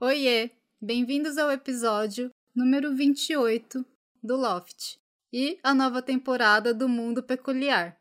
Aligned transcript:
Oiê! 0.00 0.52
Bem-vindos 0.80 1.36
ao 1.38 1.50
episódio 1.50 2.30
número 2.54 2.94
28 2.94 3.84
do 4.22 4.36
Loft 4.36 4.96
e 5.32 5.58
a 5.60 5.74
nova 5.74 6.00
temporada 6.00 6.72
do 6.72 6.88
Mundo 6.88 7.20
Peculiar. 7.20 7.98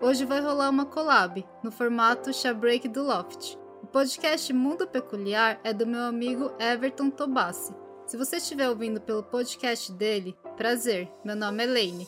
Hoje 0.00 0.24
vai 0.24 0.40
rolar 0.40 0.70
uma 0.70 0.86
collab 0.86 1.44
no 1.60 1.72
formato 1.72 2.32
Chá 2.32 2.54
Break 2.54 2.86
do 2.86 3.02
Loft. 3.02 3.58
O 3.82 3.88
podcast 3.88 4.52
Mundo 4.52 4.86
Peculiar 4.86 5.58
é 5.64 5.74
do 5.74 5.84
meu 5.84 6.02
amigo 6.02 6.52
Everton 6.60 7.10
Tobassi. 7.10 7.74
Se 8.06 8.16
você 8.16 8.36
estiver 8.36 8.68
ouvindo 8.68 9.00
pelo 9.00 9.24
podcast 9.24 9.90
dele, 9.90 10.36
prazer, 10.56 11.10
meu 11.24 11.34
nome 11.34 11.64
é 11.64 11.66
Lane. 11.66 12.06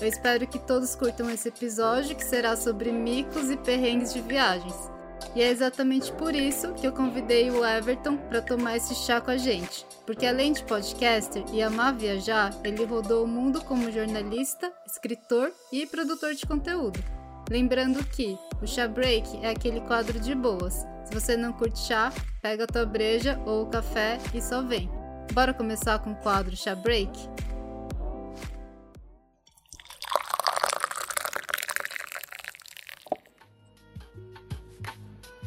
Eu 0.00 0.06
espero 0.06 0.46
que 0.46 0.58
todos 0.58 0.94
curtam 0.94 1.28
esse 1.30 1.48
episódio 1.48 2.16
que 2.16 2.24
será 2.24 2.56
sobre 2.56 2.92
micos 2.92 3.50
e 3.50 3.56
perrengues 3.56 4.12
de 4.12 4.20
viagens. 4.20 4.74
E 5.34 5.42
é 5.42 5.50
exatamente 5.50 6.12
por 6.12 6.34
isso 6.34 6.72
que 6.74 6.86
eu 6.86 6.92
convidei 6.92 7.50
o 7.50 7.64
Everton 7.64 8.16
para 8.16 8.40
tomar 8.40 8.76
esse 8.76 8.94
chá 8.94 9.20
com 9.20 9.30
a 9.30 9.36
gente. 9.36 9.86
Porque 10.06 10.26
além 10.26 10.52
de 10.52 10.62
podcaster 10.64 11.44
e 11.52 11.62
amar 11.62 11.94
viajar, 11.94 12.54
ele 12.64 12.84
rodou 12.84 13.24
o 13.24 13.28
mundo 13.28 13.62
como 13.62 13.90
jornalista, 13.90 14.72
escritor 14.86 15.52
e 15.72 15.86
produtor 15.86 16.34
de 16.34 16.46
conteúdo. 16.46 17.02
Lembrando 17.50 18.04
que 18.04 18.38
o 18.62 18.66
chá 18.66 18.86
break 18.86 19.44
é 19.44 19.50
aquele 19.50 19.80
quadro 19.82 20.18
de 20.18 20.34
boas. 20.34 20.86
Se 21.04 21.14
você 21.14 21.36
não 21.36 21.52
curte 21.52 21.78
chá, 21.78 22.12
pega 22.42 22.64
a 22.64 22.66
tua 22.66 22.84
breja 22.84 23.40
ou 23.46 23.66
café 23.66 24.18
e 24.34 24.40
só 24.42 24.62
vem. 24.62 24.90
Bora 25.32 25.54
começar 25.54 25.98
com 25.98 26.12
o 26.12 26.16
quadro 26.16 26.56
chá 26.56 26.74
break? 26.74 27.10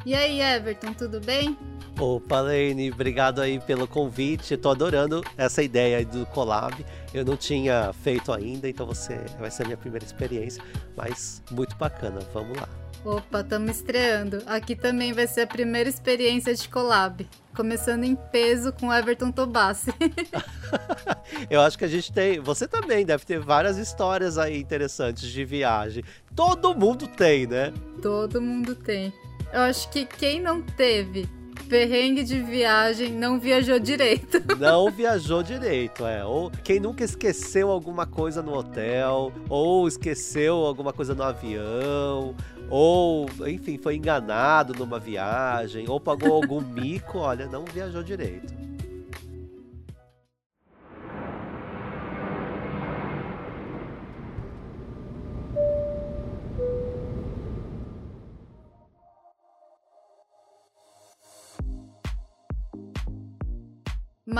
E 0.05 0.15
aí, 0.15 0.41
Everton, 0.41 0.93
tudo 0.93 1.21
bem? 1.21 1.57
Opa, 1.99 2.41
Lene, 2.41 2.91
obrigado 2.91 3.39
aí 3.39 3.59
pelo 3.59 3.87
convite. 3.87 4.57
Tô 4.57 4.69
adorando 4.69 5.23
essa 5.37 5.61
ideia 5.61 6.03
do 6.03 6.25
collab. 6.25 6.83
Eu 7.13 7.23
não 7.23 7.37
tinha 7.37 7.93
feito 7.93 8.31
ainda, 8.31 8.67
então 8.67 8.87
você 8.87 9.19
vai 9.39 9.51
ser 9.51 9.63
a 9.63 9.65
minha 9.65 9.77
primeira 9.77 10.03
experiência, 10.03 10.63
mas 10.95 11.43
muito 11.51 11.75
bacana. 11.75 12.19
Vamos 12.33 12.57
lá. 12.57 12.67
Opa, 13.03 13.41
estamos 13.41 13.77
estreando. 13.77 14.43
Aqui 14.45 14.75
também 14.75 15.11
vai 15.11 15.27
ser 15.27 15.41
a 15.41 15.47
primeira 15.47 15.89
experiência 15.89 16.53
de 16.53 16.67
collab. 16.69 17.27
Começando 17.55 18.03
em 18.03 18.15
peso 18.15 18.71
com 18.73 18.93
Everton 18.93 19.31
Tobassi. 19.31 19.91
Eu 21.49 21.61
acho 21.61 21.77
que 21.77 21.85
a 21.85 21.87
gente 21.87 22.11
tem. 22.11 22.39
Você 22.39 22.67
também 22.67 23.05
deve 23.05 23.25
ter 23.25 23.39
várias 23.39 23.77
histórias 23.77 24.37
aí 24.37 24.59
interessantes 24.59 25.29
de 25.29 25.43
viagem. 25.43 26.03
Todo 26.35 26.73
mundo 26.75 27.07
tem, 27.07 27.45
né? 27.45 27.73
Todo 28.01 28.41
mundo 28.41 28.75
tem. 28.75 29.11
Eu 29.53 29.61
acho 29.61 29.89
que 29.89 30.05
quem 30.05 30.39
não 30.39 30.61
teve 30.61 31.27
perrengue 31.67 32.23
de 32.23 32.41
viagem 32.41 33.11
não 33.13 33.39
viajou 33.39 33.79
direito. 33.79 34.41
Não 34.59 34.91
viajou 34.91 35.41
direito, 35.41 36.05
é. 36.05 36.23
Ou 36.25 36.51
quem 36.63 36.81
nunca 36.81 37.03
esqueceu 37.03 37.71
alguma 37.71 38.05
coisa 38.05 38.41
no 38.41 38.53
hotel, 38.53 39.31
ou 39.47 39.87
esqueceu 39.87 40.55
alguma 40.55 40.91
coisa 40.91 41.15
no 41.15 41.23
avião, 41.23 42.35
ou, 42.69 43.25
enfim, 43.47 43.77
foi 43.77 43.95
enganado 43.95 44.73
numa 44.73 44.99
viagem, 44.99 45.89
ou 45.89 45.99
pagou 45.99 46.33
algum 46.33 46.59
mico, 46.59 47.19
olha, 47.19 47.45
não 47.47 47.63
viajou 47.63 48.03
direito. 48.03 48.60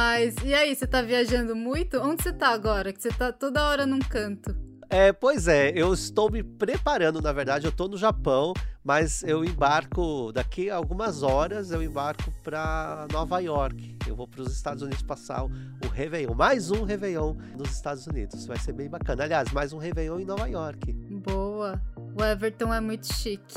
Mas 0.01 0.33
e 0.43 0.51
aí, 0.51 0.75
você 0.75 0.87
tá 0.87 1.03
viajando 1.03 1.55
muito? 1.55 1.99
Onde 1.99 2.23
você 2.23 2.33
tá 2.33 2.47
agora? 2.47 2.91
Que 2.91 2.99
você 2.99 3.09
tá 3.09 3.31
toda 3.31 3.63
hora 3.67 3.85
num 3.85 3.99
canto. 3.99 4.70
É, 4.93 5.13
pois 5.13 5.47
é, 5.47 5.71
eu 5.73 5.93
estou 5.93 6.29
me 6.29 6.43
preparando, 6.43 7.21
na 7.21 7.31
verdade, 7.31 7.65
eu 7.65 7.71
tô 7.71 7.87
no 7.87 7.95
Japão, 7.95 8.53
mas 8.83 9.23
eu 9.23 9.45
embarco 9.45 10.33
daqui 10.33 10.69
a 10.69 10.75
algumas 10.75 11.23
horas, 11.23 11.71
eu 11.71 11.81
embarco 11.81 12.29
para 12.43 13.07
Nova 13.09 13.39
York. 13.39 13.97
Eu 14.05 14.17
vou 14.17 14.27
para 14.27 14.41
os 14.41 14.51
Estados 14.51 14.83
Unidos 14.83 15.01
passar 15.01 15.45
o, 15.45 15.51
o 15.85 15.87
Réveillon, 15.87 16.33
mais 16.33 16.71
um 16.71 16.83
Réveillon 16.83 17.37
nos 17.57 17.71
Estados 17.71 18.05
Unidos. 18.05 18.45
Vai 18.45 18.59
ser 18.59 18.73
bem 18.73 18.89
bacana. 18.89 19.23
Aliás, 19.23 19.49
mais 19.53 19.71
um 19.71 19.77
Réveillon 19.77 20.19
em 20.19 20.25
Nova 20.25 20.45
York. 20.49 20.91
Boa. 21.25 21.81
O 21.95 22.21
Everton 22.21 22.73
é 22.73 22.81
muito 22.81 23.13
chique. 23.13 23.55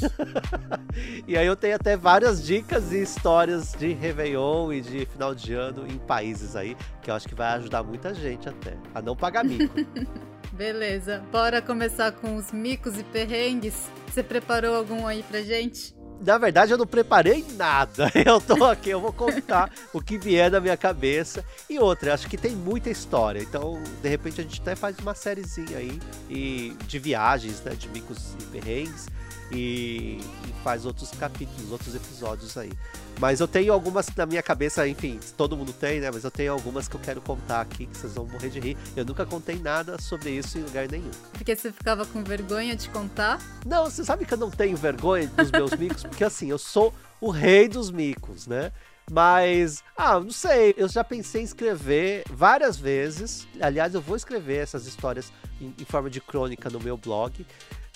e 1.26 1.36
aí 1.36 1.48
eu 1.48 1.56
tenho 1.56 1.74
até 1.74 1.96
várias 1.96 2.44
dicas 2.44 2.92
e 2.92 3.02
histórias 3.02 3.72
de 3.72 3.92
Réveillon 3.92 4.72
e 4.72 4.80
de 4.80 5.04
final 5.06 5.34
de 5.34 5.52
ano 5.52 5.84
em 5.84 5.98
países 5.98 6.54
aí, 6.54 6.76
que 7.02 7.10
eu 7.10 7.14
acho 7.16 7.26
que 7.26 7.34
vai 7.34 7.54
ajudar 7.54 7.82
muita 7.82 8.14
gente 8.14 8.48
até 8.48 8.78
a 8.94 9.02
não 9.02 9.16
pagar 9.16 9.44
mico. 9.44 9.74
Beleza, 10.54 11.20
bora 11.32 11.60
começar 11.60 12.12
com 12.12 12.36
os 12.36 12.52
micos 12.52 12.96
e 12.96 13.02
perrengues. 13.02 13.74
Você 14.06 14.22
preparou 14.22 14.76
algum 14.76 15.04
aí 15.04 15.24
pra 15.24 15.42
gente? 15.42 15.92
Na 16.24 16.38
verdade, 16.38 16.70
eu 16.70 16.78
não 16.78 16.86
preparei 16.86 17.44
nada. 17.56 18.08
Eu 18.24 18.40
tô 18.40 18.64
aqui, 18.64 18.90
eu 18.90 19.00
vou 19.00 19.12
contar 19.12 19.68
o 19.92 20.00
que 20.00 20.16
vier 20.16 20.48
na 20.48 20.60
minha 20.60 20.76
cabeça. 20.76 21.44
E 21.68 21.76
outra, 21.78 22.14
acho 22.14 22.28
que 22.28 22.38
tem 22.38 22.52
muita 22.52 22.88
história. 22.88 23.40
Então, 23.40 23.82
de 24.00 24.08
repente, 24.08 24.40
a 24.40 24.44
gente 24.44 24.60
até 24.60 24.76
faz 24.76 24.96
uma 25.00 25.12
sériezinha 25.12 25.76
aí 25.76 26.00
e 26.30 26.76
de 26.86 26.98
viagens, 27.00 27.60
né? 27.62 27.74
De 27.74 27.88
micos 27.88 28.36
e 28.40 28.44
perrengues 28.44 29.08
e, 29.52 30.18
e, 30.48 30.54
faz 30.62 30.86
outros 30.86 31.10
capítulos, 31.10 31.70
outros 31.70 31.94
episódios 31.94 32.56
aí. 32.56 32.72
Mas 33.18 33.40
eu 33.40 33.46
tenho 33.46 33.72
algumas 33.72 34.08
na 34.16 34.26
minha 34.26 34.42
cabeça, 34.42 34.86
enfim, 34.88 35.20
todo 35.36 35.56
mundo 35.56 35.72
tem, 35.72 36.00
né? 36.00 36.10
Mas 36.12 36.24
eu 36.24 36.30
tenho 36.30 36.52
algumas 36.52 36.88
que 36.88 36.96
eu 36.96 37.00
quero 37.00 37.20
contar 37.20 37.60
aqui, 37.60 37.86
que 37.86 37.96
vocês 37.96 38.14
vão 38.14 38.26
morrer 38.26 38.48
de 38.48 38.60
rir. 38.60 38.76
Eu 38.96 39.04
nunca 39.04 39.24
contei 39.24 39.56
nada 39.56 40.00
sobre 40.00 40.30
isso 40.30 40.58
em 40.58 40.62
lugar 40.62 40.88
nenhum. 40.88 41.10
Porque 41.32 41.54
você 41.54 41.70
ficava 41.70 42.04
com 42.06 42.24
vergonha 42.24 42.74
de 42.74 42.88
contar? 42.88 43.38
Não, 43.64 43.84
você 43.84 44.04
sabe 44.04 44.24
que 44.24 44.34
eu 44.34 44.38
não 44.38 44.50
tenho 44.50 44.76
vergonha 44.76 45.28
dos 45.28 45.50
meus 45.50 45.72
micos, 45.78 46.02
porque 46.02 46.24
assim, 46.24 46.50
eu 46.50 46.58
sou 46.58 46.92
o 47.20 47.30
rei 47.30 47.68
dos 47.68 47.90
micos, 47.90 48.46
né? 48.46 48.72
Mas, 49.10 49.84
ah, 49.96 50.18
não 50.18 50.30
sei, 50.30 50.74
eu 50.78 50.88
já 50.88 51.04
pensei 51.04 51.42
em 51.42 51.44
escrever 51.44 52.24
várias 52.30 52.78
vezes. 52.78 53.46
Aliás, 53.60 53.94
eu 53.94 54.00
vou 54.00 54.16
escrever 54.16 54.62
essas 54.62 54.86
histórias 54.86 55.30
em, 55.60 55.74
em 55.78 55.84
forma 55.84 56.08
de 56.08 56.20
crônica 56.20 56.70
no 56.70 56.80
meu 56.80 56.96
blog 56.96 57.44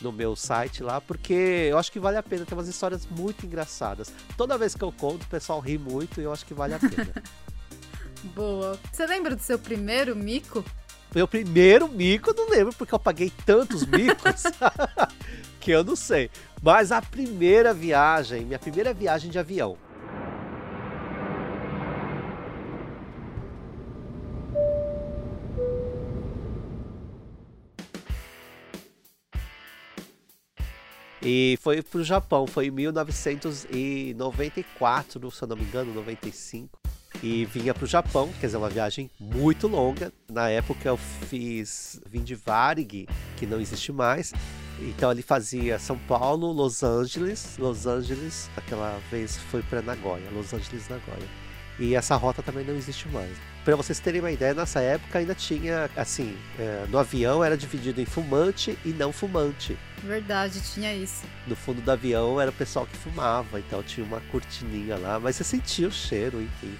no 0.01 0.13
meu 0.13 0.37
site 0.37 0.83
lá, 0.83 1.01
porque 1.01 1.33
eu 1.71 1.79
acho 1.79 1.91
que 1.91 1.99
vale 1.99 2.17
a 2.17 2.23
pena. 2.23 2.45
Tem 2.45 2.57
umas 2.57 2.69
histórias 2.69 3.07
muito 3.07 3.45
engraçadas. 3.45 4.13
Toda 4.37 4.59
vez 4.59 4.75
que 4.75 4.83
eu 4.83 4.93
conto, 4.93 5.25
o 5.25 5.29
pessoal 5.29 5.61
ri 5.61 5.79
muito 5.79 6.21
e 6.21 6.25
eu 6.25 6.33
acho 6.33 6.47
que 6.47 6.55
vale 6.55 6.75
a 6.75 6.79
pena. 6.79 7.13
Boa. 8.35 8.79
Você 8.93 9.07
lembra 9.07 9.35
do 9.35 9.43
seu 9.43 9.59
primeiro 9.59 10.15
mico? 10.17 10.65
Meu 11.15 11.27
primeiro 11.27 11.89
mico, 11.89 12.31
eu 12.31 12.35
não 12.35 12.51
lembro, 12.51 12.73
porque 12.75 12.95
eu 12.95 12.99
paguei 12.99 13.33
tantos 13.47 13.87
micos 13.87 14.43
que 15.61 15.71
eu 15.71 15.83
não 15.83 15.97
sei. 15.97 16.31
Mas 16.63 16.93
a 16.93 17.01
primeira 17.01 17.73
viagem, 17.73 18.45
minha 18.45 18.59
primeira 18.59 18.93
viagem 18.93 19.31
de 19.31 19.39
avião, 19.39 19.77
E 31.23 31.59
foi 31.61 31.83
pro 31.83 32.03
Japão, 32.05 32.47
foi 32.47 32.69
em 32.69 32.71
1994, 32.71 35.31
se 35.31 35.43
eu 35.43 35.49
não 35.49 35.56
me 35.56 35.65
engano, 35.65 35.93
95. 35.93 36.79
E 37.23 37.45
vinha 37.47 37.73
pro 37.75 37.87
Japão, 37.87 38.31
quer 38.39 38.47
dizer, 38.47 38.59
uma 38.59 38.69
viagem 38.69 39.11
muito 39.19 39.67
longa. 39.67 40.12
Na 40.31 40.49
época 40.49 40.89
eu 40.89 40.97
fiz 40.97 42.01
vim 42.06 42.23
de 42.23 42.37
Varig, 42.37 43.09
que 43.37 43.47
não 43.47 43.61
existe 43.61 43.91
mais. 43.91 44.33
Então 44.81 45.11
ele 45.11 45.23
fazia 45.23 45.77
São 45.79 45.99
Paulo, 45.99 46.53
Los 46.53 46.84
Angeles, 46.84 47.56
Los 47.59 47.87
Angeles, 47.87 48.49
aquela 48.56 49.00
vez 49.11 49.37
foi 49.37 49.61
para 49.62 49.82
Nagoya, 49.82 50.31
Los 50.32 50.55
Angeles, 50.55 50.88
Nagoya. 50.88 51.26
E 51.81 51.97
essa 51.97 52.15
rota 52.17 52.43
também 52.43 52.65
não 52.65 52.76
existe 52.76 53.09
mais. 53.09 53.37
Para 53.65 53.75
vocês 53.75 53.99
terem 53.99 54.20
uma 54.20 54.31
ideia, 54.31 54.55
nessa 54.55 54.81
época 54.81 55.19
ainda 55.19 55.35
tinha, 55.35 55.91
assim, 55.97 56.37
é, 56.59 56.87
no 56.88 56.99
avião 56.99 57.43
era 57.43 57.56
dividido 57.56 58.00
em 58.00 58.05
fumante 58.05 58.79
e 58.85 58.91
não 58.91 59.12
fumante. 59.12 59.76
Verdade, 60.03 60.61
tinha 60.73 60.95
isso. 60.95 61.25
No 61.47 61.56
fundo 61.56 61.81
do 61.81 61.91
avião 61.91 62.41
era 62.41 62.50
o 62.50 62.55
pessoal 62.55 62.87
que 62.87 62.97
fumava, 62.97 63.59
então 63.59 63.83
tinha 63.83 64.06
uma 64.06 64.21
cortininha 64.33 64.97
lá, 64.97 65.19
mas 65.19 65.37
você 65.37 65.45
sentia 65.45 65.89
o 65.89 65.93
cheiro, 65.93 66.41
enfim, 66.41 66.75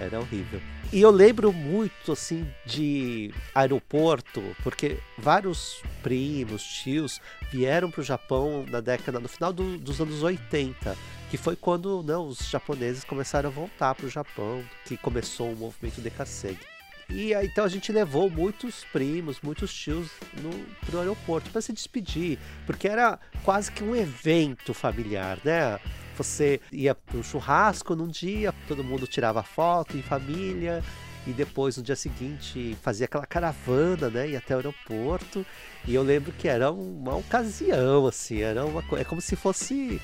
era 0.00 0.18
horrível. 0.18 0.60
E 0.92 1.00
eu 1.00 1.10
lembro 1.10 1.52
muito, 1.52 2.12
assim, 2.12 2.46
de 2.64 3.32
aeroporto, 3.54 4.42
porque 4.62 4.98
vários 5.18 5.82
primos, 6.02 6.62
tios, 6.62 7.20
vieram 7.50 7.90
para 7.90 8.00
o 8.00 8.04
Japão 8.04 8.64
na 8.68 8.80
década, 8.80 9.18
no 9.18 9.28
final 9.28 9.52
do, 9.52 9.78
dos 9.78 10.00
anos 10.00 10.22
80, 10.22 10.96
que 11.30 11.36
foi 11.36 11.56
quando 11.56 12.02
não, 12.02 12.28
os 12.28 12.38
japoneses 12.48 13.02
começaram 13.02 13.48
a 13.48 13.52
voltar 13.52 13.94
para 13.94 14.06
o 14.06 14.10
Japão, 14.10 14.62
que 14.84 14.96
começou 14.96 15.52
o 15.52 15.56
movimento 15.56 16.00
de 16.00 16.10
Kasegi. 16.10 16.73
E 17.08 17.32
então 17.34 17.64
a 17.64 17.68
gente 17.68 17.92
levou 17.92 18.30
muitos 18.30 18.84
primos, 18.92 19.40
muitos 19.42 19.72
tios 19.72 20.10
no, 20.40 20.50
pro 20.86 21.00
aeroporto 21.00 21.50
para 21.50 21.60
se 21.60 21.72
despedir, 21.72 22.38
porque 22.66 22.88
era 22.88 23.18
quase 23.44 23.70
que 23.70 23.84
um 23.84 23.94
evento 23.94 24.72
familiar, 24.72 25.38
né? 25.44 25.78
Você 26.16 26.60
ia 26.72 26.94
para 26.94 27.18
um 27.18 27.22
churrasco 27.22 27.96
num 27.96 28.06
dia, 28.06 28.54
todo 28.68 28.84
mundo 28.84 29.06
tirava 29.06 29.42
foto 29.42 29.96
em 29.96 30.02
família, 30.02 30.82
e 31.26 31.32
depois 31.32 31.76
no 31.76 31.82
dia 31.82 31.96
seguinte 31.96 32.76
fazia 32.82 33.06
aquela 33.06 33.26
caravana, 33.26 34.10
né? 34.10 34.30
Ia 34.30 34.38
até 34.38 34.54
o 34.54 34.58
aeroporto. 34.58 35.44
E 35.86 35.94
eu 35.94 36.02
lembro 36.02 36.32
que 36.32 36.48
era 36.48 36.70
uma 36.70 37.16
ocasião, 37.16 38.06
assim, 38.06 38.42
era 38.42 38.64
uma 38.64 38.82
é 38.98 39.04
como 39.04 39.20
se 39.20 39.34
fosse 39.34 40.00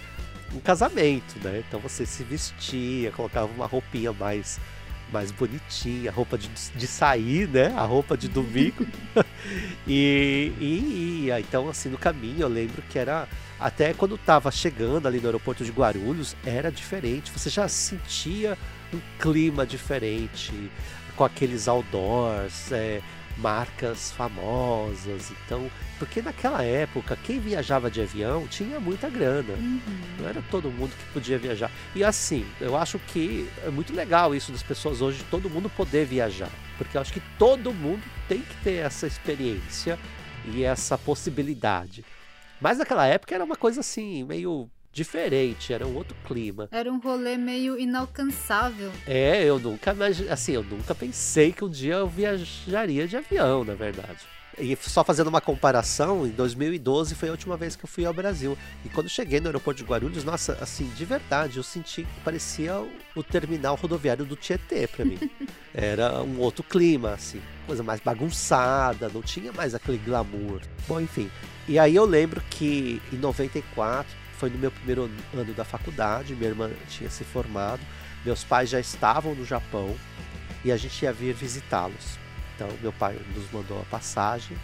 um 0.54 0.60
casamento, 0.60 1.38
né? 1.42 1.62
Então 1.66 1.78
você 1.80 2.06
se 2.06 2.24
vestia, 2.24 3.12
colocava 3.12 3.52
uma 3.52 3.66
roupinha 3.66 4.12
mais 4.12 4.58
mais 5.12 5.30
bonitinha, 5.30 6.10
roupa 6.10 6.38
de, 6.38 6.48
de 6.74 6.86
sair, 6.86 7.48
né? 7.48 7.72
A 7.76 7.84
roupa 7.84 8.16
de 8.16 8.28
domingo. 8.28 8.86
e, 9.86 10.52
e 10.58 11.24
ia. 11.26 11.40
Então, 11.40 11.68
assim, 11.68 11.88
no 11.88 11.98
caminho 11.98 12.42
eu 12.42 12.48
lembro 12.48 12.82
que 12.82 12.98
era. 12.98 13.28
Até 13.58 13.92
quando 13.92 14.16
tava 14.16 14.50
chegando 14.50 15.06
ali 15.06 15.20
no 15.20 15.26
aeroporto 15.26 15.64
de 15.64 15.70
Guarulhos, 15.70 16.34
era 16.46 16.72
diferente. 16.72 17.30
Você 17.30 17.50
já 17.50 17.68
sentia 17.68 18.56
um 18.92 18.98
clima 19.18 19.66
diferente, 19.66 20.70
com 21.14 21.24
aqueles 21.24 21.68
outdoors, 21.68 22.72
é, 22.72 23.02
marcas 23.40 24.12
famosas. 24.12 25.32
Então, 25.44 25.70
porque 25.98 26.22
naquela 26.22 26.62
época, 26.62 27.16
quem 27.24 27.40
viajava 27.40 27.90
de 27.90 28.00
avião 28.00 28.46
tinha 28.46 28.78
muita 28.78 29.08
grana. 29.08 29.54
Uhum. 29.54 29.80
Não 30.18 30.28
era 30.28 30.42
todo 30.50 30.70
mundo 30.70 30.94
que 30.96 31.12
podia 31.12 31.38
viajar. 31.38 31.70
E 31.94 32.04
assim, 32.04 32.46
eu 32.60 32.76
acho 32.76 32.98
que 32.98 33.48
é 33.64 33.70
muito 33.70 33.94
legal 33.94 34.34
isso 34.34 34.52
das 34.52 34.62
pessoas 34.62 35.00
hoje, 35.00 35.24
todo 35.30 35.50
mundo 35.50 35.68
poder 35.70 36.06
viajar. 36.06 36.50
Porque 36.78 36.96
eu 36.96 37.00
acho 37.00 37.12
que 37.12 37.22
todo 37.38 37.72
mundo 37.72 38.02
tem 38.28 38.40
que 38.40 38.56
ter 38.62 38.76
essa 38.76 39.06
experiência 39.06 39.98
e 40.46 40.62
essa 40.64 40.96
possibilidade. 40.96 42.04
Mas 42.60 42.78
naquela 42.78 43.06
época 43.06 43.34
era 43.34 43.44
uma 43.44 43.56
coisa 43.56 43.80
assim, 43.80 44.24
meio 44.24 44.70
diferente, 44.92 45.72
era 45.72 45.86
um 45.86 45.94
outro 45.94 46.16
clima. 46.26 46.68
Era 46.70 46.90
um 46.92 46.98
rolê 46.98 47.36
meio 47.36 47.78
inalcançável. 47.78 48.92
É, 49.06 49.44
eu 49.44 49.58
nunca, 49.58 49.94
assim, 50.30 50.52
eu 50.52 50.62
nunca 50.62 50.94
pensei 50.94 51.52
que 51.52 51.64
um 51.64 51.70
dia 51.70 51.94
eu 51.94 52.08
viajaria 52.08 53.06
de 53.06 53.16
avião, 53.16 53.64
na 53.64 53.74
verdade. 53.74 54.18
E 54.58 54.76
só 54.76 55.02
fazendo 55.02 55.28
uma 55.28 55.40
comparação, 55.40 56.26
em 56.26 56.30
2012 56.30 57.14
foi 57.14 57.28
a 57.28 57.32
última 57.32 57.56
vez 57.56 57.76
que 57.76 57.84
eu 57.84 57.88
fui 57.88 58.04
ao 58.04 58.12
Brasil. 58.12 58.58
E 58.84 58.88
quando 58.88 59.08
cheguei 59.08 59.40
no 59.40 59.46
aeroporto 59.46 59.82
de 59.82 59.88
Guarulhos, 59.88 60.22
nossa, 60.22 60.58
assim, 60.60 60.86
de 60.96 61.04
verdade, 61.04 61.56
eu 61.56 61.62
senti 61.62 62.02
que 62.02 62.20
parecia 62.22 62.74
o 63.14 63.22
terminal 63.22 63.76
rodoviário 63.76 64.24
do 64.24 64.36
Tietê 64.36 64.86
para 64.86 65.04
mim. 65.04 65.18
Era 65.72 66.20
um 66.22 66.38
outro 66.40 66.62
clima, 66.62 67.12
assim, 67.12 67.40
coisa 67.66 67.82
mais 67.82 68.00
bagunçada, 68.00 69.08
não 69.08 69.22
tinha 69.22 69.52
mais 69.52 69.74
aquele 69.74 69.98
glamour. 69.98 70.60
Bom, 70.86 71.00
enfim. 71.00 71.30
E 71.66 71.78
aí 71.78 71.94
eu 71.94 72.04
lembro 72.04 72.42
que 72.50 73.00
em 73.12 73.16
94 73.16 74.19
foi 74.40 74.48
no 74.48 74.56
meu 74.56 74.70
primeiro 74.70 75.10
ano 75.34 75.52
da 75.52 75.66
faculdade, 75.66 76.34
minha 76.34 76.48
irmã 76.48 76.70
tinha 76.88 77.10
se 77.10 77.24
formado, 77.24 77.82
meus 78.24 78.42
pais 78.42 78.70
já 78.70 78.80
estavam 78.80 79.34
no 79.34 79.44
Japão 79.44 79.94
e 80.64 80.72
a 80.72 80.78
gente 80.78 81.02
ia 81.02 81.12
vir 81.12 81.34
visitá-los. 81.34 82.18
Então, 82.56 82.68
meu 82.80 82.92
pai 82.92 83.18
nos 83.34 83.50
mandou 83.52 83.78
a 83.78 83.84
passagem, 83.84 84.56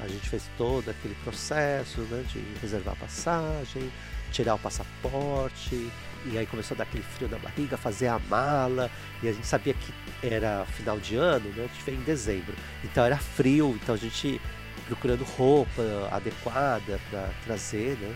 a 0.00 0.08
gente 0.08 0.26
fez 0.30 0.44
todo 0.56 0.88
aquele 0.90 1.14
processo 1.16 2.00
né, 2.02 2.24
de 2.32 2.42
reservar 2.62 2.94
a 2.94 2.96
passagem, 2.96 3.92
tirar 4.32 4.54
o 4.54 4.58
passaporte, 4.58 5.90
e 6.24 6.38
aí 6.38 6.46
começou 6.46 6.74
a 6.74 6.78
dar 6.78 6.84
aquele 6.84 7.02
frio 7.02 7.28
na 7.28 7.38
barriga, 7.38 7.76
fazer 7.76 8.06
a 8.06 8.18
mala, 8.18 8.90
e 9.22 9.28
a 9.28 9.32
gente 9.32 9.46
sabia 9.46 9.74
que 9.74 9.92
era 10.26 10.64
final 10.66 10.98
de 10.98 11.16
ano, 11.16 11.50
né? 11.50 11.64
A 11.64 11.66
gente 11.68 11.84
veio 11.84 11.98
em 11.98 12.04
dezembro, 12.04 12.54
então 12.82 13.04
era 13.04 13.16
frio, 13.18 13.78
então 13.82 13.94
a 13.94 13.98
gente 13.98 14.40
procurando 14.86 15.24
roupa 15.24 15.82
adequada 16.10 16.98
para 17.10 17.28
trazer, 17.44 17.96
né? 17.98 18.14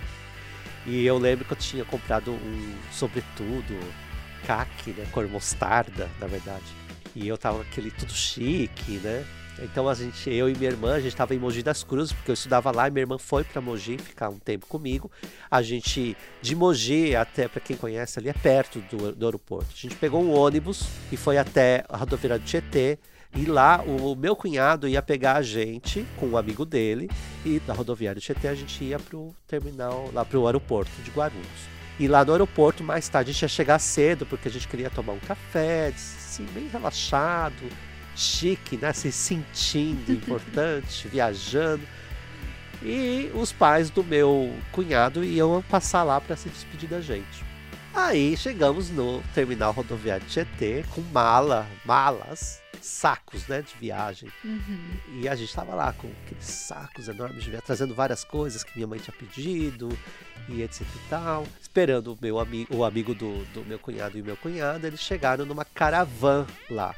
E 0.86 1.06
eu 1.06 1.18
lembro 1.18 1.44
que 1.44 1.52
eu 1.52 1.56
tinha 1.56 1.84
comprado 1.84 2.32
um 2.32 2.74
sobretudo 2.90 3.78
caque, 4.46 4.90
né? 4.90 5.06
Cor 5.12 5.28
mostarda, 5.28 6.10
na 6.20 6.26
verdade. 6.26 6.64
E 7.14 7.28
eu 7.28 7.38
tava 7.38 7.62
aquele 7.62 7.90
tudo 7.90 8.12
chique, 8.12 8.98
né? 8.98 9.24
Então 9.60 9.88
a 9.88 9.94
gente, 9.94 10.30
eu 10.30 10.48
e 10.48 10.56
minha 10.56 10.70
irmã, 10.70 10.94
a 10.94 11.00
gente 11.00 11.12
estava 11.12 11.34
em 11.34 11.38
Mogi 11.38 11.62
das 11.62 11.84
Cruzes, 11.84 12.12
porque 12.12 12.30
eu 12.30 12.34
estudava 12.34 12.70
lá 12.70 12.88
e 12.88 12.90
minha 12.90 13.02
irmã 13.02 13.18
foi 13.18 13.44
para 13.44 13.60
Mogi 13.60 13.98
ficar 13.98 14.28
um 14.28 14.38
tempo 14.38 14.66
comigo. 14.66 15.10
A 15.50 15.60
gente, 15.62 16.16
de 16.40 16.56
Mogi 16.56 17.14
até, 17.14 17.46
para 17.48 17.60
quem 17.60 17.76
conhece 17.76 18.18
ali, 18.18 18.28
é 18.28 18.32
perto 18.32 18.80
do, 18.90 19.12
do 19.12 19.26
aeroporto. 19.26 19.68
A 19.72 19.80
gente 19.80 19.94
pegou 19.96 20.22
um 20.22 20.32
ônibus 20.32 20.88
e 21.10 21.16
foi 21.16 21.36
até 21.36 21.84
a 21.88 21.96
rodoviária 21.96 22.38
do 22.38 22.44
Tietê. 22.44 22.98
E 23.34 23.46
lá 23.46 23.82
o 23.82 24.14
meu 24.14 24.36
cunhado 24.36 24.86
ia 24.86 25.00
pegar 25.00 25.36
a 25.36 25.42
gente 25.42 26.06
com 26.16 26.26
um 26.26 26.36
amigo 26.36 26.66
dele 26.66 27.10
e 27.44 27.58
da 27.60 27.72
rodoviária 27.72 28.20
do 28.20 28.22
Tietê 28.22 28.48
a 28.48 28.54
gente 28.54 28.84
ia 28.84 28.98
pro 28.98 29.34
terminal, 29.46 30.10
lá 30.12 30.22
pro 30.22 30.46
aeroporto 30.46 30.90
de 31.02 31.10
Guarulhos. 31.10 31.72
E 31.98 32.06
lá 32.06 32.24
no 32.24 32.32
aeroporto, 32.32 32.84
mais 32.84 33.08
tarde, 33.08 33.30
a 33.30 33.32
gente 33.32 33.42
ia 33.42 33.48
chegar 33.48 33.78
cedo, 33.78 34.26
porque 34.26 34.48
a 34.48 34.50
gente 34.50 34.68
queria 34.68 34.90
tomar 34.90 35.14
um 35.14 35.18
café, 35.18 35.88
assim, 35.88 36.44
bem 36.52 36.68
relaxado, 36.68 37.68
chique, 38.14 38.76
né? 38.76 38.92
Se 38.92 39.10
sentindo 39.10 40.12
importante, 40.12 41.08
viajando. 41.08 41.82
E 42.82 43.30
os 43.34 43.52
pais 43.52 43.88
do 43.88 44.02
meu 44.02 44.52
cunhado 44.72 45.24
iam 45.24 45.62
passar 45.70 46.02
lá 46.02 46.20
para 46.20 46.36
se 46.36 46.48
despedir 46.50 46.88
da 46.88 47.00
gente. 47.00 47.44
Aí 47.94 48.36
chegamos 48.36 48.90
no 48.90 49.22
terminal 49.34 49.72
rodoviário 49.72 50.26
Tietê 50.26 50.84
com 50.94 51.02
mala, 51.12 51.66
malas 51.84 52.61
sacos, 52.86 53.46
né, 53.46 53.62
de 53.62 53.74
viagem. 53.78 54.30
Uhum. 54.44 54.96
E 55.20 55.28
a 55.28 55.34
gente 55.34 55.48
estava 55.48 55.74
lá 55.74 55.92
com 55.92 56.10
aqueles 56.24 56.44
sacos 56.44 57.08
enormes 57.08 57.42
de 57.42 57.50
viagem, 57.50 57.66
trazendo 57.66 57.94
várias 57.94 58.24
coisas 58.24 58.62
que 58.62 58.72
minha 58.74 58.86
mãe 58.86 58.98
tinha 58.98 59.16
pedido 59.16 59.88
e 60.48 60.62
etc 60.62 60.82
e 60.82 61.08
tal. 61.08 61.46
Esperando 61.60 62.12
o 62.12 62.18
meu 62.20 62.38
amigo, 62.38 62.76
o 62.76 62.84
amigo 62.84 63.14
do, 63.14 63.44
do 63.52 63.64
meu 63.64 63.78
cunhado 63.78 64.18
e 64.18 64.22
o 64.22 64.24
meu 64.24 64.36
cunhado, 64.36 64.86
eles 64.86 65.00
chegaram 65.00 65.44
numa 65.44 65.64
caravana 65.64 66.46
lá. 66.70 66.94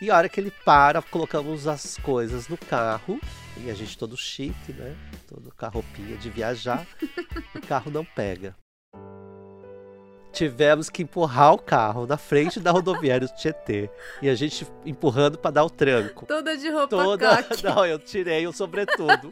E 0.00 0.10
a 0.10 0.16
hora 0.16 0.28
que 0.28 0.40
ele 0.40 0.50
para, 0.64 1.00
colocamos 1.00 1.68
as 1.68 1.96
coisas 1.98 2.48
no 2.48 2.58
carro. 2.58 3.20
E 3.58 3.70
a 3.70 3.74
gente 3.74 3.96
todo 3.96 4.16
chique, 4.16 4.72
né? 4.72 4.96
Todo 5.28 5.52
com 5.56 5.66
a 5.66 5.68
roupinha 5.68 6.16
de 6.16 6.28
viajar. 6.28 6.84
o 7.54 7.60
carro 7.68 7.90
não 7.90 8.04
pega 8.04 8.56
tivemos 10.32 10.88
que 10.88 11.02
empurrar 11.02 11.52
o 11.52 11.58
carro 11.58 12.06
na 12.06 12.16
frente 12.16 12.58
da 12.58 12.70
rodoviária 12.70 13.26
do 13.26 13.34
Tietê. 13.34 13.90
E 14.20 14.28
a 14.28 14.34
gente 14.34 14.66
empurrando 14.84 15.38
para 15.38 15.50
dar 15.50 15.64
o 15.64 15.70
tranco. 15.70 16.26
Toda 16.26 16.56
de 16.56 16.68
roupa 16.70 16.88
Toda... 16.88 17.46
Não, 17.62 17.86
eu 17.86 17.98
tirei 17.98 18.46
o 18.46 18.52
sobretudo. 18.52 19.28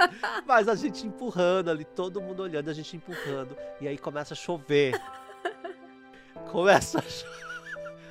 Mas 0.47 0.69
a 0.69 0.75
gente 0.75 1.07
empurrando 1.07 1.71
ali, 1.71 1.85
todo 1.85 2.21
mundo 2.21 2.43
olhando, 2.43 2.69
a 2.69 2.75
gente 2.75 2.97
empurrando. 2.97 3.57
E 3.81 3.89
aí 3.89 3.99
começa 3.99 4.35
a 4.35 4.37
chover. 4.37 5.01
Começa 6.51 6.99
a 6.99 7.03
chover 7.03 7.50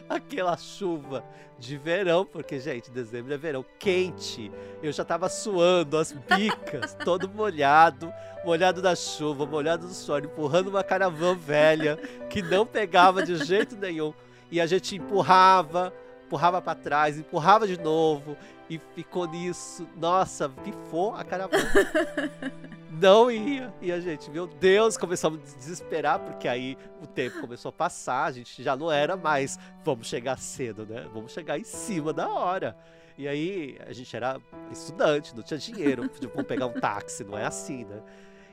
aquela 0.20 0.58
chuva 0.58 1.24
de 1.60 1.78
verão, 1.78 2.25
porque, 2.25 2.60
gente, 2.60 2.89
dezembro 2.89 3.34
é 3.34 3.38
verão 3.38 3.63
quente. 3.78 4.51
Eu 4.82 4.92
já 4.92 5.06
tava 5.06 5.30
suando 5.30 5.98
as 5.98 6.12
bicas, 6.12 6.96
todo 7.06 7.30
molhado, 7.30 8.12
molhado 8.44 8.82
da 8.82 8.96
chuva, 8.96 9.46
molhado 9.46 9.88
do 9.88 9.94
sol, 9.94 10.20
empurrando 10.20 10.70
uma 10.70 10.84
caravana 10.84 11.36
velha 11.36 11.98
que 12.30 12.42
não 12.42 12.66
pegava 12.66 13.22
de 13.22 13.36
jeito 13.46 13.75
nenhum. 13.75 14.13
E 14.51 14.60
a 14.60 14.66
gente 14.66 14.96
empurrava, 14.96 15.94
empurrava 16.25 16.62
para 16.62 16.75
trás, 16.75 17.20
empurrava 17.20 17.68
de 17.68 17.80
novo 17.80 18.36
e 18.70 18.80
ficou 18.96 19.28
nisso. 19.28 19.88
Nossa, 19.96 20.50
pifou 20.50 21.13
a 21.13 21.24
caravana. 21.24 21.70
não 23.00 23.32
ia. 23.32 23.74
E 23.82 23.91
a 23.91 24.00
gente, 24.00 24.29
meu 24.29 24.46
Deus, 24.46 24.98
começamos 24.98 25.39
a 25.39 25.58
desesperar, 25.58 26.20
porque 26.20 26.48
aí 26.48 26.77
o 27.01 27.08
tempo 27.08 27.39
começou 27.41 27.70
a 27.70 27.74
passar, 27.74 28.25
a 28.25 28.32
gente 28.32 28.62
já 28.62 28.75
não 28.75 28.91
era 28.91 29.15
mais, 29.15 29.58
vamos 29.84 30.08
chegar 30.08 30.38
cedo, 30.38 30.86
né? 30.86 31.08
Vamos 31.13 31.32
chegar 31.32 31.58
em 31.58 31.63
cima 31.63 32.12
da 32.12 32.27
hora. 32.27 32.77
E 33.18 33.27
aí 33.27 33.77
a 33.86 33.94
gente 33.94 34.15
era 34.15 34.39
estudante, 34.72 35.36
não 35.36 35.44
tinha 35.44 35.58
dinheiro, 35.58 36.08
tipo, 36.08 36.44
pegar 36.44 36.68
um 36.68 36.74
táxi, 36.74 37.24
não 37.24 37.38
é 37.38 37.46
assim, 37.46 37.86
né? 37.86 38.01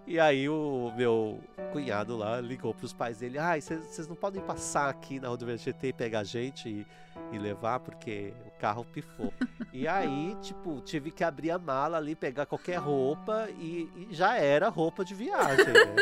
E 0.06 0.20
aí 0.20 0.48
o 0.48 0.92
meu 0.96 1.40
cunhado 1.72 2.16
lá 2.16 2.40
ligou 2.40 2.72
para 2.72 2.84
os 2.84 2.92
pais 2.92 3.18
dele, 3.18 3.38
ai, 3.38 3.60
vocês 3.60 4.06
não 4.06 4.14
podem 4.14 4.40
passar 4.40 4.88
aqui 4.88 5.18
na 5.18 5.28
rodovia 5.28 5.56
GT 5.56 5.88
e 5.88 5.92
pegar 5.92 6.20
a 6.20 6.24
gente 6.24 6.68
e, 6.68 6.86
e 7.32 7.38
levar, 7.38 7.80
porque 7.80 8.32
carro 8.58 8.84
pifou. 8.84 9.32
e 9.72 9.86
aí, 9.86 10.36
tipo, 10.42 10.80
tive 10.80 11.10
que 11.10 11.25
abrir 11.25 11.50
a 11.50 11.58
mala 11.58 11.96
ali, 11.96 12.14
pegar 12.14 12.46
qualquer 12.46 12.76
roupa 12.76 13.48
e, 13.58 13.88
e 13.96 14.08
já 14.10 14.36
era 14.36 14.68
roupa 14.68 15.04
de 15.04 15.14
viagem, 15.14 15.66
né? 15.66 15.96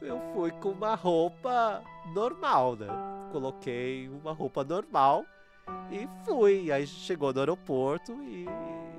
Eu 0.01 0.19
fui 0.33 0.51
com 0.51 0.69
uma 0.71 0.95
roupa 0.95 1.81
normal, 2.13 2.75
né? 2.75 2.87
Coloquei 3.31 4.09
uma 4.09 4.33
roupa 4.33 4.63
normal 4.63 5.25
e 5.89 6.07
fui. 6.25 6.71
Aí 6.71 6.85
chegou 6.85 7.33
no 7.33 7.39
aeroporto 7.39 8.11
e, 8.23 8.45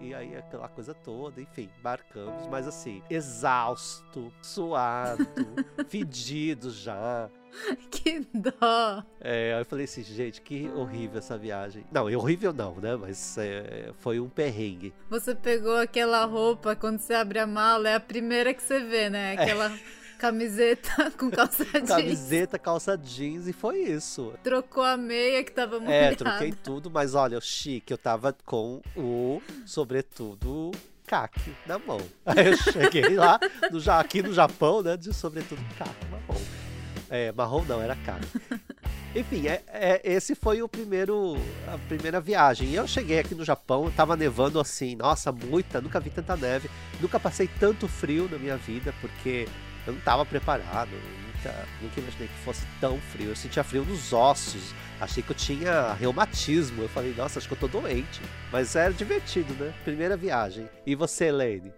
E 0.00 0.14
aí 0.14 0.35
aquela 0.35 0.69
coisa 0.69 0.95
toda, 0.95 1.41
enfim, 1.43 1.69
marcamos, 1.83 2.47
mas 2.49 2.67
assim, 2.67 3.03
exausto, 3.11 4.33
suado, 4.43 5.26
fedido 5.88 6.71
já. 6.71 7.29
Que 7.91 8.27
dó. 8.35 9.03
É, 9.21 9.55
aí 9.55 9.61
eu 9.61 9.65
falei 9.65 9.85
assim, 9.85 10.03
gente, 10.03 10.41
que 10.41 10.69
horrível 10.75 11.19
essa 11.19 11.39
viagem. 11.39 11.85
Não, 11.91 12.05
horrível 12.15 12.53
não, 12.53 12.75
né? 12.77 12.97
Mas 12.97 13.39
é, 13.39 13.93
foi 14.01 14.21
um 14.21 14.29
perrengue. 14.29 14.93
Você 15.09 15.35
pegou 15.35 15.77
aquela 15.77 16.25
roupa, 16.25 16.77
quando 16.77 16.99
você 16.99 17.15
abre 17.15 17.39
a 17.39 17.47
mala, 17.47 17.89
é 17.89 17.95
a 17.95 18.01
primeira 18.01 18.53
que 18.53 18.63
você 18.63 18.81
vê, 18.81 19.09
né? 19.09 19.35
Aquela. 19.35 19.73
É. 19.73 20.05
Camiseta 20.17 21.11
com 21.19 21.31
calça 21.31 21.65
jeans. 21.65 21.89
Camiseta, 21.89 22.59
calça 22.59 22.97
jeans 22.97 23.47
e 23.47 23.53
foi 23.53 23.81
isso. 23.81 24.33
Trocou 24.43 24.83
a 24.83 24.97
meia 24.97 25.43
que 25.43 25.53
tava 25.53 25.79
molhada. 25.81 25.95
É, 25.95 26.15
troquei 26.15 26.53
tudo, 26.53 26.91
mas 26.91 27.15
olha, 27.15 27.37
o 27.37 27.41
chique, 27.43 27.93
eu 27.93 27.99
tava 27.99 28.35
com 28.45 28.81
o 28.97 29.43
sobretudo 29.67 30.71
caque 31.07 31.55
na 31.67 31.79
mão. 31.79 32.01
Aí 32.25 32.47
eu 32.47 32.57
cheguei 32.57 33.17
lá, 33.17 33.39
no, 33.71 33.93
aqui 33.93 34.23
no 34.23 34.33
Japão, 34.33 34.83
né, 34.83 34.97
de 34.97 35.13
sobretudo 35.13 35.61
caque 35.77 36.07
na 36.07 36.19
mão. 36.21 36.63
É, 37.11 37.33
marrom 37.33 37.65
não, 37.65 37.81
era 37.81 37.97
caque. 37.97 38.27
Enfim, 39.15 39.47
é, 39.47 39.63
é, 39.69 40.01
esse 40.03 40.35
foi 40.35 40.61
o 40.61 40.69
primeiro, 40.69 41.37
a 41.73 41.79
primeira 41.87 42.21
viagem. 42.21 42.69
E 42.69 42.75
eu 42.75 42.87
cheguei 42.87 43.21
aqui 43.21 43.35
no 43.35 43.45
Japão, 43.45 43.91
tava 43.91 44.17
nevando 44.17 44.59
assim, 44.59 44.97
nossa, 44.97 45.31
muita, 45.31 45.81
nunca 45.81 46.01
vi 46.01 46.11
tanta 46.11 46.37
neve, 46.37 46.69
nunca 47.01 47.21
passei 47.21 47.49
tanto 47.61 47.87
frio 47.87 48.29
na 48.29 48.39
minha 48.39 48.57
vida, 48.57 48.93
porque 49.01 49.47
eu 49.87 49.93
não 49.93 50.01
estava 50.01 50.27
preparado, 50.27 50.91
nunca, 50.91 51.67
nunca 51.81 52.01
imaginei 52.01 52.27
que 52.27 52.45
fosse 52.45 52.67
tão 52.81 52.99
frio. 52.99 53.29
Eu 53.29 53.37
sentia 53.37 53.63
frio 53.63 53.85
nos 53.85 54.13
ossos, 54.13 54.75
achei 55.01 55.23
que 55.23 55.31
eu 55.31 55.37
tinha 55.37 55.93
reumatismo. 55.93 56.83
Eu 56.83 56.89
falei, 56.89 57.15
nossa, 57.15 57.39
acho 57.39 57.47
que 57.47 57.55
eu 57.55 57.59
tô 57.59 57.69
doente. 57.69 58.21
Mas 58.51 58.75
era 58.75 58.93
divertido, 58.93 59.55
né? 59.55 59.73
Primeira 59.85 60.17
viagem. 60.17 60.69
E 60.85 60.97
você, 60.97 61.31
Lane? 61.31 61.73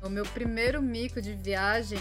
O 0.00 0.08
meu 0.08 0.24
primeiro 0.24 0.80
mico 0.80 1.20
de 1.20 1.34
viagem 1.34 1.98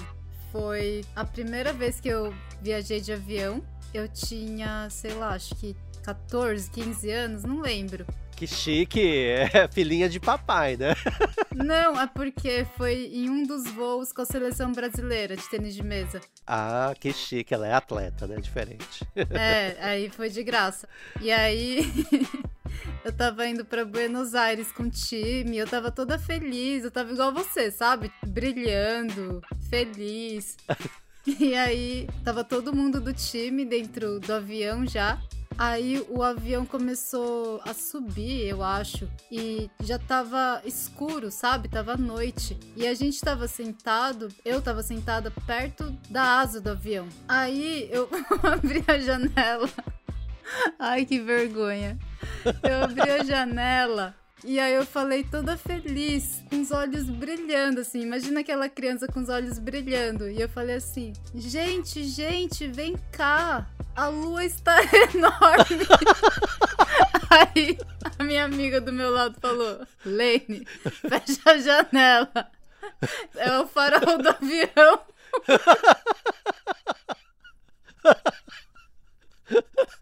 foi 0.51 1.03
a 1.15 1.23
primeira 1.23 1.73
vez 1.73 1.99
que 1.99 2.09
eu 2.09 2.33
viajei 2.61 2.99
de 2.99 3.13
avião. 3.13 3.63
Eu 3.93 4.07
tinha, 4.07 4.89
sei 4.89 5.13
lá, 5.13 5.29
acho 5.29 5.55
que 5.55 5.75
14, 6.03 6.69
15 6.69 7.11
anos, 7.11 7.43
não 7.43 7.61
lembro. 7.61 8.05
Que 8.35 8.47
chique, 8.47 8.99
é 8.99 9.67
filhinha 9.69 10.09
de 10.09 10.19
papai, 10.19 10.75
né? 10.75 10.95
Não, 11.53 11.99
é 12.01 12.07
porque 12.07 12.65
foi 12.75 13.07
em 13.13 13.29
um 13.29 13.43
dos 13.43 13.69
voos 13.69 14.11
com 14.11 14.23
a 14.23 14.25
seleção 14.25 14.71
brasileira 14.71 15.35
de 15.37 15.47
tênis 15.47 15.75
de 15.75 15.83
mesa. 15.83 16.19
Ah, 16.47 16.91
que 16.99 17.13
chique, 17.13 17.53
ela 17.53 17.67
é 17.67 17.73
atleta, 17.73 18.25
né? 18.25 18.37
Diferente. 18.37 19.05
É, 19.15 19.77
aí 19.79 20.09
foi 20.09 20.27
de 20.29 20.41
graça. 20.41 20.89
E 21.21 21.31
aí 21.31 21.85
eu 23.03 23.11
tava 23.11 23.47
indo 23.47 23.65
para 23.65 23.85
Buenos 23.85 24.35
Aires 24.35 24.71
com 24.71 24.83
o 24.83 24.89
time, 24.89 25.57
eu 25.57 25.67
tava 25.67 25.91
toda 25.91 26.19
feliz, 26.19 26.83
eu 26.83 26.91
tava 26.91 27.11
igual 27.11 27.33
você, 27.33 27.71
sabe? 27.71 28.11
Brilhando, 28.25 29.41
feliz. 29.69 30.57
E 31.25 31.53
aí 31.53 32.07
tava 32.23 32.43
todo 32.43 32.75
mundo 32.75 32.99
do 32.99 33.13
time 33.13 33.63
dentro 33.63 34.19
do 34.19 34.33
avião 34.33 34.87
já. 34.87 35.21
Aí 35.57 36.03
o 36.09 36.23
avião 36.23 36.65
começou 36.65 37.61
a 37.63 37.73
subir, 37.73 38.47
eu 38.47 38.63
acho, 38.63 39.07
e 39.31 39.69
já 39.81 39.99
tava 39.99 40.61
escuro, 40.65 41.29
sabe? 41.29 41.69
Tava 41.69 41.95
noite. 41.95 42.57
E 42.75 42.87
a 42.87 42.93
gente 42.93 43.19
tava 43.21 43.47
sentado, 43.47 44.29
eu 44.43 44.61
tava 44.61 44.81
sentada 44.81 45.29
perto 45.45 45.95
da 46.09 46.39
asa 46.39 46.59
do 46.59 46.71
avião. 46.71 47.07
Aí 47.27 47.87
eu 47.91 48.09
abri 48.41 48.83
a 48.87 48.97
janela. 48.97 49.69
Ai, 50.79 51.05
que 51.05 51.19
vergonha. 51.19 51.97
Eu 52.63 52.83
abri 52.83 53.09
a 53.09 53.23
janela 53.23 54.15
e 54.43 54.59
aí 54.59 54.73
eu 54.73 54.83
falei 54.85 55.23
toda 55.23 55.55
feliz, 55.55 56.43
com 56.49 56.61
os 56.61 56.71
olhos 56.71 57.07
brilhando, 57.07 57.81
assim. 57.81 58.01
Imagina 58.01 58.39
aquela 58.39 58.67
criança 58.67 59.07
com 59.07 59.19
os 59.19 59.29
olhos 59.29 59.59
brilhando. 59.59 60.27
E 60.27 60.41
eu 60.41 60.49
falei 60.49 60.77
assim: 60.77 61.13
gente, 61.35 62.03
gente, 62.03 62.67
vem 62.67 62.95
cá. 63.11 63.67
A 63.95 64.07
lua 64.07 64.43
está 64.43 64.77
enorme. 65.13 65.85
aí 67.29 67.77
a 68.17 68.23
minha 68.23 68.45
amiga 68.45 68.81
do 68.81 68.91
meu 68.91 69.11
lado 69.11 69.39
falou: 69.39 69.85
Lane, 70.03 70.65
fecha 71.07 71.41
a 71.45 71.57
janela. 71.59 72.51
É 73.35 73.59
o 73.59 73.67
farol 73.67 74.17
do 74.17 74.29
avião. 74.29 75.01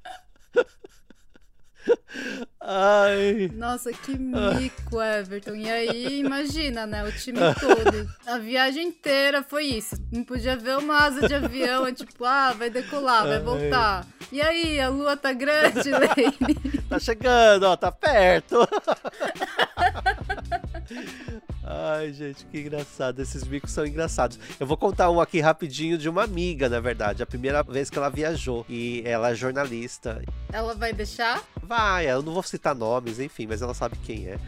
Ai. 2.62 3.50
Nossa, 3.53 3.91
que 3.91 4.17
mico, 4.17 5.01
Everton. 5.01 5.55
E 5.55 5.69
aí, 5.69 6.19
imagina, 6.19 6.86
né? 6.86 7.03
O 7.03 7.12
time 7.12 7.39
todo. 7.59 8.09
A 8.27 8.38
viagem 8.38 8.88
inteira 8.88 9.43
foi 9.43 9.65
isso. 9.65 9.95
Não 10.12 10.24
podia 10.24 10.55
ver 10.55 10.77
uma 10.77 11.05
asa 11.05 11.27
de 11.27 11.33
avião, 11.33 11.88
é 11.88 11.93
tipo, 11.93 12.25
ah, 12.25 12.53
vai 12.53 12.69
decolar, 12.69 13.27
vai 13.27 13.39
voltar. 13.39 14.05
E 14.31 14.41
aí, 14.41 14.79
a 14.79 14.89
lua 14.89 15.17
tá 15.17 15.33
grande, 15.33 15.89
Lane? 15.93 16.55
Tá 16.88 17.00
chegando, 17.00 17.63
ó, 17.63 17.75
tá 17.75 17.91
perto. 17.91 18.57
Ai, 21.63 22.13
gente, 22.13 22.46
que 22.46 22.60
engraçado. 22.60 23.22
Esses 23.22 23.44
micos 23.44 23.72
são 23.72 23.86
engraçados. 23.86 24.39
Eu 24.60 24.66
vou 24.66 24.78
contar 24.78 25.10
um 25.10 25.20
aqui 25.20 25.39
rapidinho 25.39 25.98
de 25.98 26.08
uma 26.08 26.24
amiga, 26.24 26.70
na 26.70 26.80
verdade. 26.80 27.22
A 27.22 27.25
primeira 27.25 27.62
vez 27.63 27.89
que 27.89 27.98
ela 27.98 28.10
viajou. 28.10 28.66
E 28.70 29.01
ela 29.06 29.32
é 29.32 29.36
jornalista. 29.36 30.22
Ela 30.51 30.74
vai 30.74 30.94
deixar? 30.94 31.44
Vai, 31.62 32.10
eu 32.10 32.24
não 32.24 32.34
vou 32.34 32.44
citar 32.44 32.74
nomes, 32.74 33.20
enfim, 33.20 33.46
mas 33.48 33.62
ela 33.62 33.74
sabe 33.74 33.96
quem 33.98 34.28
é. 34.28 34.39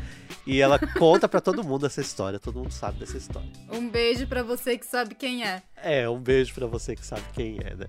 E 0.46 0.60
ela 0.60 0.80
conta 0.80 1.30
para 1.30 1.40
todo 1.40 1.64
mundo 1.64 1.86
essa 1.86 2.02
história. 2.02 2.40
Todo 2.40 2.60
mundo 2.60 2.72
sabe 2.72 3.00
dessa 3.00 3.18
história. 3.18 3.50
Um 3.72 3.90
beijo 3.90 4.26
para 4.26 4.42
você 4.42 4.78
que 4.78 4.86
sabe 4.86 5.14
quem 5.14 5.44
é. 5.44 5.62
É, 5.76 6.10
um 6.10 6.20
beijo 6.20 6.54
para 6.54 6.66
você 6.66 6.96
que 6.96 7.06
sabe 7.06 7.24
quem 7.34 7.60
é, 7.64 7.76
né? 7.76 7.86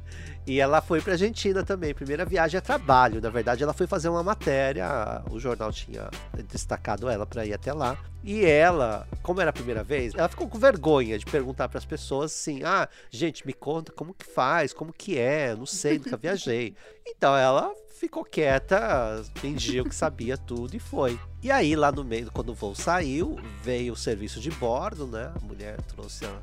E 0.47 0.61
ela 0.61 0.81
foi 0.83 1.01
pra 1.01 1.13
Argentina 1.13 1.63
também. 1.63 1.95
Primeira 1.95 2.25
viagem 2.25 2.59
a 2.59 2.61
trabalho. 2.61 3.21
Na 3.21 3.31
verdade, 3.31 3.63
ela 3.63 3.73
foi 3.73 3.87
fazer 3.87 4.09
uma 4.09 4.23
matéria. 4.23 5.23
O 5.31 5.39
jornal 5.39 5.73
tinha 5.73 6.11
destacado 6.49 7.09
ela 7.09 7.25
para 7.25 7.47
ir 7.47 7.55
até 7.55 7.73
lá. 7.73 7.97
E 8.25 8.45
ela, 8.45 9.07
como 9.23 9.41
era 9.41 9.51
a 9.51 9.53
primeira 9.53 9.83
vez, 9.83 10.15
ela 10.15 10.29
ficou 10.29 10.49
com 10.49 10.59
vergonha 10.59 11.19
de 11.19 11.25
perguntar 11.25 11.69
para 11.69 11.79
as 11.79 11.85
pessoas 11.85 12.33
assim: 12.33 12.63
"Ah, 12.65 12.89
gente, 13.11 13.47
me 13.47 13.53
conta 13.53 13.93
como 13.93 14.15
que 14.15 14.25
faz, 14.25 14.73
como 14.73 14.93
que 14.93 15.19
é, 15.19 15.55
não 15.55 15.67
sei, 15.67 15.99
nunca 15.99 16.17
viajei". 16.17 16.75
Então 17.07 17.37
ela 17.37 17.73
ficou 18.03 18.25
quieta, 18.25 19.25
fingiu 19.37 19.85
que 19.85 19.95
sabia 19.95 20.37
tudo 20.37 20.75
e 20.75 20.81
foi. 20.81 21.17
E 21.41 21.53
aí, 21.53 21.77
lá 21.77 21.93
no 21.93 22.03
meio, 22.03 22.33
quando 22.33 22.49
o 22.49 22.55
voo 22.55 22.75
saiu, 22.75 23.39
veio 23.63 23.93
o 23.93 23.97
serviço 23.97 24.41
de 24.41 24.51
bordo, 24.51 25.07
né? 25.07 25.33
A 25.41 25.45
mulher 25.45 25.81
trouxe 25.83 26.25
a 26.25 26.41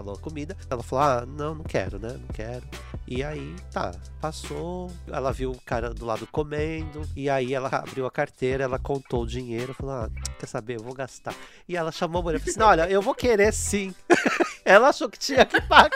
falou 0.00 0.14
a 0.14 0.18
comida. 0.18 0.56
Ela 0.68 0.82
falou: 0.82 1.04
Ah, 1.04 1.26
não, 1.26 1.54
não 1.56 1.64
quero, 1.64 1.98
né? 1.98 2.12
Não 2.12 2.28
quero. 2.28 2.62
E 3.06 3.22
aí, 3.22 3.54
tá, 3.72 3.92
passou. 4.20 4.90
Ela 5.06 5.32
viu 5.32 5.50
o 5.50 5.60
cara 5.60 5.92
do 5.92 6.06
lado 6.06 6.26
comendo. 6.26 7.02
E 7.14 7.28
aí 7.28 7.52
ela 7.52 7.68
abriu 7.68 8.06
a 8.06 8.10
carteira, 8.10 8.64
ela 8.64 8.78
contou 8.78 9.22
o 9.22 9.26
dinheiro. 9.26 9.74
Falou: 9.74 9.94
Ah, 9.94 10.10
quer 10.38 10.46
saber? 10.46 10.76
Eu 10.76 10.84
vou 10.84 10.94
gastar. 10.94 11.34
E 11.68 11.76
ela 11.76 11.92
chamou 11.92 12.20
a 12.20 12.22
mulher 12.22 12.36
e 12.36 12.40
falou 12.40 12.50
assim: 12.50 12.80
Olha, 12.80 12.90
eu 12.90 13.02
vou 13.02 13.14
querer 13.14 13.52
sim. 13.52 13.94
ela 14.70 14.88
achou 14.88 15.08
que 15.08 15.18
tinha 15.18 15.44
que 15.44 15.60
pagar. 15.62 15.90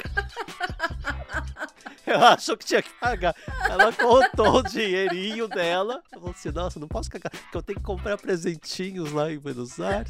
Ela 2.06 2.34
achou 2.34 2.56
que 2.56 2.66
tinha 2.66 2.82
que 2.82 2.92
pagar. 3.00 3.34
Ela 3.68 3.92
contou 3.92 4.56
o 4.58 4.62
dinheirinho 4.62 5.48
dela. 5.48 6.02
Falou 6.12 6.30
assim: 6.30 6.50
Nossa, 6.50 6.78
não 6.78 6.86
posso 6.86 7.10
cagar, 7.10 7.30
porque 7.30 7.56
eu 7.56 7.62
tenho 7.62 7.78
que 7.78 7.84
comprar 7.84 8.18
presentinhos 8.18 9.10
lá 9.12 9.32
em 9.32 9.38
Buenos 9.38 9.80
Aires. 9.80 10.08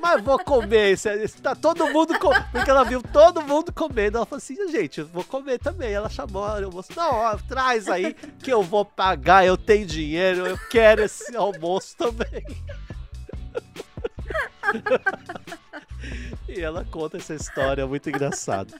Mas 0.00 0.22
vou 0.22 0.38
comer. 0.38 0.98
Tá 1.42 1.54
todo 1.54 1.88
mundo 1.88 2.18
comendo. 2.18 2.44
Porque 2.52 2.70
ela 2.70 2.84
viu 2.84 3.02
todo 3.02 3.40
mundo 3.40 3.72
comendo. 3.72 4.18
Ela 4.18 4.26
falou 4.26 4.38
assim: 4.38 4.56
Gente, 4.70 5.00
eu 5.00 5.06
vou 5.06 5.24
comer 5.24 5.58
também. 5.58 5.92
Ela 5.92 6.10
chamou 6.10 6.42
o 6.42 6.64
almoço: 6.64 6.90
Não, 6.94 7.38
traz 7.48 7.88
aí 7.88 8.14
que 8.42 8.52
eu 8.52 8.62
vou 8.62 8.84
pagar. 8.84 9.46
Eu 9.46 9.56
tenho 9.56 9.86
dinheiro. 9.86 10.46
Eu 10.46 10.58
quero 10.68 11.02
esse 11.02 11.34
almoço 11.34 11.96
também. 11.96 12.44
e 16.48 16.60
ela 16.60 16.84
conta 16.84 17.16
essa 17.16 17.34
história 17.34 17.86
muito 17.86 18.08
engraçada. 18.08 18.74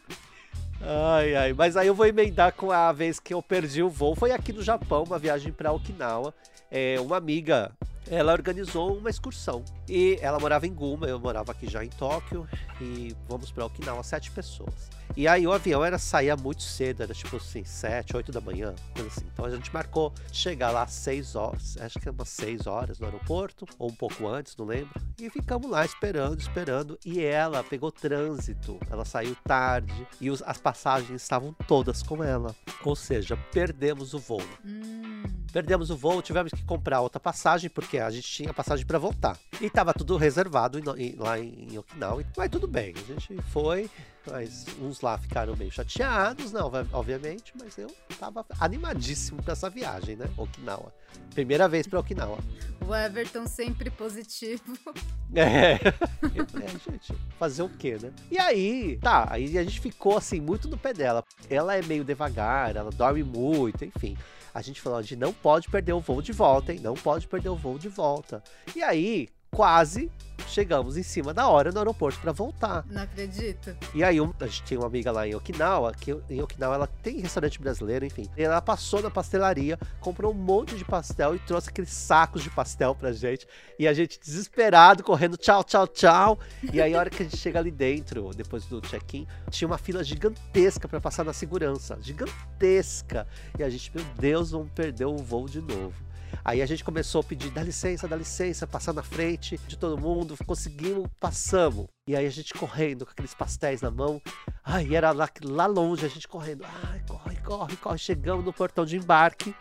Ai, 0.81 1.35
ai. 1.35 1.53
Mas 1.53 1.77
aí 1.77 1.87
eu 1.87 1.95
vou 1.95 2.07
emendar 2.07 2.53
com 2.53 2.73
a 2.73 2.93
vez 2.93 3.21
que 3.21 3.33
eu 3.33 3.41
perdi 3.41 3.83
o 3.83 3.89
voo. 3.89 4.17
Foi 4.17 4.33
aqui 4.33 4.53
no 4.53 4.63
Japão, 4.63 5.05
uma 5.05 5.19
viagem 5.19 5.53
para 5.53 5.73
Okinawa. 5.73 6.35
É, 6.71 6.97
uma 7.01 7.17
amiga 7.17 7.71
ela 8.11 8.33
organizou 8.33 8.97
uma 8.97 9.11
excursão. 9.11 9.65
E 9.89 10.19
ela 10.21 10.39
morava 10.39 10.67
em 10.67 10.75
Guma, 10.75 11.07
eu 11.07 11.19
morava 11.19 11.53
aqui 11.53 11.69
já 11.69 11.85
em 11.85 11.89
Tóquio. 11.89 12.49
E 12.81 13.15
vamos 13.29 13.51
para 13.51 13.67
Okinawa, 13.67 14.03
sete 14.03 14.31
pessoas. 14.31 14.91
E 15.15 15.29
aí 15.29 15.47
o 15.47 15.53
avião 15.53 15.85
era 15.85 15.99
saía 15.99 16.35
muito 16.37 16.63
cedo, 16.63 17.03
era 17.03 17.13
tipo 17.13 17.37
assim, 17.37 17.65
sete, 17.65 18.17
oito 18.17 18.33
da 18.33 18.41
manhã, 18.41 18.75
coisa 18.95 19.09
assim. 19.09 19.27
Então 19.31 19.45
a 19.45 19.51
gente 19.51 19.73
marcou 19.73 20.13
chegar 20.33 20.71
lá 20.71 20.85
às 20.85 20.93
seis 20.93 21.35
horas, 21.35 21.77
acho 21.79 21.99
que 22.01 22.09
é 22.09 22.13
umas 22.13 22.31
seis 22.31 22.67
horas 22.67 22.99
no 22.99 23.05
aeroporto, 23.05 23.67
ou 23.79 23.91
um 23.91 23.95
pouco 23.95 24.27
antes, 24.27 24.57
não 24.57 24.65
lembro. 24.65 24.99
E 25.21 25.29
ficamos 25.29 25.71
lá 25.71 25.85
esperando, 25.85 26.41
esperando. 26.41 26.99
E 27.05 27.21
ela 27.23 27.63
pegou 27.63 27.93
trânsito, 27.93 28.79
ela 28.91 29.05
saiu 29.05 29.37
tarde 29.45 30.07
e 30.19 30.31
os, 30.31 30.43
as 30.43 30.57
passagens 30.57 31.21
estavam 31.21 31.55
todas 31.69 32.03
com 32.03 32.25
ela. 32.25 32.55
Ou 32.83 32.97
seja, 32.97 33.37
perdemos 33.53 34.15
o 34.15 34.19
voo. 34.19 34.43
Hum. 34.65 35.23
Perdemos 35.53 35.91
o 35.91 35.97
voo, 35.97 36.23
tivemos 36.23 36.51
que 36.51 36.65
comprar 36.65 37.03
outra 37.03 37.21
passagem, 37.21 37.69
porque 37.69 37.92
a 37.99 38.11
gente 38.11 38.29
tinha 38.29 38.53
passagem 38.53 38.85
para 38.87 38.99
voltar. 38.99 39.39
E 39.61 39.69
tava 39.71 39.93
tudo 39.93 40.17
reservado 40.17 40.79
em, 40.79 40.83
em, 40.99 41.17
lá 41.17 41.39
em 41.39 41.79
Okinawa. 41.79 42.25
Mas 42.37 42.51
tudo 42.51 42.67
bem, 42.67 42.95
a 42.97 43.13
gente 43.13 43.41
foi, 43.51 43.89
mas 44.31 44.67
uns 44.81 45.01
lá 45.01 45.19
ficaram 45.19 45.57
meio 45.57 45.71
chateados, 45.71 46.53
não, 46.53 46.71
obviamente, 46.93 47.53
mas 47.59 47.77
eu 47.77 47.91
tava 48.19 48.45
animadíssimo 48.61 49.43
pra 49.43 49.53
essa 49.53 49.69
viagem, 49.69 50.17
né? 50.17 50.29
Okinawa. 50.37 50.93
Primeira 51.35 51.69
vez 51.69 51.87
pra 51.87 52.01
Okinawa. 52.01 52.39
O 52.87 52.95
Everton 52.95 53.47
sempre 53.47 53.91
positivo. 53.91 54.63
É. 55.35 55.77
é, 55.77 56.91
gente, 56.91 57.15
fazer 57.39 57.63
o 57.63 57.69
quê, 57.71 57.97
né? 57.99 58.13
E 58.31 58.39
aí, 58.39 58.99
tá, 59.01 59.27
aí 59.31 59.57
a 59.57 59.65
gente 59.65 59.81
ficou 59.81 60.19
assim, 60.19 60.43
muito 60.43 60.69
no 60.69 60.77
pé 60.77 60.93
dela. 60.93 61.25
Ela 61.49 61.75
é 61.75 61.81
meio 61.81 62.05
devagar, 62.05 62.77
ela 62.77 62.91
dorme 62.91 63.23
muito, 63.23 63.83
enfim. 63.83 64.15
A 64.53 64.61
gente 64.61 64.83
falou, 64.83 64.99
a 64.99 65.03
gente 65.03 65.17
não 65.17 65.33
pode 65.33 65.71
perder 65.71 65.95
o 65.95 66.01
voo 66.01 66.21
de 66.21 66.33
volta, 66.33 66.71
hein? 66.71 66.81
Não 66.83 66.93
pode 66.93 67.27
perder 67.27 67.49
o 67.49 67.57
voo 67.57 67.79
de 67.79 67.89
volta. 67.89 68.43
E 68.77 68.83
aí, 68.83 69.31
quase 69.51 70.11
chegamos 70.53 70.97
em 70.97 71.03
cima 71.03 71.33
da 71.33 71.49
hora 71.49 71.73
no 71.73 71.79
aeroporto 71.79 72.21
para 72.21 72.33
voltar. 72.33 72.85
Não 72.87 73.03
acredito. 73.03 73.77
E 73.95 74.05
aí, 74.05 74.21
um, 74.21 74.33
a 74.39 74.47
gente 74.47 74.63
tinha 74.65 74.79
uma 74.79 74.87
amiga 74.87 75.11
lá 75.11 75.27
em 75.27 75.35
Okinawa, 75.35 75.93
que 75.93 76.17
em 76.29 76.43
Okinawa 76.43 76.75
ela 76.75 76.87
tem 76.87 77.21
restaurante 77.21 77.61
brasileiro, 77.61 78.05
enfim. 78.05 78.27
E 78.37 78.43
ela 78.43 78.61
passou 78.61 79.03
na 79.03 79.11
pastelaria, 79.11 79.79
comprou 80.01 80.33
um 80.33 80.37
monte 80.37 80.77
de 80.77 80.85
pastel 80.85 81.35
e 81.35 81.39
trouxe 81.39 81.71
aqueles 81.71 81.91
sacos 81.91 82.43
de 82.43 82.51
pastel 82.51 82.95
pra 82.95 83.13
gente. 83.13 83.47
E 83.79 83.89
a 83.89 83.95
gente 83.95 84.21
desesperado, 84.21 85.03
correndo, 85.03 85.37
tchau, 85.37 85.65
tchau, 85.65 85.87
tchau. 85.87 86.39
E 86.73 86.81
aí, 86.81 86.95
a 86.95 86.99
hora 86.99 87.11
que 87.11 87.23
a 87.23 87.25
gente 87.25 87.37
chega 87.37 87.59
ali 87.59 87.71
dentro, 87.71 88.31
depois 88.35 88.67
do 88.67 88.81
check-in, 88.81 89.27
tinha 89.51 89.67
uma 89.67 89.79
fila 89.79 90.05
gigantesca 90.05 90.87
para 90.87 91.01
passar 91.01 91.25
na 91.25 91.33
segurança. 91.33 91.99
Gigantesca. 92.01 93.27
E 93.59 93.63
a 93.63 93.71
gente, 93.71 93.91
meu 93.95 94.05
Deus, 94.19 94.51
vamos 94.51 94.71
perder 94.73 95.07
o 95.07 95.17
voo 95.17 95.49
de 95.49 95.61
novo. 95.61 96.12
Aí 96.45 96.63
a 96.63 96.67
gente 96.67 96.85
começou 96.85 97.21
a 97.21 97.25
pedir, 97.25 97.51
dá 97.51 97.63
licença, 97.63 98.09
dá 98.09 98.17
licença, 98.17 98.67
passar 98.67 98.93
na 98.93 99.03
frente 99.03 99.59
de 99.67 99.77
todo 99.77 100.01
mundo, 100.01 100.37
conseguimos, 100.47 101.09
passamos. 101.21 101.87
E 102.07 102.17
aí 102.17 102.27
a 102.27 102.31
gente 102.31 102.53
correndo 102.55 103.05
com 103.05 103.13
aqueles 103.13 103.35
pastéis 103.35 103.81
na 103.81 103.91
mão. 103.91 104.21
Ai, 104.65 104.95
era 104.95 105.13
lá, 105.13 105.29
lá 105.45 105.67
longe, 105.67 106.05
a 106.05 106.09
gente 106.09 106.27
correndo. 106.27 106.65
Ai, 106.91 107.03
corre, 107.07 107.37
corre, 107.37 107.77
corre. 107.77 107.99
Chegamos 107.99 108.45
no 108.45 108.53
portão 108.53 108.85
de 108.85 108.97
embarque. 108.97 109.55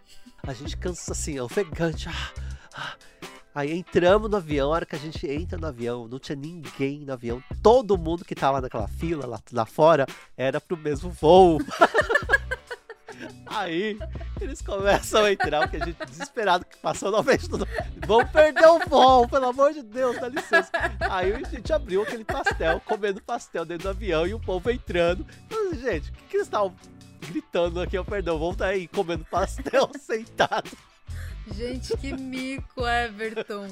A 0.43 0.53
gente 0.53 0.75
cansa 0.77 1.11
assim, 1.11 1.39
ofegante. 1.39 2.09
Ah, 2.09 2.31
ah. 2.73 2.95
Aí 3.53 3.73
entramos 3.73 4.31
no 4.31 4.37
avião, 4.37 4.69
a 4.69 4.75
hora 4.75 4.85
que 4.85 4.95
a 4.95 4.99
gente 4.99 5.27
entra 5.27 5.57
no 5.57 5.67
avião, 5.67 6.07
não 6.07 6.17
tinha 6.17 6.37
ninguém 6.37 7.01
no 7.01 7.11
avião. 7.11 7.43
Todo 7.61 7.97
mundo 7.97 8.23
que 8.23 8.33
tava 8.33 8.61
naquela 8.61 8.87
fila 8.87 9.27
lá, 9.27 9.41
lá 9.51 9.65
fora 9.65 10.05
era 10.37 10.61
pro 10.61 10.77
mesmo 10.77 11.09
voo. 11.09 11.59
Aí 13.45 13.97
eles 14.39 14.61
começam 14.61 15.23
a 15.23 15.31
entrar, 15.31 15.61
porque 15.61 15.77
a 15.77 15.85
gente 15.85 16.05
desesperado 16.05 16.65
que 16.65 16.77
passou 16.77 17.11
novamente 17.11 17.49
tudo. 17.49 17.67
Vamos 18.05 18.31
perder 18.31 18.67
o 18.67 18.79
voo, 18.87 19.27
pelo 19.27 19.47
amor 19.47 19.73
de 19.73 19.83
Deus, 19.83 20.19
dá 20.19 20.27
licença. 20.27 20.71
Aí 20.99 21.33
a 21.33 21.49
gente 21.49 21.71
abriu 21.73 22.03
aquele 22.03 22.25
pastel, 22.25 22.81
comendo 22.81 23.21
pastel 23.21 23.65
dentro 23.65 23.83
do 23.83 23.89
avião 23.89 24.25
e 24.27 24.33
o 24.33 24.39
povo 24.39 24.69
entrando. 24.69 25.25
Gente, 25.73 26.09
o 26.09 26.13
que, 26.13 26.23
que 26.29 26.37
eles 26.37 26.47
estavam 26.47 26.75
gritando 27.27 27.81
aqui? 27.81 27.97
Eu 27.97 28.05
perdão, 28.05 28.37
vamos 28.37 28.55
estar 28.55 28.67
aí 28.67 28.87
comendo 28.87 29.25
pastel 29.25 29.89
sentado. 29.99 30.71
Gente, 31.53 31.95
que 31.97 32.13
mico, 32.13 32.87
Everton. 32.87 33.67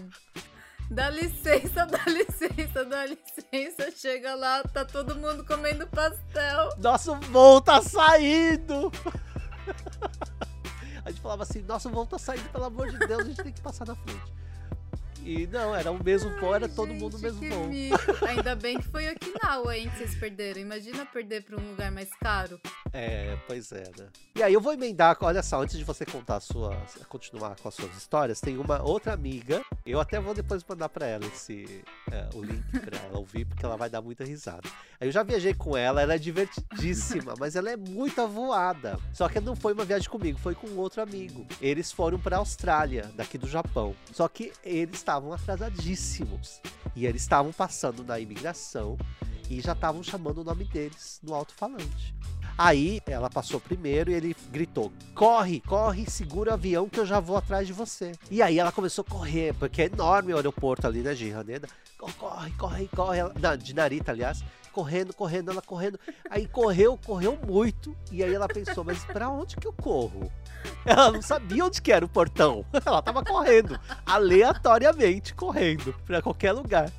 Dá 0.90 1.08
licença, 1.12 1.86
dá 1.86 2.04
licença, 2.08 2.84
dá 2.84 3.06
licença. 3.06 3.92
Chega 3.96 4.34
lá, 4.34 4.64
tá 4.64 4.84
todo 4.84 5.16
mundo 5.16 5.46
comendo 5.46 5.86
pastel. 5.88 6.70
Nosso 6.80 7.16
voo 7.32 7.62
tá 7.62 7.80
saindo! 7.82 8.92
A 11.10 11.12
gente 11.12 11.22
falava 11.22 11.44
assim, 11.44 11.62
nossa, 11.64 11.90
o 11.90 11.92
voo 11.92 12.06
tá 12.06 12.20
saindo, 12.20 12.48
pelo 12.50 12.66
amor 12.66 12.90
de 12.90 13.00
Deus, 13.00 13.22
a 13.22 13.26
gente 13.26 13.42
tem 13.42 13.52
que 13.52 13.62
passar 13.62 13.86
na 13.86 13.96
frente. 13.96 14.32
E 15.24 15.48
não, 15.48 15.76
era 15.76 15.92
o 15.92 16.02
mesmo 16.04 16.30
voo, 16.40 16.56
era 16.56 16.70
todo 16.70 16.94
mundo 16.94 17.18
o 17.18 17.20
mesmo 17.20 17.42
voo. 17.42 17.70
Ainda 18.28 18.56
bem 18.56 18.78
que 18.80 18.88
foi 18.88 19.10
Okinawa, 19.12 19.76
hein, 19.76 19.90
que 19.90 19.98
vocês 19.98 20.16
perderam. 20.16 20.62
Imagina 20.62 21.06
perder 21.06 21.44
pra 21.44 21.58
um 21.58 21.72
lugar 21.72 21.92
mais 21.92 22.10
caro. 22.22 22.60
É, 22.92 23.38
pois 23.48 23.72
é, 23.72 23.84
né? 23.98 24.08
E 24.36 24.44
aí 24.44 24.54
eu 24.54 24.60
vou 24.60 24.74
emendar, 24.74 25.16
olha 25.22 25.44
só, 25.44 25.62
antes 25.62 25.78
de 25.78 25.84
você 25.84 26.06
contar 26.06 26.38
a 26.38 26.40
sua, 26.40 26.76
continuar 27.08 27.56
com 27.56 27.68
as 27.68 27.76
suas 27.76 27.96
histórias, 27.96 28.42
tem 28.42 28.58
uma 28.58 28.82
outra 28.82 29.14
amiga, 29.14 29.64
eu 29.86 30.00
até 30.00 30.20
vou 30.20 30.34
depois 30.34 30.64
mandar 30.68 30.90
pra 30.90 31.06
ela 31.06 31.26
esse, 31.28 31.84
é, 32.12 32.30
o 32.34 32.42
link 32.42 32.64
pra 32.82 32.98
ela 32.98 33.20
ouvir, 33.20 33.46
porque 33.46 33.64
ela 33.64 33.78
vai 33.78 33.90
dar 33.90 34.02
muita 34.02 34.24
risada. 34.24 34.68
Aí 35.00 35.08
eu 35.08 35.12
já 35.12 35.24
viajei 35.24 35.54
com 35.54 35.78
ela, 35.78 36.02
ela 36.02 36.16
é 36.16 36.18
divertidíssima, 36.18 37.36
mas 37.40 37.56
ela 37.56 37.70
é 37.70 37.78
muito 37.78 38.20
avoada. 38.22 39.00
Só 39.14 39.30
que 39.30 39.40
não 39.40 39.56
foi 39.56 39.74
uma 39.74 39.86
viagem 39.86 40.10
comigo, 40.10 40.40
foi 40.40 40.56
com 40.56 40.68
outro 40.76 41.02
amigo. 41.02 41.46
Eles 41.62 41.92
foram 41.92 42.20
pra 42.20 42.38
Austrália, 42.38 43.10
daqui 43.16 43.38
do 43.38 43.48
Japão. 43.48 43.96
Só 44.12 44.28
que 44.28 44.52
eles 44.64 44.96
estavam 44.96 45.30
estavam 45.30 45.34
atrasadíssimos. 45.34 46.62
E 46.96 47.06
eles 47.06 47.22
estavam 47.22 47.52
passando 47.52 48.04
na 48.04 48.20
imigração 48.20 48.98
e 49.50 49.62
já 49.62 49.74
estavam 49.74 50.02
chamando 50.04 50.40
o 50.40 50.44
nome 50.44 50.66
deles 50.66 51.20
no 51.24 51.34
alto-falante. 51.34 52.16
Aí 52.62 53.02
ela 53.06 53.30
passou 53.30 53.58
primeiro 53.58 54.12
e 54.12 54.16
ele 54.16 54.36
gritou: 54.52 54.92
Corre, 55.16 55.62
corre, 55.62 56.06
segura 56.10 56.52
o 56.52 56.54
avião 56.56 56.90
que 56.90 57.00
eu 57.00 57.06
já 57.06 57.18
vou 57.18 57.38
atrás 57.38 57.66
de 57.66 57.72
você. 57.72 58.12
E 58.30 58.42
aí 58.42 58.60
ela 58.60 58.70
começou 58.70 59.06
a 59.08 59.10
correr, 59.10 59.54
porque 59.54 59.84
é 59.84 59.86
enorme 59.86 60.34
o 60.34 60.36
aeroporto 60.36 60.86
ali, 60.86 61.00
né, 61.00 61.14
de 61.14 61.32
Haneda. 61.32 61.70
Corre, 61.98 62.52
corre, 62.58 62.90
corre. 62.94 63.20
Ela, 63.20 63.34
não, 63.40 63.56
de 63.56 63.74
Narita, 63.74 64.12
aliás. 64.12 64.44
Correndo, 64.74 65.14
correndo, 65.14 65.52
ela 65.52 65.62
correndo. 65.62 65.98
Aí 66.30 66.48
correu, 66.50 67.00
correu 67.06 67.40
muito. 67.48 67.96
E 68.12 68.22
aí 68.22 68.34
ela 68.34 68.48
pensou: 68.50 68.84
Mas 68.84 69.06
pra 69.06 69.30
onde 69.30 69.56
que 69.56 69.66
eu 69.66 69.72
corro? 69.72 70.30
Ela 70.86 71.14
não 71.14 71.22
sabia 71.22 71.64
onde 71.64 71.82
que 71.82 71.94
era 71.94 72.04
o 72.04 72.10
portão. 72.10 72.66
Ela 72.86 73.02
tava 73.02 73.24
correndo, 73.24 73.80
aleatoriamente 74.06 75.34
correndo 75.34 75.96
para 76.06 76.22
qualquer 76.22 76.52
lugar. 76.52 76.92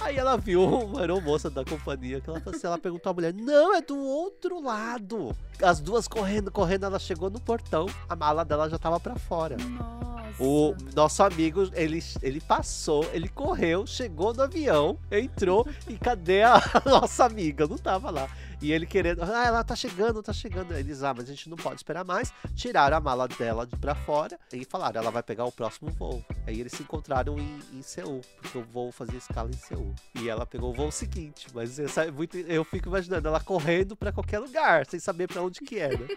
Aí 0.00 0.16
ela 0.16 0.36
viu 0.36 0.62
uma 0.62 1.00
aeromoça 1.00 1.48
da 1.48 1.64
companhia 1.64 2.20
que 2.20 2.28
ela, 2.28 2.42
assim, 2.44 2.66
ela 2.66 2.78
perguntou 2.78 3.10
à 3.10 3.14
mulher: 3.14 3.32
Não, 3.32 3.74
é 3.74 3.80
do 3.80 3.96
outro 3.96 4.62
lado. 4.62 5.34
As 5.62 5.80
duas 5.80 6.08
correndo, 6.08 6.50
correndo, 6.50 6.86
ela 6.86 6.98
chegou 6.98 7.30
no 7.30 7.40
portão, 7.40 7.86
a 8.08 8.16
mala 8.16 8.44
dela 8.44 8.68
já 8.68 8.78
tava 8.78 8.98
para 8.98 9.16
fora. 9.16 9.56
Nossa. 9.56 10.03
O 10.38 10.74
nosso 10.94 11.22
amigo, 11.22 11.70
ele, 11.74 12.02
ele 12.20 12.40
passou, 12.40 13.08
ele 13.12 13.28
correu, 13.28 13.86
chegou 13.86 14.34
no 14.34 14.42
avião, 14.42 14.98
entrou 15.10 15.66
e 15.88 15.96
cadê 15.96 16.42
a 16.42 16.60
nossa 16.84 17.24
amiga? 17.24 17.66
Não 17.66 17.78
tava 17.78 18.10
lá. 18.10 18.28
E 18.60 18.72
ele 18.72 18.86
querendo, 18.86 19.22
ah, 19.22 19.44
ela 19.44 19.62
tá 19.62 19.76
chegando, 19.76 20.22
tá 20.22 20.32
chegando. 20.32 20.72
Eles, 20.74 21.02
ah, 21.02 21.12
mas 21.14 21.24
a 21.24 21.32
gente 21.32 21.50
não 21.50 21.56
pode 21.56 21.76
esperar 21.76 22.04
mais. 22.04 22.32
Tiraram 22.54 22.96
a 22.96 23.00
mala 23.00 23.28
dela 23.28 23.66
de 23.66 23.76
pra 23.76 23.94
fora 23.94 24.38
e 24.52 24.64
falaram, 24.64 25.02
ela 25.02 25.10
vai 25.10 25.22
pegar 25.22 25.44
o 25.44 25.52
próximo 25.52 25.90
voo. 25.90 26.24
Aí 26.46 26.60
eles 26.60 26.72
se 26.72 26.82
encontraram 26.82 27.38
em, 27.38 27.60
em 27.72 27.82
Seul, 27.82 28.22
porque 28.40 28.56
o 28.56 28.62
voo 28.62 28.90
fazia 28.90 29.18
escala 29.18 29.50
em 29.50 29.56
Seul. 29.56 29.94
E 30.14 30.28
ela 30.30 30.46
pegou 30.46 30.70
o 30.70 30.74
voo 30.74 30.90
seguinte. 30.90 31.46
Mas 31.52 31.76
muito, 32.14 32.38
eu 32.38 32.64
fico 32.64 32.88
imaginando 32.88 33.28
ela 33.28 33.40
correndo 33.40 33.94
pra 33.94 34.10
qualquer 34.12 34.38
lugar, 34.38 34.86
sem 34.86 34.98
saber 34.98 35.28
pra 35.28 35.42
onde 35.42 35.60
que 35.60 35.78
era. 35.78 35.98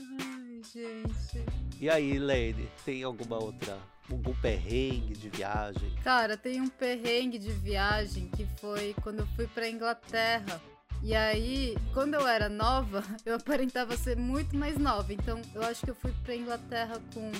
Ai, 0.00 0.62
gente. 0.72 1.69
E 1.80 1.88
aí, 1.88 2.18
Lane, 2.18 2.68
tem 2.84 3.02
alguma 3.02 3.42
outra 3.42 3.78
algum 4.10 4.34
perrengue 4.34 5.14
de 5.14 5.30
viagem? 5.30 5.90
Cara, 6.04 6.36
tem 6.36 6.60
um 6.60 6.68
perrengue 6.68 7.38
de 7.38 7.50
viagem 7.52 8.28
que 8.28 8.44
foi 8.60 8.94
quando 9.02 9.20
eu 9.20 9.26
fui 9.28 9.46
pra 9.46 9.66
Inglaterra. 9.66 10.60
E 11.02 11.14
aí, 11.14 11.74
quando 11.94 12.12
eu 12.14 12.28
era 12.28 12.50
nova, 12.50 13.02
eu 13.24 13.36
aparentava 13.36 13.96
ser 13.96 14.14
muito 14.14 14.54
mais 14.54 14.76
nova. 14.76 15.10
Então, 15.10 15.40
eu 15.54 15.62
acho 15.62 15.82
que 15.82 15.90
eu 15.90 15.94
fui 15.94 16.12
pra 16.22 16.36
Inglaterra 16.36 17.00
com 17.14 17.32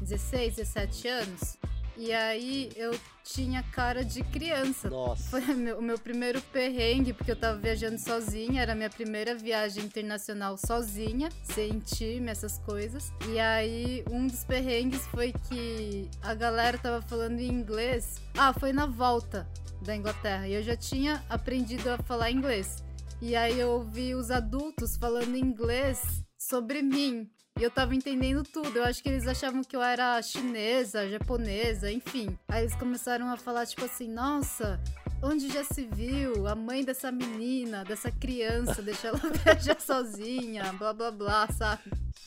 16, 0.00 0.56
17 0.56 1.08
anos. 1.08 1.56
E 1.96 2.12
aí 2.12 2.70
eu 2.76 2.98
tinha 3.24 3.62
cara 3.62 4.04
de 4.04 4.22
criança. 4.22 4.90
Nossa. 4.90 5.30
Foi 5.30 5.42
o 5.74 5.82
meu 5.82 5.98
primeiro 5.98 6.40
perrengue, 6.40 7.12
porque 7.12 7.30
eu 7.30 7.36
tava 7.36 7.58
viajando 7.58 7.98
sozinha, 7.98 8.62
era 8.62 8.72
a 8.72 8.74
minha 8.74 8.90
primeira 8.90 9.34
viagem 9.34 9.84
internacional 9.84 10.56
sozinha, 10.56 11.28
sem 11.42 11.78
time, 11.80 12.30
essas 12.30 12.58
coisas. 12.58 13.10
E 13.28 13.38
aí 13.38 14.04
um 14.10 14.26
dos 14.26 14.44
perrengues 14.44 15.06
foi 15.06 15.32
que 15.48 16.08
a 16.22 16.34
galera 16.34 16.78
tava 16.78 17.00
falando 17.02 17.40
em 17.40 17.48
inglês. 17.48 18.20
Ah, 18.36 18.52
foi 18.52 18.72
na 18.72 18.86
volta 18.86 19.48
da 19.82 19.96
Inglaterra. 19.96 20.46
E 20.46 20.54
eu 20.54 20.62
já 20.62 20.76
tinha 20.76 21.24
aprendido 21.28 21.88
a 21.88 21.98
falar 21.98 22.30
inglês. 22.30 22.84
E 23.20 23.34
aí 23.34 23.58
eu 23.58 23.70
ouvi 23.70 24.14
os 24.14 24.30
adultos 24.30 24.96
falando 24.96 25.36
inglês 25.36 26.22
sobre 26.38 26.82
mim. 26.82 27.30
E 27.58 27.62
eu 27.62 27.70
tava 27.70 27.94
entendendo 27.94 28.42
tudo. 28.42 28.78
Eu 28.78 28.84
acho 28.84 29.02
que 29.02 29.08
eles 29.08 29.26
achavam 29.26 29.64
que 29.64 29.74
eu 29.74 29.82
era 29.82 30.20
chinesa, 30.20 31.08
japonesa, 31.08 31.90
enfim. 31.90 32.38
Aí 32.48 32.64
eles 32.64 32.74
começaram 32.74 33.30
a 33.30 33.36
falar, 33.36 33.64
tipo 33.64 33.84
assim, 33.84 34.08
nossa, 34.08 34.78
onde 35.22 35.48
já 35.48 35.64
se 35.64 35.86
viu 35.86 36.46
a 36.46 36.54
mãe 36.54 36.84
dessa 36.84 37.10
menina, 37.10 37.82
dessa 37.82 38.10
criança, 38.10 38.82
deixa 38.82 39.08
ela 39.08 39.18
viajar 39.42 39.80
sozinha, 39.80 40.70
blá 40.74 40.92
blá 40.92 41.10
blá, 41.10 41.48
sabe? 41.50 41.82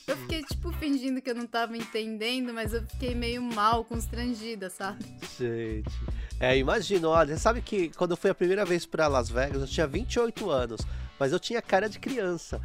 Eu 0.08 0.18
fiquei, 0.18 0.42
tipo, 0.42 0.72
fingindo 0.74 1.22
que 1.22 1.30
eu 1.30 1.36
não 1.36 1.46
tava 1.46 1.78
entendendo, 1.78 2.52
mas 2.52 2.74
eu 2.74 2.82
fiquei 2.82 3.14
meio 3.14 3.44
mal, 3.44 3.86
constrangida, 3.86 4.68
sabe? 4.68 5.06
Gente. 5.38 5.92
É, 6.40 6.58
imagino, 6.58 7.10
olha, 7.10 7.38
sabe 7.38 7.62
que 7.62 7.90
quando 7.90 8.12
eu 8.12 8.18
fui 8.18 8.32
a 8.32 8.36
primeira 8.36 8.66
vez 8.66 8.86
para 8.86 9.08
Las 9.08 9.30
Vegas, 9.30 9.62
eu 9.62 9.68
tinha 9.68 9.86
28 9.86 10.50
anos, 10.50 10.82
mas 11.20 11.32
eu 11.32 11.40
tinha 11.40 11.62
cara 11.62 11.88
de 11.88 12.00
criança. 12.00 12.60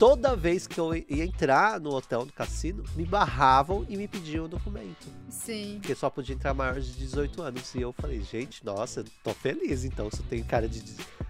Toda 0.00 0.34
vez 0.34 0.66
que 0.66 0.80
eu 0.80 0.94
ia 0.94 1.24
entrar 1.26 1.78
no 1.78 1.90
hotel, 1.90 2.24
no 2.24 2.32
cassino, 2.32 2.82
me 2.96 3.04
barravam 3.04 3.84
e 3.86 3.98
me 3.98 4.08
pediam 4.08 4.46
o 4.46 4.48
documento. 4.48 5.06
Sim. 5.28 5.76
Porque 5.78 5.94
só 5.94 6.08
podia 6.08 6.34
entrar 6.34 6.54
maior 6.54 6.80
de 6.80 6.90
18 6.90 7.42
anos. 7.42 7.74
E 7.74 7.82
eu 7.82 7.92
falei, 7.92 8.22
gente, 8.22 8.64
nossa, 8.64 9.04
tô 9.22 9.34
feliz 9.34 9.84
então. 9.84 10.10
Se 10.10 10.20
eu 10.20 10.26
tenho 10.26 10.42
cara 10.46 10.66
de, 10.66 10.82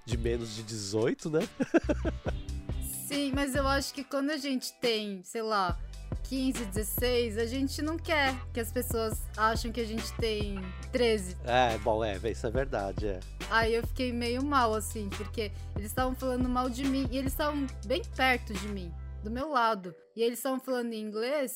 de 0.06 0.16
menos 0.16 0.54
de 0.54 0.62
18, 0.62 1.30
né? 1.30 1.40
Sim, 3.08 3.32
mas 3.34 3.56
eu 3.56 3.66
acho 3.66 3.92
que 3.92 4.04
quando 4.04 4.30
a 4.30 4.36
gente 4.36 4.72
tem, 4.74 5.20
sei 5.24 5.42
lá, 5.42 5.76
15, 6.24 6.64
16, 6.66 7.38
a 7.38 7.46
gente 7.46 7.82
não 7.82 7.98
quer 7.98 8.34
que 8.52 8.60
as 8.60 8.70
pessoas 8.70 9.20
acham 9.36 9.72
que 9.72 9.80
a 9.80 9.84
gente 9.84 10.12
tem 10.14 10.60
13. 10.92 11.36
É, 11.44 11.76
bom, 11.78 12.04
é, 12.04 12.16
isso 12.30 12.46
é 12.46 12.50
verdade, 12.50 13.08
é. 13.08 13.20
Aí 13.50 13.74
eu 13.74 13.86
fiquei 13.86 14.12
meio 14.12 14.44
mal, 14.44 14.74
assim, 14.74 15.08
porque 15.10 15.50
eles 15.74 15.88
estavam 15.88 16.14
falando 16.14 16.48
mal 16.48 16.70
de 16.70 16.84
mim 16.84 17.08
e 17.10 17.18
eles 17.18 17.32
estavam 17.32 17.66
bem 17.84 18.02
perto 18.16 18.52
de 18.52 18.68
mim, 18.68 18.92
do 19.24 19.30
meu 19.30 19.50
lado. 19.50 19.94
E 20.14 20.22
eles 20.22 20.38
estavam 20.38 20.60
falando 20.60 20.92
em 20.92 21.00
inglês 21.00 21.52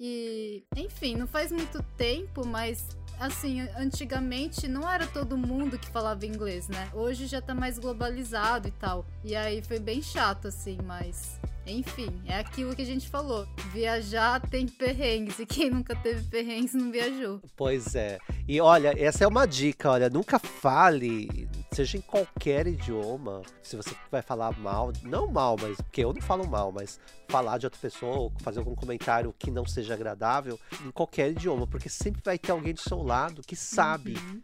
e, 0.00 0.64
enfim, 0.76 1.16
não 1.16 1.26
faz 1.26 1.50
muito 1.50 1.82
tempo, 1.96 2.46
mas 2.46 2.86
assim, 3.18 3.60
antigamente 3.76 4.68
não 4.68 4.88
era 4.88 5.06
todo 5.06 5.36
mundo 5.36 5.78
que 5.78 5.88
falava 5.88 6.26
inglês, 6.26 6.68
né? 6.68 6.90
Hoje 6.92 7.26
já 7.26 7.40
tá 7.40 7.54
mais 7.54 7.78
globalizado 7.78 8.68
e 8.68 8.70
tal. 8.72 9.06
E 9.24 9.34
aí 9.34 9.62
foi 9.62 9.78
bem 9.78 10.02
chato, 10.02 10.48
assim, 10.48 10.78
mas 10.84 11.40
enfim, 11.66 12.22
é 12.26 12.38
aquilo 12.38 12.74
que 12.74 12.82
a 12.82 12.86
gente 12.86 13.08
falou. 13.08 13.46
Viajar 13.72 14.40
tem 14.48 14.66
perrengues, 14.66 15.38
e 15.38 15.46
quem 15.46 15.70
nunca 15.70 15.96
teve 15.96 16.22
perrengues 16.28 16.74
não 16.74 16.90
viajou. 16.90 17.40
Pois 17.56 17.94
é. 17.94 18.18
E 18.46 18.60
olha, 18.60 18.94
essa 18.96 19.24
é 19.24 19.26
uma 19.26 19.46
dica, 19.46 19.90
olha, 19.90 20.08
nunca 20.08 20.38
fale, 20.38 21.48
seja 21.72 21.98
em 21.98 22.00
qualquer 22.00 22.66
idioma, 22.66 23.42
se 23.62 23.76
você 23.76 23.90
vai 24.10 24.22
falar 24.22 24.56
mal, 24.58 24.92
não 25.02 25.26
mal, 25.26 25.56
mas 25.60 25.76
porque 25.78 26.04
eu 26.04 26.12
não 26.12 26.22
falo 26.22 26.46
mal, 26.46 26.70
mas 26.70 27.00
falar 27.28 27.58
de 27.58 27.66
outra 27.66 27.80
pessoa 27.80 28.16
ou 28.16 28.32
fazer 28.38 28.60
algum 28.60 28.74
comentário 28.74 29.34
que 29.36 29.50
não 29.50 29.66
seja 29.66 29.94
agradável 29.94 30.58
em 30.84 30.90
qualquer 30.92 31.32
idioma, 31.32 31.66
porque 31.66 31.88
sempre 31.88 32.22
vai 32.24 32.38
ter 32.38 32.52
alguém 32.52 32.72
do 32.72 32.80
seu 32.80 33.02
lado 33.02 33.42
que 33.42 33.56
sabe. 33.56 34.14
Uhum 34.14 34.40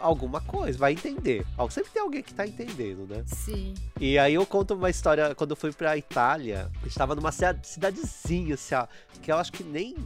alguma 0.00 0.40
coisa, 0.40 0.78
vai 0.78 0.92
entender. 0.92 1.44
Sempre 1.70 1.90
tem 1.92 2.02
alguém 2.02 2.22
que 2.22 2.34
tá 2.34 2.46
entendendo, 2.46 3.06
né? 3.06 3.22
Sim. 3.26 3.74
E 4.00 4.18
aí 4.18 4.34
eu 4.34 4.46
conto 4.46 4.74
uma 4.74 4.90
história, 4.90 5.34
quando 5.34 5.50
eu 5.50 5.56
fui 5.56 5.72
pra 5.72 5.96
Itália, 5.96 6.70
a 6.80 6.84
gente 6.84 6.96
tava 6.96 7.14
numa 7.14 7.32
cidadezinha, 7.32 8.54
assim, 8.54 8.74
ó, 8.74 8.86
que 9.22 9.32
eu 9.32 9.36
acho 9.36 9.52
que 9.52 9.64
nem. 9.64 9.96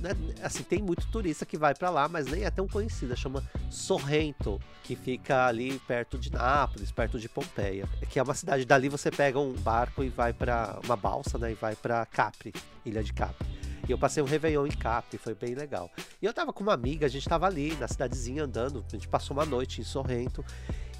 Né, 0.00 0.10
assim, 0.42 0.62
tem 0.62 0.82
muito 0.82 1.06
turista 1.10 1.46
que 1.46 1.56
vai 1.56 1.74
para 1.74 1.88
lá, 1.88 2.06
mas 2.06 2.26
nem 2.26 2.44
é 2.44 2.50
tão 2.50 2.68
conhecida. 2.68 3.16
Chama 3.16 3.42
Sorrento, 3.70 4.60
que 4.82 4.94
fica 4.94 5.46
ali 5.46 5.78
perto 5.86 6.18
de 6.18 6.30
Nápoles, 6.30 6.92
perto 6.92 7.18
de 7.18 7.30
Pompeia. 7.30 7.88
Que 8.10 8.18
é 8.18 8.22
uma 8.22 8.34
cidade. 8.34 8.66
Dali 8.66 8.90
você 8.90 9.10
pega 9.10 9.38
um 9.40 9.54
barco 9.54 10.04
e 10.04 10.10
vai 10.10 10.34
para 10.34 10.78
uma 10.84 10.96
balsa, 10.96 11.38
né? 11.38 11.52
E 11.52 11.54
vai 11.54 11.74
para 11.74 12.04
Capri, 12.04 12.52
Ilha 12.84 13.02
de 13.02 13.14
Capri. 13.14 13.46
E 13.88 13.92
eu 13.92 13.98
passei 13.98 14.22
um 14.22 14.26
Réveillon 14.26 14.66
em 14.66 14.70
Capri, 14.70 15.18
foi 15.18 15.34
bem 15.34 15.54
legal. 15.54 15.90
E 16.20 16.26
eu 16.26 16.32
tava 16.32 16.52
com 16.52 16.62
uma 16.62 16.74
amiga, 16.74 17.06
a 17.06 17.08
gente 17.08 17.28
tava 17.28 17.46
ali 17.46 17.76
na 17.76 17.86
cidadezinha 17.88 18.44
andando, 18.44 18.84
a 18.88 18.92
gente 18.92 19.08
passou 19.08 19.36
uma 19.36 19.44
noite 19.44 19.80
em 19.80 19.84
Sorrento 19.84 20.44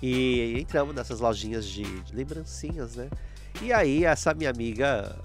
e 0.02 0.58
entramos 0.58 0.94
nessas 0.94 1.20
lojinhas 1.20 1.66
de, 1.66 1.82
de 2.02 2.14
lembrancinhas, 2.14 2.96
né? 2.96 3.08
E 3.62 3.72
aí 3.72 4.04
essa 4.04 4.34
minha 4.34 4.50
amiga 4.50 5.18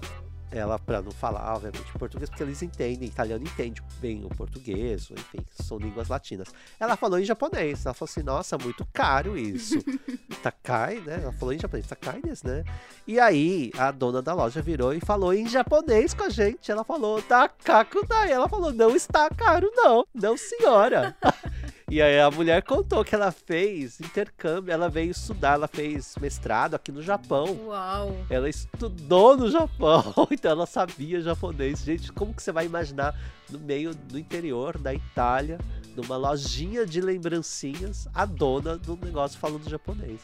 ela 0.52 0.78
para 0.78 1.00
não 1.00 1.10
falar, 1.10 1.54
obviamente, 1.54 1.90
português, 1.98 2.28
porque 2.28 2.42
eles 2.42 2.62
entendem, 2.62 3.08
italiano 3.08 3.42
entende 3.42 3.82
bem 4.00 4.24
o 4.24 4.28
português, 4.28 5.10
enfim, 5.10 5.38
são 5.60 5.78
línguas 5.78 6.08
latinas. 6.08 6.48
Ela 6.78 6.96
falou 6.96 7.18
em 7.18 7.24
japonês, 7.24 7.84
ela 7.86 7.94
falou 7.94 8.10
assim, 8.10 8.22
nossa, 8.22 8.58
muito 8.58 8.86
caro 8.92 9.36
isso. 9.36 9.78
Takai, 10.42 10.96
né? 11.00 11.20
Ela 11.22 11.32
falou 11.32 11.54
em 11.54 11.58
japonês, 11.58 11.86
Takaides, 11.86 12.42
né? 12.42 12.64
E 13.06 13.18
aí, 13.18 13.72
a 13.78 13.90
dona 13.90 14.20
da 14.20 14.34
loja 14.34 14.60
virou 14.60 14.92
e 14.92 15.00
falou 15.00 15.32
em 15.32 15.48
japonês 15.48 16.12
com 16.12 16.24
a 16.24 16.28
gente. 16.28 16.70
Ela 16.70 16.84
falou, 16.84 17.22
Takakudai. 17.22 18.30
Ela 18.30 18.48
falou, 18.48 18.72
não 18.72 18.94
está 18.94 19.30
caro, 19.30 19.70
não. 19.74 20.06
Não, 20.14 20.36
senhora. 20.36 21.16
E 21.90 22.00
aí 22.00 22.20
a 22.20 22.30
mulher 22.30 22.62
contou 22.62 23.04
que 23.04 23.14
ela 23.14 23.30
fez 23.30 24.00
intercâmbio, 24.00 24.72
ela 24.72 24.88
veio 24.88 25.10
estudar, 25.10 25.54
ela 25.54 25.68
fez 25.68 26.14
mestrado 26.20 26.74
aqui 26.74 26.90
no 26.90 27.02
Japão. 27.02 27.46
Uau! 27.66 28.16
Ela 28.30 28.48
estudou 28.48 29.36
no 29.36 29.50
Japão, 29.50 30.02
então 30.30 30.50
ela 30.50 30.66
sabia 30.66 31.20
japonês. 31.20 31.82
Gente, 31.84 32.12
como 32.12 32.32
que 32.32 32.42
você 32.42 32.52
vai 32.52 32.66
imaginar 32.66 33.18
no 33.50 33.58
meio 33.58 33.94
do 33.94 34.18
interior 34.18 34.78
da 34.78 34.94
Itália, 34.94 35.58
numa 35.94 36.16
lojinha 36.16 36.86
de 36.86 37.00
lembrancinhas, 37.00 38.08
a 38.14 38.24
dona 38.24 38.76
do 38.78 38.96
negócio 38.96 39.38
falando 39.38 39.68
japonês? 39.68 40.20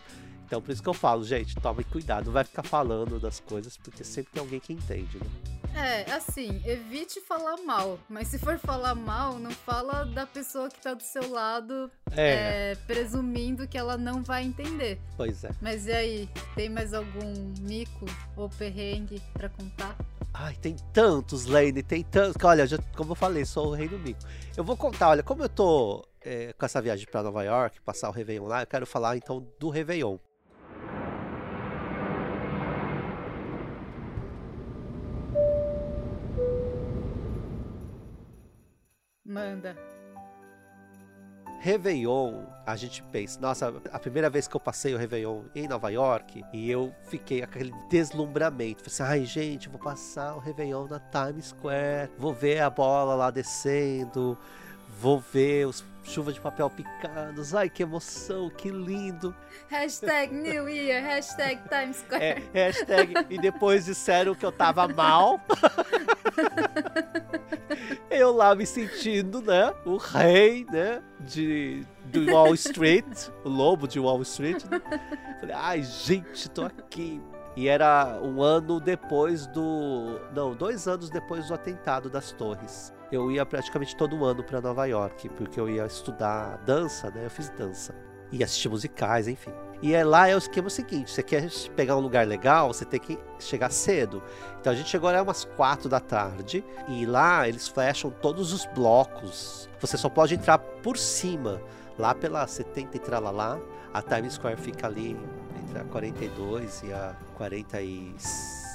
Então 0.47 0.63
por 0.63 0.73
isso 0.73 0.83
que 0.83 0.89
eu 0.89 0.95
falo, 0.95 1.23
gente, 1.25 1.55
tome 1.57 1.85
cuidado, 1.85 2.27
não 2.27 2.33
vai 2.33 2.45
ficar 2.45 2.63
falando 2.63 3.21
das 3.21 3.39
coisas, 3.39 3.77
porque 3.77 4.03
sempre 4.03 4.33
tem 4.33 4.41
alguém 4.41 4.59
que 4.59 4.73
entende, 4.73 5.19
né? 5.19 5.58
É, 5.75 6.11
assim, 6.13 6.61
evite 6.65 7.21
falar 7.21 7.57
mal. 7.59 7.99
Mas 8.09 8.29
se 8.29 8.39
for 8.39 8.59
falar 8.59 8.95
mal, 8.95 9.39
não 9.39 9.51
fala 9.51 10.05
da 10.05 10.27
pessoa 10.27 10.69
que 10.69 10.81
tá 10.81 10.95
do 10.95 11.03
seu 11.03 11.31
lado, 11.31 11.91
é. 12.13 12.73
É, 12.73 12.75
presumindo 12.87 13.67
que 13.69 13.79
ela 13.79 13.97
não 13.97 14.23
vai 14.23 14.45
entender. 14.45 15.01
Pois 15.17 15.45
é. 15.45 15.51
Mas 15.61 15.87
e 15.87 15.93
aí, 15.93 16.29
tem 16.55 16.69
mais 16.69 16.93
algum 16.93 17.35
mico 17.61 18.07
ou 18.37 18.49
perrengue 18.49 19.23
para 19.33 19.49
contar? 19.49 19.97
Ai, 20.35 20.55
tem 20.55 20.77
tantos, 20.93 21.47
Lane, 21.47 21.83
tem 21.83 22.03
tantos. 22.03 22.37
Olha, 22.45 22.67
já, 22.67 22.79
como 22.97 23.13
eu 23.13 23.17
falei, 23.17 23.45
sou 23.45 23.69
o 23.69 23.75
rei 23.75 23.89
do 23.89 23.99
mico. 23.99 24.21
Eu 24.57 24.65
vou 24.65 24.77
contar, 24.77 25.09
olha, 25.09 25.23
como 25.23 25.43
eu 25.43 25.49
tô 25.49 26.07
é, 26.21 26.53
com 26.53 26.65
essa 26.67 26.81
viagem 26.83 27.07
para 27.11 27.23
Nova 27.23 27.43
York, 27.43 27.81
passar 27.81 28.09
o 28.09 28.13
Réveillon 28.13 28.47
lá, 28.47 28.63
eu 28.63 28.67
quero 28.67 28.87
falar 28.87 29.17
então 29.17 29.47
do 29.59 29.69
Réveillon. 29.69 30.19
Manda. 39.29 39.77
Réveillon, 41.61 42.47
a 42.65 42.77
gente 42.77 43.03
pensa, 43.03 43.39
nossa, 43.41 43.75
a 43.93 43.99
primeira 43.99 44.31
vez 44.31 44.49
que 44.49 44.57
eu 44.57 44.61
passei 44.61 44.95
o 44.95 44.97
Réveillon 44.97 45.43
em 45.55 45.69
Nova 45.69 45.91
York, 45.91 46.43
e 46.53 46.71
eu 46.71 46.95
fiquei 47.03 47.43
aquele 47.43 47.73
deslumbramento. 47.91 48.89
Falei 48.89 48.95
assim, 48.95 49.03
ai 49.03 49.27
gente, 49.27 49.69
vou 49.69 49.79
passar 49.79 50.35
o 50.35 50.39
Réveillon 50.39 50.87
na 50.87 50.99
Times 50.99 51.47
Square, 51.47 52.11
vou 52.17 52.33
ver 52.33 52.61
a 52.61 52.71
bola 52.71 53.15
lá 53.15 53.31
descendo, 53.31 54.39
vou 55.01 55.21
ver 55.21 55.67
os 55.67 55.85
chuva 56.09 56.33
de 56.33 56.41
papel 56.41 56.71
picados, 56.71 57.55
ai 57.55 57.69
que 57.69 57.83
emoção, 57.83 58.49
que 58.49 58.71
lindo. 58.71 59.35
Hashtag 59.69 60.35
New 60.35 60.69
Year, 60.69 61.03
hashtag 61.03 61.61
Times 61.69 61.99
Square. 61.99 62.25
É, 62.25 62.43
hashtag, 62.55 63.15
e 63.29 63.39
depois 63.39 63.85
disseram 63.85 64.35
que 64.35 64.45
eu 64.45 64.51
tava 64.51 64.89
mal. 64.89 65.39
eu 68.11 68.33
lá 68.33 68.55
me 68.55 68.65
sentindo, 68.65 69.43
né? 69.43 69.75
O 69.85 69.99
rei, 69.99 70.67
né? 70.71 71.03
De, 71.21 71.85
do 72.07 72.33
Wall 72.33 72.55
Street, 72.55 73.29
o 73.45 73.49
lobo 73.51 73.87
de 73.87 74.01
Wall 74.01 74.23
Street. 74.23 74.65
Né? 74.65 74.81
Falei, 75.41 75.55
ai, 75.55 75.83
gente, 75.83 76.49
tô 76.49 76.65
aqui. 76.65 77.21
E 77.55 77.69
era 77.69 78.19
um 78.23 78.41
ano 78.41 78.81
depois 78.81 79.47
do. 79.47 80.19
Não, 80.35 80.55
dois 80.55 80.89
anos 80.89 81.11
depois 81.11 81.49
do 81.49 81.55
atentado 81.55 82.09
das 82.09 82.33
torres. 82.33 82.95
Eu 83.11 83.31
ia 83.31 83.45
praticamente 83.47 83.97
todo 83.97 84.25
ano 84.25 84.45
para 84.45 84.61
Nova 84.61 84.85
York, 84.87 85.29
porque 85.31 85.59
eu 85.59 85.69
ia 85.69 85.87
estudar 85.87 86.59
dança, 86.59 87.11
né? 87.11 87.25
Eu 87.25 87.31
fiz 87.31 87.49
dança. 87.51 87.95
E 88.31 88.45
assistir 88.45 88.69
musicais, 88.69 89.27
enfim. 89.27 89.53
E 89.81 89.95
é 89.95 90.05
lá 90.05 90.29
é 90.29 90.35
o 90.35 90.39
esquema 90.39 90.69
seguinte: 90.69 91.11
você 91.11 91.23
quer 91.23 91.49
pegar 91.75 91.97
um 91.97 92.01
lugar 92.01 92.27
legal, 92.27 92.69
você 92.69 92.85
tem 92.85 93.01
que 93.01 93.19
chegar 93.39 93.71
cedo. 93.71 94.23
Então 94.61 94.73
a 94.73 94.77
gente 94.77 94.91
chegou 94.91 95.11
lá 95.11 95.23
umas 95.23 95.45
quatro 95.45 95.89
da 95.89 96.01
tarde 96.01 96.63
e 96.89 97.07
lá 97.07 97.49
eles 97.49 97.69
fecham 97.69 98.11
todos 98.11 98.53
os 98.53 98.67
blocos. 98.67 99.71
Você 99.81 99.97
só 99.97 100.11
pode 100.11 100.35
entrar 100.35 100.59
por 100.59 100.99
cima, 100.99 101.63
lá 101.99 102.15
pela 102.15 102.47
70 102.47 102.97
e 102.97 103.01
tralalá. 103.01 103.59
A 103.95 104.03
Times 104.03 104.35
Square 104.35 104.61
fica 104.61 104.87
ali 104.87 105.17
entre 105.63 105.79
a 105.79 105.85
42 105.85 106.83
e 106.83 106.93
a 106.93 107.17
46, 107.37 108.68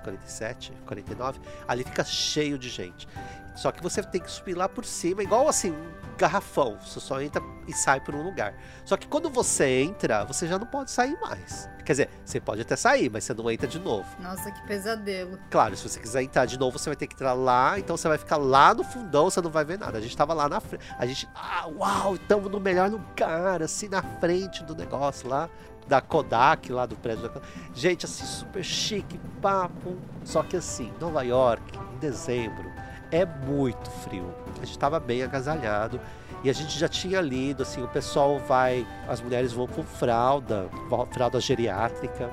47, 0.00 0.72
49. 0.86 1.40
Ali 1.66 1.84
fica 1.84 2.04
cheio 2.04 2.58
de 2.58 2.68
gente. 2.68 3.08
Só 3.54 3.70
que 3.70 3.82
você 3.82 4.02
tem 4.02 4.20
que 4.20 4.30
subir 4.30 4.54
lá 4.54 4.68
por 4.68 4.84
cima, 4.84 5.22
igual 5.22 5.46
assim, 5.48 5.70
um 5.70 6.16
garrafão. 6.16 6.78
Você 6.80 7.00
só 7.00 7.20
entra 7.20 7.42
e 7.66 7.72
sai 7.72 8.00
por 8.00 8.14
um 8.14 8.22
lugar. 8.22 8.54
Só 8.84 8.96
que 8.96 9.06
quando 9.06 9.28
você 9.28 9.82
entra, 9.82 10.24
você 10.24 10.46
já 10.46 10.58
não 10.58 10.66
pode 10.66 10.90
sair 10.90 11.18
mais. 11.20 11.68
Quer 11.84 11.92
dizer, 11.92 12.10
você 12.24 12.40
pode 12.40 12.62
até 12.62 12.76
sair, 12.76 13.10
mas 13.10 13.24
você 13.24 13.34
não 13.34 13.50
entra 13.50 13.66
de 13.66 13.78
novo. 13.78 14.06
Nossa, 14.20 14.50
que 14.50 14.66
pesadelo. 14.66 15.38
Claro, 15.50 15.76
se 15.76 15.88
você 15.88 16.00
quiser 16.00 16.22
entrar 16.22 16.46
de 16.46 16.58
novo, 16.58 16.78
você 16.78 16.88
vai 16.88 16.96
ter 16.96 17.06
que 17.06 17.14
entrar 17.14 17.34
lá. 17.34 17.78
Então 17.78 17.96
você 17.96 18.08
vai 18.08 18.18
ficar 18.18 18.36
lá 18.36 18.72
no 18.72 18.84
fundão, 18.84 19.24
você 19.28 19.40
não 19.40 19.50
vai 19.50 19.64
ver 19.64 19.78
nada. 19.78 19.98
A 19.98 20.00
gente 20.00 20.16
tava 20.16 20.32
lá 20.32 20.48
na 20.48 20.60
frente. 20.60 20.84
A 20.98 21.04
gente, 21.04 21.28
ah, 21.34 21.66
uau, 21.68 22.14
estamos 22.14 22.50
no 22.50 22.60
melhor 22.60 22.88
lugar, 22.88 23.62
assim, 23.62 23.88
na 23.88 24.02
frente 24.02 24.62
do 24.64 24.74
negócio 24.74 25.28
lá 25.28 25.50
da 25.92 26.00
Kodak, 26.00 26.72
lá 26.72 26.86
do 26.86 26.96
prédio 26.96 27.24
da 27.24 27.28
Kodak. 27.28 27.52
Gente, 27.74 28.06
assim, 28.06 28.24
super 28.24 28.64
chique, 28.64 29.20
papo. 29.42 29.94
Só 30.24 30.42
que 30.42 30.56
assim, 30.56 30.90
Nova 30.98 31.22
York, 31.22 31.78
em 31.94 31.98
dezembro, 31.98 32.64
é 33.10 33.26
muito 33.26 33.90
frio. 33.90 34.34
A 34.54 34.64
gente 34.64 34.70
estava 34.70 34.98
bem 34.98 35.22
agasalhado 35.22 36.00
e 36.42 36.48
a 36.48 36.52
gente 36.54 36.78
já 36.78 36.88
tinha 36.88 37.20
lido 37.20 37.62
assim, 37.62 37.82
o 37.82 37.88
pessoal 37.88 38.38
vai, 38.38 38.86
as 39.06 39.20
mulheres 39.20 39.52
vão 39.52 39.66
com 39.66 39.82
fralda, 39.82 40.66
fralda 41.10 41.38
geriátrica. 41.38 42.30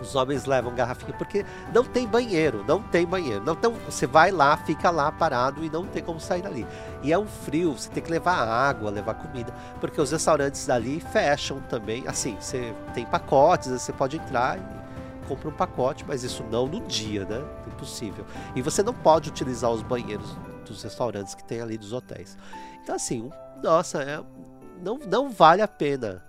Os 0.00 0.14
homens 0.14 0.44
levam 0.44 0.74
garrafinha 0.74 1.12
porque 1.14 1.44
não 1.72 1.84
tem 1.84 2.06
banheiro, 2.06 2.64
não 2.66 2.82
tem 2.82 3.06
banheiro. 3.06 3.42
Não, 3.44 3.52
então 3.54 3.72
você 3.84 4.06
vai 4.06 4.30
lá, 4.30 4.56
fica 4.56 4.90
lá 4.90 5.10
parado 5.10 5.64
e 5.64 5.70
não 5.70 5.86
tem 5.86 6.02
como 6.02 6.20
sair 6.20 6.42
dali. 6.42 6.66
E 7.02 7.12
é 7.12 7.18
um 7.18 7.26
frio, 7.26 7.72
você 7.72 7.88
tem 7.90 8.02
que 8.02 8.10
levar 8.10 8.36
água, 8.36 8.90
levar 8.90 9.14
comida, 9.14 9.52
porque 9.80 10.00
os 10.00 10.10
restaurantes 10.10 10.66
dali 10.66 11.00
fecham 11.00 11.60
também. 11.68 12.06
Assim, 12.06 12.36
você 12.40 12.74
tem 12.94 13.04
pacotes, 13.04 13.68
você 13.70 13.92
pode 13.92 14.16
entrar 14.16 14.58
e 14.58 14.78
compra 15.28 15.48
um 15.48 15.52
pacote, 15.52 16.04
mas 16.06 16.24
isso 16.24 16.42
não 16.50 16.66
no 16.66 16.80
dia, 16.80 17.24
né? 17.24 17.44
Impossível. 17.66 18.24
E 18.56 18.62
você 18.62 18.82
não 18.82 18.94
pode 18.94 19.28
utilizar 19.28 19.70
os 19.70 19.82
banheiros 19.82 20.36
dos 20.64 20.82
restaurantes 20.82 21.34
que 21.34 21.44
tem 21.44 21.60
ali 21.60 21.76
dos 21.76 21.92
hotéis. 21.92 22.36
Então 22.82 22.94
assim, 22.94 23.30
nossa, 23.62 24.02
é, 24.02 24.20
não, 24.82 24.98
não 24.98 25.30
vale 25.30 25.60
a 25.60 25.68
pena 25.68 26.27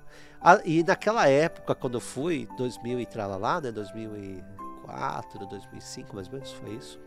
e 0.65 0.84
naquela 0.84 1.28
época, 1.28 1.75
quando 1.75 1.95
eu 1.95 2.02
fui, 2.02 2.47
2000 2.58 2.99
e 2.99 3.06
tralalá, 3.06 3.60
né, 3.60 3.71
2004, 3.71 5.45
2005, 5.45 6.15
mais 6.15 6.28
ou 6.28 6.34
menos, 6.34 6.52
foi 6.52 6.71
isso. 6.71 6.99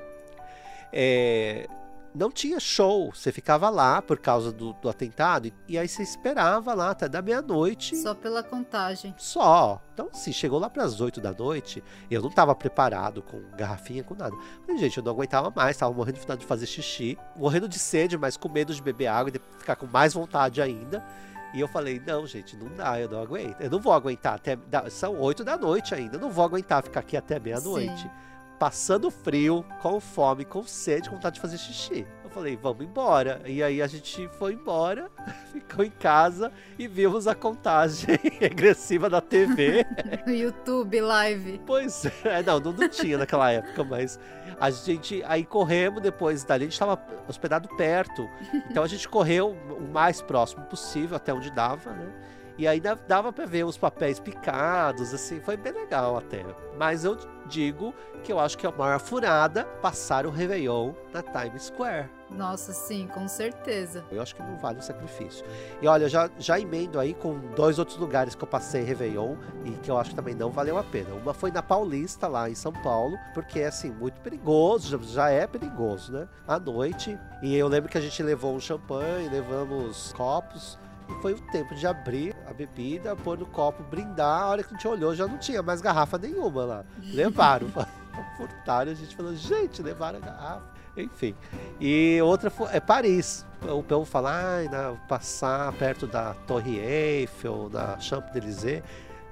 É, 0.93 1.67
não 2.15 2.31
tinha 2.31 2.61
show, 2.61 3.11
você 3.11 3.33
ficava 3.33 3.71
lá 3.71 4.03
por 4.03 4.19
causa 4.19 4.53
do, 4.53 4.75
do 4.75 4.89
atentado 4.91 5.47
e, 5.47 5.55
e, 5.67 5.79
aí 5.79 5.89
você 5.89 6.03
esperava 6.03 6.75
lá 6.75 6.91
até 6.91 7.09
da 7.09 7.23
meia-noite. 7.23 7.97
Só 7.97 8.15
pela 8.15 8.43
contagem. 8.43 9.15
Só. 9.17 9.81
Então, 9.95 10.11
assim, 10.13 10.31
chegou 10.31 10.59
lá 10.59 10.69
para 10.69 10.85
as 10.85 11.01
8 11.01 11.23
da 11.23 11.33
noite, 11.33 11.83
eu 12.11 12.21
não 12.21 12.29
estava 12.29 12.55
preparado 12.55 13.23
com 13.23 13.41
garrafinha, 13.57 14.05
com 14.05 14.15
nada. 14.15 14.37
Falei, 14.67 14.79
gente, 14.79 14.99
eu 14.99 15.03
não 15.03 15.13
aguentava 15.13 15.51
mais, 15.57 15.71
estava 15.71 15.95
morrendo 15.95 16.17
de 16.17 16.21
vontade 16.21 16.41
de 16.41 16.47
fazer 16.47 16.67
xixi, 16.67 17.17
morrendo 17.35 17.67
de 17.67 17.79
sede, 17.79 18.19
mas 18.19 18.37
com 18.37 18.51
medo 18.51 18.75
de 18.75 18.83
beber 18.83 19.07
água 19.07 19.31
e 19.31 19.33
de 19.33 19.41
ficar 19.59 19.77
com 19.77 19.87
mais 19.87 20.13
vontade 20.13 20.61
ainda. 20.61 21.03
E 21.55 21.61
eu 21.61 21.69
falei, 21.69 22.03
não, 22.07 22.27
gente, 22.27 22.57
não 22.57 22.69
dá, 22.75 22.99
eu 22.99 23.09
não 23.09 23.21
aguento. 23.21 23.61
Eu 23.61 23.71
não 23.71 23.79
vou 23.79 23.93
aguentar 23.93 24.35
até. 24.35 24.57
São 24.91 25.19
oito 25.21 25.45
da 25.45 25.57
noite 25.57 25.95
ainda. 25.95 26.17
Eu 26.17 26.21
não 26.21 26.31
vou 26.31 26.45
aguentar 26.45 26.83
ficar 26.83 27.01
aqui 27.01 27.17
até 27.17 27.39
meia-noite. 27.39 28.11
Passando 28.59 29.11
frio, 29.11 29.65
com 29.81 30.01
fome, 30.01 30.45
com 30.45 30.63
sede, 30.63 31.09
com 31.09 31.17
vontade 31.17 31.35
de 31.35 31.41
fazer 31.41 31.59
xixi 31.59 32.07
falei, 32.33 32.57
vamos 32.57 32.85
embora. 32.85 33.41
E 33.47 33.63
aí 33.63 33.83
a 33.83 33.87
gente 33.87 34.29
foi 34.39 34.55
embora, 34.55 35.11
ficou 35.53 35.85
em 35.85 35.91
casa 35.91 36.53
e 36.79 36.89
vimos 36.89 37.27
a 37.27 37.35
contagem 37.35 38.19
regressiva 38.41 39.09
da 39.09 39.21
TV. 39.21 39.85
no 40.27 40.33
YouTube 40.33 41.01
Live. 41.01 41.61
Pois 41.67 42.05
é, 42.25 42.43
não, 42.43 42.59
não, 42.59 42.73
não 42.73 42.89
tinha 42.89 43.19
naquela 43.19 43.51
época, 43.51 43.85
mas 43.85 44.19
a 44.59 44.71
gente 44.71 45.23
aí 45.27 45.45
corremos 45.45 46.03
depois 46.03 46.45
dali, 46.45 46.65
a 46.65 46.67
gente 46.67 46.73
estava 46.73 47.01
hospedado 47.29 47.69
perto. 47.77 48.29
Então 48.71 48.83
a 48.83 48.89
gente 48.89 49.09
correu 49.09 49.51
o 49.51 49.93
mais 49.93 50.23
próximo 50.23 50.65
possível, 50.65 51.17
até 51.17 51.33
onde 51.33 51.51
dava, 51.51 51.91
né? 51.91 52.13
E 52.59 52.67
aí 52.67 52.81
dava 52.81 53.33
para 53.33 53.47
ver 53.47 53.65
os 53.65 53.79
papéis 53.79 54.21
picados, 54.21 55.15
assim, 55.15 55.41
foi 55.41 55.57
bem 55.57 55.73
legal 55.73 56.17
até. 56.17 56.45
Mas 56.79 57.05
eu 57.05 57.17
digo 57.47 57.95
que 58.23 58.33
eu 58.33 58.39
acho 58.39 58.57
que 58.57 58.67
é 58.67 58.69
a 58.69 58.73
maior 58.73 59.01
furada 59.01 59.65
passar 59.81 60.27
o 60.27 60.31
Réveillon 60.31 60.93
na 61.13 61.23
Times 61.23 61.65
Square. 61.65 62.09
Nossa, 62.31 62.73
sim, 62.73 63.07
com 63.09 63.29
certeza. 63.29 64.05
Eu 64.11 64.23
acho 64.23 64.35
que 64.35 64.43
não 64.43 64.57
vale 64.57 64.79
o 64.79 64.83
sacrifício. 64.83 65.45
E 65.81 65.87
olha, 65.87 66.09
já, 66.09 66.31
já 66.39 66.59
emendo 66.59 66.99
aí 66.99 67.13
com 67.13 67.39
dois 67.55 67.79
outros 67.79 67.99
lugares 67.99 68.35
que 68.35 68.43
eu 68.43 68.49
passei 68.49 68.83
Réveillon 68.83 69.37
e 69.65 69.73
que 69.73 69.91
eu 69.91 69.99
acho 69.99 70.11
que 70.11 70.17
também 70.17 70.35
não 70.35 70.51
valeu 70.51 70.79
a 70.79 70.83
pena. 70.83 71.15
Uma 71.15 71.35
foi 71.35 71.51
na 71.51 71.63
Paulista, 71.63 72.29
lá 72.29 72.49
em 72.49 72.55
São 72.55 72.73
Paulo, 72.73 73.19
porque 73.35 73.61
é 73.61 73.67
assim, 73.67 73.91
muito 73.91 74.21
perigoso, 74.21 74.89
já, 74.89 74.99
já 74.99 75.31
é 75.31 75.47
perigoso, 75.47 76.13
né? 76.13 76.29
À 76.47 76.59
noite. 76.59 77.19
E 77.43 77.55
eu 77.55 77.69
lembro 77.69 77.91
que 77.91 77.99
a 77.99 78.01
gente 78.01 78.23
levou 78.23 78.55
um 78.55 78.61
champanhe, 78.61 79.29
levamos 79.29 80.13
copos. 80.15 80.79
E 81.09 81.15
foi 81.21 81.35
o 81.35 81.41
tempo 81.51 81.75
de 81.75 81.87
abrir 81.87 82.32
a 82.53 82.55
bebida, 82.55 83.17
pôr 83.17 83.37
no 83.37 83.47
copo, 83.47 83.83
brindar. 83.83 84.43
A 84.43 84.47
hora 84.49 84.63
que 84.63 84.69
a 84.69 84.77
gente 84.77 84.87
olhou, 84.87 85.15
já 85.15 85.27
não 85.27 85.39
tinha 85.39 85.63
mais 85.63 85.81
garrafa 85.81 86.17
nenhuma 86.19 86.65
lá. 86.65 86.85
Levaram. 87.03 87.69
Furtaram, 88.37 88.93
a 88.93 88.95
gente 88.95 89.17
falou, 89.17 89.35
gente, 89.35 89.83
levaram 89.83 90.19
a 90.19 90.21
garrafa. 90.21 90.73
Enfim. 90.97 91.35
E 91.81 92.21
outra 92.23 92.53
é 92.71 92.79
Paris. 92.79 93.47
O 93.63 93.83
povo 93.83 94.05
fala, 94.05 94.33
ah, 94.35 94.95
passar 95.09 95.73
perto 95.75 96.07
da 96.07 96.35
Torre 96.47 96.79
Eiffel, 96.79 97.69
da 97.69 97.99
Champs-Élysées. 97.99 98.83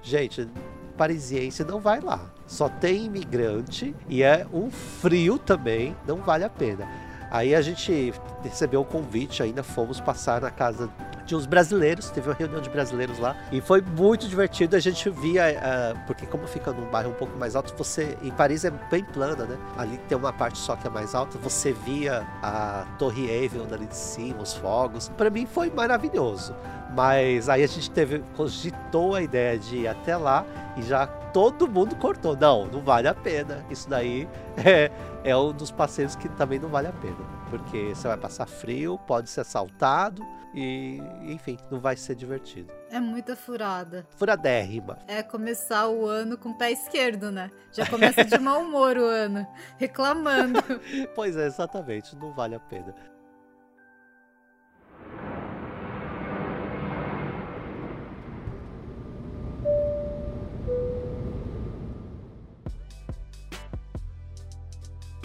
Gente, 0.03 0.49
parisiense 0.97 1.63
não 1.65 1.81
vai 1.81 2.01
lá. 2.01 2.21
Só 2.47 2.69
tem 2.69 3.05
imigrante 3.05 3.95
e 4.09 4.23
é 4.23 4.47
um 4.53 4.71
frio 4.71 5.39
também, 5.39 5.97
não 6.07 6.17
vale 6.17 6.45
a 6.45 6.49
pena. 6.51 7.10
Aí 7.31 7.55
a 7.55 7.63
gente 7.63 8.13
recebeu 8.43 8.81
o 8.81 8.85
convite, 8.85 9.43
ainda 9.43 9.63
fomos 9.63 10.01
passar 10.01 10.41
na 10.41 10.51
casa 10.51 10.91
de 11.25 11.37
uns 11.37 11.47
brasileiros, 11.47 12.11
teve 12.11 12.29
uma 12.29 12.35
reunião 12.35 12.61
de 12.61 12.69
brasileiros 12.69 13.19
lá 13.19 13.37
e 13.53 13.61
foi 13.61 13.81
muito 13.81 14.27
divertido. 14.27 14.75
A 14.75 14.81
gente 14.81 15.09
via, 15.11 15.45
uh, 15.45 16.07
porque 16.07 16.27
como 16.27 16.47
fica 16.47 16.73
num 16.73 16.91
bairro 16.91 17.11
um 17.11 17.15
pouco 17.15 17.39
mais 17.39 17.55
alto, 17.55 17.73
você 17.77 18.19
em 18.23 18.31
Paris 18.31 18.65
é 18.65 18.71
bem 18.91 19.05
plana, 19.05 19.45
né? 19.45 19.57
Ali 19.79 19.97
tem 20.09 20.19
uma 20.19 20.33
parte 20.33 20.59
só 20.59 20.75
que 20.75 20.87
é 20.89 20.91
mais 20.91 21.15
alta, 21.15 21.39
você 21.39 21.73
via 21.73 22.27
a 22.43 22.85
Torre 22.99 23.31
Eiffel 23.31 23.65
ali 23.73 23.87
de 23.87 23.97
cima, 23.97 24.43
os 24.43 24.55
fogos. 24.55 25.09
Para 25.11 25.31
mim 25.31 25.47
foi 25.47 25.71
maravilhoso. 25.71 26.55
Mas 26.93 27.49
aí 27.49 27.63
a 27.63 27.67
gente 27.69 27.89
teve, 27.91 28.25
cogitou 28.37 29.15
a 29.15 29.23
ideia 29.23 29.57
de 29.57 29.77
ir 29.77 29.89
até 29.89 30.17
lá 30.17 30.45
e 30.77 30.83
já 30.83 31.07
todo 31.07 31.69
mundo 31.69 31.95
cortou. 31.97 32.37
Não, 32.37 32.67
não 32.67 32.81
vale 32.81 33.07
a 33.07 33.15
pena. 33.15 33.65
Isso 33.71 33.89
daí 33.89 34.29
é, 34.59 34.91
é 35.25 35.37
um 35.37 35.53
dos 35.53 35.71
passeios 35.71 36.17
que 36.17 36.29
também 36.31 36.59
não 36.59 36.69
vale 36.69 36.89
a 36.89 36.93
pena. 36.93 37.17
Porque 37.49 37.95
você 37.95 38.09
vai 38.09 38.17
passar 38.17 38.47
frio, 38.47 38.99
pode 39.07 39.29
ser 39.29 39.41
assaltado 39.41 40.27
e, 40.55 41.01
enfim, 41.23 41.59
não 41.71 41.81
vai 41.81 41.97
ser 41.97 42.15
divertido. 42.15 42.73
É 42.91 42.99
muita 42.99 43.37
furada. 43.37 44.07
Furadérrima. 44.17 44.99
É 45.07 45.23
começar 45.23 45.89
o 45.89 46.07
ano 46.07 46.37
com 46.37 46.51
o 46.51 46.55
pé 46.59 46.73
esquerdo, 46.73 47.31
né? 47.31 47.51
Já 47.73 47.87
começa 47.87 48.25
de 48.25 48.39
mau 48.39 48.63
humor 48.63 48.97
o 48.97 49.05
ano, 49.05 49.47
reclamando. 49.79 50.61
pois 51.15 51.37
é, 51.37 51.47
exatamente, 51.47 52.17
não 52.17 52.33
vale 52.33 52.55
a 52.55 52.61
pena. 52.61 52.95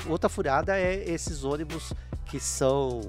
Outra 0.08 0.30
furada 0.30 0.78
é 0.78 1.10
esses 1.10 1.44
ônibus 1.44 1.94
que 2.26 2.40
são 2.40 3.02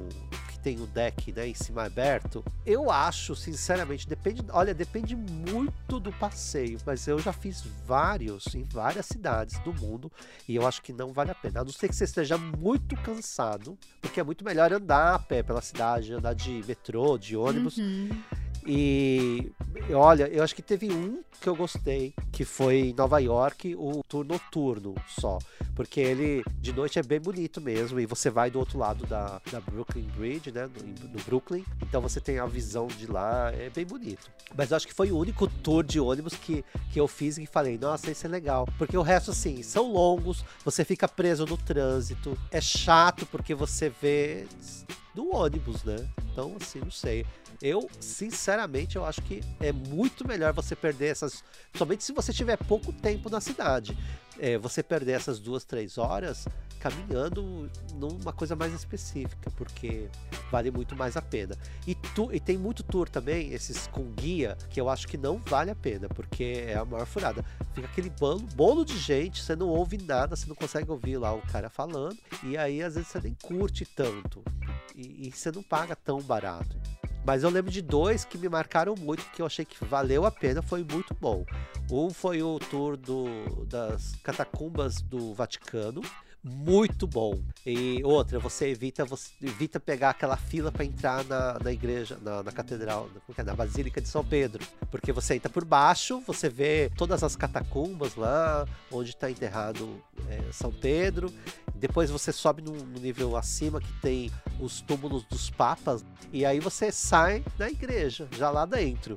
que 0.48 0.59
tem 0.59 0.80
o 0.80 0.87
deck, 0.87 1.32
né, 1.32 1.46
em 1.46 1.54
cima 1.54 1.85
aberto. 1.85 2.44
Eu 2.64 2.90
acho, 2.90 3.37
sinceramente, 3.37 4.09
depende, 4.09 4.42
olha, 4.50 4.74
depende 4.74 5.14
muito 5.14 6.00
do 6.00 6.12
passeio, 6.12 6.78
mas 6.85 7.06
eu 7.06 7.18
já 7.18 7.32
fiz 7.32 7.62
vários 7.87 8.54
em 8.54 8.64
várias 8.64 9.06
cidades 9.06 9.59
do 9.61 9.72
mundo 9.72 10.11
e 10.48 10.56
eu 10.56 10.66
acho 10.66 10.82
que 10.82 10.92
não 10.92 11.12
vale 11.12 11.30
a 11.30 11.35
pena. 11.35 11.61
A 11.61 11.64
não 11.64 11.72
ser 11.72 11.88
que 11.88 11.94
você 11.94 12.04
esteja 12.04 12.38
muito 12.38 12.96
cansado, 12.96 13.78
porque 14.00 14.18
é 14.18 14.24
muito 14.24 14.44
melhor 14.44 14.72
andar 14.72 15.14
a 15.14 15.18
pé 15.18 15.42
pela 15.42 15.61
cidade, 15.61 16.14
andar 16.14 16.35
de 16.35 16.64
metrô, 16.66 17.18
de 17.18 17.37
ônibus. 17.37 17.76
Uhum. 17.76 18.09
E 18.66 19.52
olha, 19.92 20.29
eu 20.29 20.42
acho 20.42 20.55
que 20.55 20.62
teve 20.62 20.90
um 20.92 21.22
que 21.40 21.48
eu 21.48 21.55
gostei, 21.55 22.14
que 22.33 22.44
foi 22.44 22.88
em 22.88 22.94
Nova 22.94 23.18
York, 23.20 23.74
o 23.76 24.02
tour 24.09 24.24
noturno 24.24 24.94
só. 25.07 25.38
Porque 25.74 26.00
ele 26.00 26.42
de 26.59 26.72
noite 26.72 26.98
é 26.98 27.02
bem 27.02 27.20
bonito 27.20 27.61
mesmo. 27.61 28.00
E 28.00 28.07
você 28.07 28.29
vai 28.29 28.50
do 28.50 28.59
outro 28.59 28.79
lado 28.79 29.07
da, 29.07 29.40
da 29.52 29.61
Brooklyn 29.61 30.09
Bridge, 30.16 30.50
né? 30.50 30.66
No, 30.66 31.09
no 31.09 31.20
Brooklyn. 31.24 31.64
Então 31.83 32.00
você 32.00 32.20
tem 32.20 32.38
a 32.38 32.46
visão 32.46 32.87
de 32.87 33.07
lá, 33.07 33.52
é 33.52 33.70
bem 33.70 33.85
bonito. 33.85 34.31
Mas 34.57 34.70
eu 34.70 34.76
acho 34.76 34.87
que 34.87 34.94
foi 34.94 35.12
o 35.12 35.18
único 35.18 35.46
tour 35.46 35.85
de 35.85 36.00
ônibus 36.00 36.35
que, 36.35 36.64
que 36.92 36.98
eu 36.98 37.07
fiz 37.07 37.38
e 37.38 37.46
falei, 37.46 37.79
nossa, 37.79 38.11
esse 38.11 38.26
é 38.26 38.29
legal. 38.29 38.66
Porque 38.79 38.96
o 38.96 39.02
resto, 39.02 39.31
assim, 39.31 39.62
são 39.62 39.92
longos, 39.92 40.44
você 40.64 40.85
fica 40.85 41.07
preso 41.07 41.44
no 41.46 41.57
trânsito. 41.57 42.37
É 42.50 42.61
chato 42.61 43.26
porque 43.26 43.55
você 43.55 43.90
vê 43.90 44.46
do 45.14 45.35
ônibus, 45.35 45.83
né? 45.85 45.96
Então, 46.31 46.55
assim, 46.61 46.81
não 46.81 46.90
sei. 46.90 47.24
Eu, 47.60 47.88
sinceramente, 48.00 48.96
eu 48.96 49.04
acho 49.04 49.22
que 49.22 49.42
é 49.60 49.72
muito 49.72 50.26
melhor 50.26 50.52
você 50.52 50.76
perder 50.76 51.06
essas. 51.06 51.42
Somente 51.74 52.04
se 52.04 52.12
você 52.12 52.32
tiver 52.32 52.56
pouco 52.56 52.92
tempo 52.92 53.30
na 53.30 53.40
cidade. 53.40 53.96
É, 54.38 54.58
você 54.58 54.82
perder 54.82 55.12
essas 55.12 55.38
duas, 55.38 55.64
três 55.64 55.96
horas 55.96 56.46
caminhando 56.78 57.70
numa 57.94 58.32
coisa 58.32 58.54
mais 58.54 58.72
específica, 58.72 59.50
porque 59.52 60.08
vale 60.50 60.70
muito 60.70 60.94
mais 60.94 61.16
a 61.16 61.22
pena. 61.22 61.56
E, 61.86 61.94
tu, 61.94 62.32
e 62.32 62.38
tem 62.38 62.56
muito 62.56 62.82
tour 62.82 63.08
também, 63.08 63.52
esses 63.52 63.86
com 63.88 64.04
guia, 64.12 64.56
que 64.70 64.80
eu 64.80 64.88
acho 64.88 65.08
que 65.08 65.16
não 65.16 65.38
vale 65.38 65.70
a 65.70 65.74
pena, 65.74 66.08
porque 66.08 66.64
é 66.66 66.76
a 66.76 66.84
maior 66.84 67.06
furada. 67.06 67.44
Fica 67.74 67.86
aquele 67.86 68.10
bolo, 68.10 68.40
bolo 68.54 68.84
de 68.84 68.98
gente, 68.98 69.42
você 69.42 69.56
não 69.56 69.68
ouve 69.68 69.98
nada, 69.98 70.36
você 70.36 70.46
não 70.46 70.54
consegue 70.54 70.90
ouvir 70.90 71.16
lá 71.16 71.32
o 71.32 71.42
cara 71.42 71.68
falando, 71.68 72.16
e 72.42 72.56
aí 72.56 72.82
às 72.82 72.94
vezes 72.94 73.08
você 73.10 73.20
nem 73.20 73.34
curte 73.42 73.84
tanto. 73.84 74.42
E, 74.94 75.28
e 75.28 75.32
você 75.32 75.50
não 75.50 75.62
paga 75.62 75.94
tão 75.94 76.20
barato. 76.22 76.76
Mas 77.26 77.42
eu 77.42 77.50
lembro 77.50 77.72
de 77.72 77.82
dois 77.82 78.24
que 78.24 78.38
me 78.38 78.48
marcaram 78.48 78.94
muito, 78.96 79.28
que 79.32 79.42
eu 79.42 79.46
achei 79.46 79.64
que 79.64 79.84
valeu 79.84 80.24
a 80.24 80.30
pena, 80.30 80.62
foi 80.62 80.84
muito 80.84 81.12
bom. 81.20 81.44
Um 81.90 82.08
foi 82.08 82.40
o 82.40 82.60
tour 82.60 82.96
do, 82.96 83.26
das 83.66 84.14
catacumbas 84.22 85.02
do 85.02 85.34
Vaticano, 85.34 86.02
muito 86.44 87.04
bom. 87.04 87.42
E 87.66 88.00
outra, 88.04 88.38
você 88.38 88.68
evita, 88.68 89.04
você 89.04 89.32
evita 89.42 89.80
pegar 89.80 90.10
aquela 90.10 90.36
fila 90.36 90.70
para 90.70 90.84
entrar 90.84 91.24
na, 91.24 91.58
na 91.58 91.72
igreja, 91.72 92.16
na, 92.22 92.44
na 92.44 92.52
catedral, 92.52 93.10
na, 93.12 93.34
é? 93.36 93.42
na 93.42 93.54
Basílica 93.54 94.00
de 94.00 94.06
São 94.06 94.24
Pedro. 94.24 94.64
Porque 94.88 95.12
você 95.12 95.34
entra 95.34 95.50
por 95.50 95.64
baixo, 95.64 96.22
você 96.24 96.48
vê 96.48 96.92
todas 96.96 97.24
as 97.24 97.34
catacumbas 97.34 98.14
lá, 98.14 98.64
onde 98.92 99.10
está 99.10 99.28
enterrado 99.28 100.00
é, 100.28 100.52
São 100.52 100.70
Pedro. 100.70 101.32
Depois 101.78 102.10
você 102.10 102.32
sobe 102.32 102.62
no, 102.62 102.72
no 102.72 102.98
nível 103.00 103.36
acima 103.36 103.80
que 103.80 103.92
tem 104.00 104.30
os 104.60 104.80
túmulos 104.80 105.24
dos 105.24 105.50
papas. 105.50 106.04
E 106.32 106.44
aí 106.44 106.60
você 106.60 106.90
sai 106.90 107.44
da 107.56 107.68
igreja, 107.68 108.28
já 108.32 108.50
lá 108.50 108.64
dentro. 108.64 109.16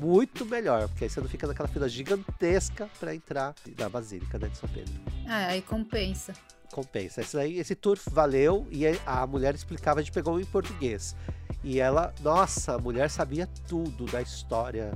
Muito 0.00 0.44
melhor, 0.44 0.88
porque 0.88 1.04
aí 1.04 1.10
você 1.10 1.20
não 1.20 1.28
fica 1.28 1.46
naquela 1.46 1.68
fila 1.68 1.88
gigantesca 1.88 2.90
para 2.98 3.14
entrar 3.14 3.54
na 3.78 3.88
Basílica 3.88 4.38
né, 4.38 4.48
de 4.48 4.58
São 4.58 4.68
Pedro. 4.68 4.92
É, 5.26 5.46
aí 5.46 5.62
compensa 5.62 6.34
compensa. 6.72 7.20
Esse, 7.20 7.38
aí, 7.38 7.58
esse 7.58 7.74
tour 7.74 7.98
valeu 8.10 8.66
e 8.70 8.84
a 9.06 9.26
mulher 9.26 9.54
explicava, 9.54 10.00
a 10.00 10.02
gente 10.02 10.12
pegou 10.12 10.40
em 10.40 10.44
português. 10.44 11.16
E 11.62 11.80
ela, 11.80 12.14
nossa, 12.22 12.74
a 12.74 12.78
mulher 12.78 13.10
sabia 13.10 13.48
tudo 13.68 14.06
da 14.06 14.22
história 14.22 14.92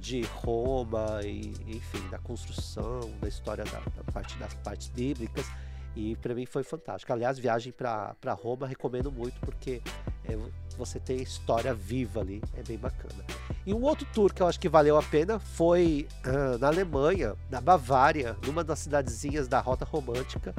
de 0.00 0.22
Roma 0.22 1.20
e, 1.22 1.52
enfim, 1.66 2.08
da 2.10 2.18
construção, 2.18 3.08
da 3.20 3.28
história 3.28 3.64
da, 3.64 3.78
da 3.78 4.12
parte 4.12 4.36
das 4.36 4.52
partes 4.54 4.88
bíblicas. 4.88 5.46
E 5.94 6.16
para 6.16 6.34
mim 6.34 6.46
foi 6.46 6.62
fantástico. 6.62 7.12
Aliás, 7.12 7.38
viagem 7.38 7.72
para 7.72 8.32
Roma 8.32 8.66
recomendo 8.66 9.12
muito 9.12 9.38
porque 9.40 9.82
é, 10.24 10.38
você 10.76 10.98
tem 10.98 11.20
história 11.20 11.74
viva 11.74 12.20
ali, 12.20 12.42
é 12.56 12.62
bem 12.62 12.78
bacana. 12.78 13.24
E 13.66 13.74
um 13.74 13.82
outro 13.82 14.06
tour 14.12 14.32
que 14.32 14.42
eu 14.42 14.46
acho 14.46 14.58
que 14.58 14.68
valeu 14.68 14.96
a 14.96 15.02
pena 15.02 15.38
foi 15.38 16.08
uh, 16.26 16.58
na 16.58 16.68
Alemanha, 16.68 17.34
na 17.50 17.60
Bavária, 17.60 18.36
numa 18.46 18.64
das 18.64 18.80
cidadezinhas 18.80 19.48
da 19.48 19.60
Rota 19.60 19.84
Romântica, 19.84 20.54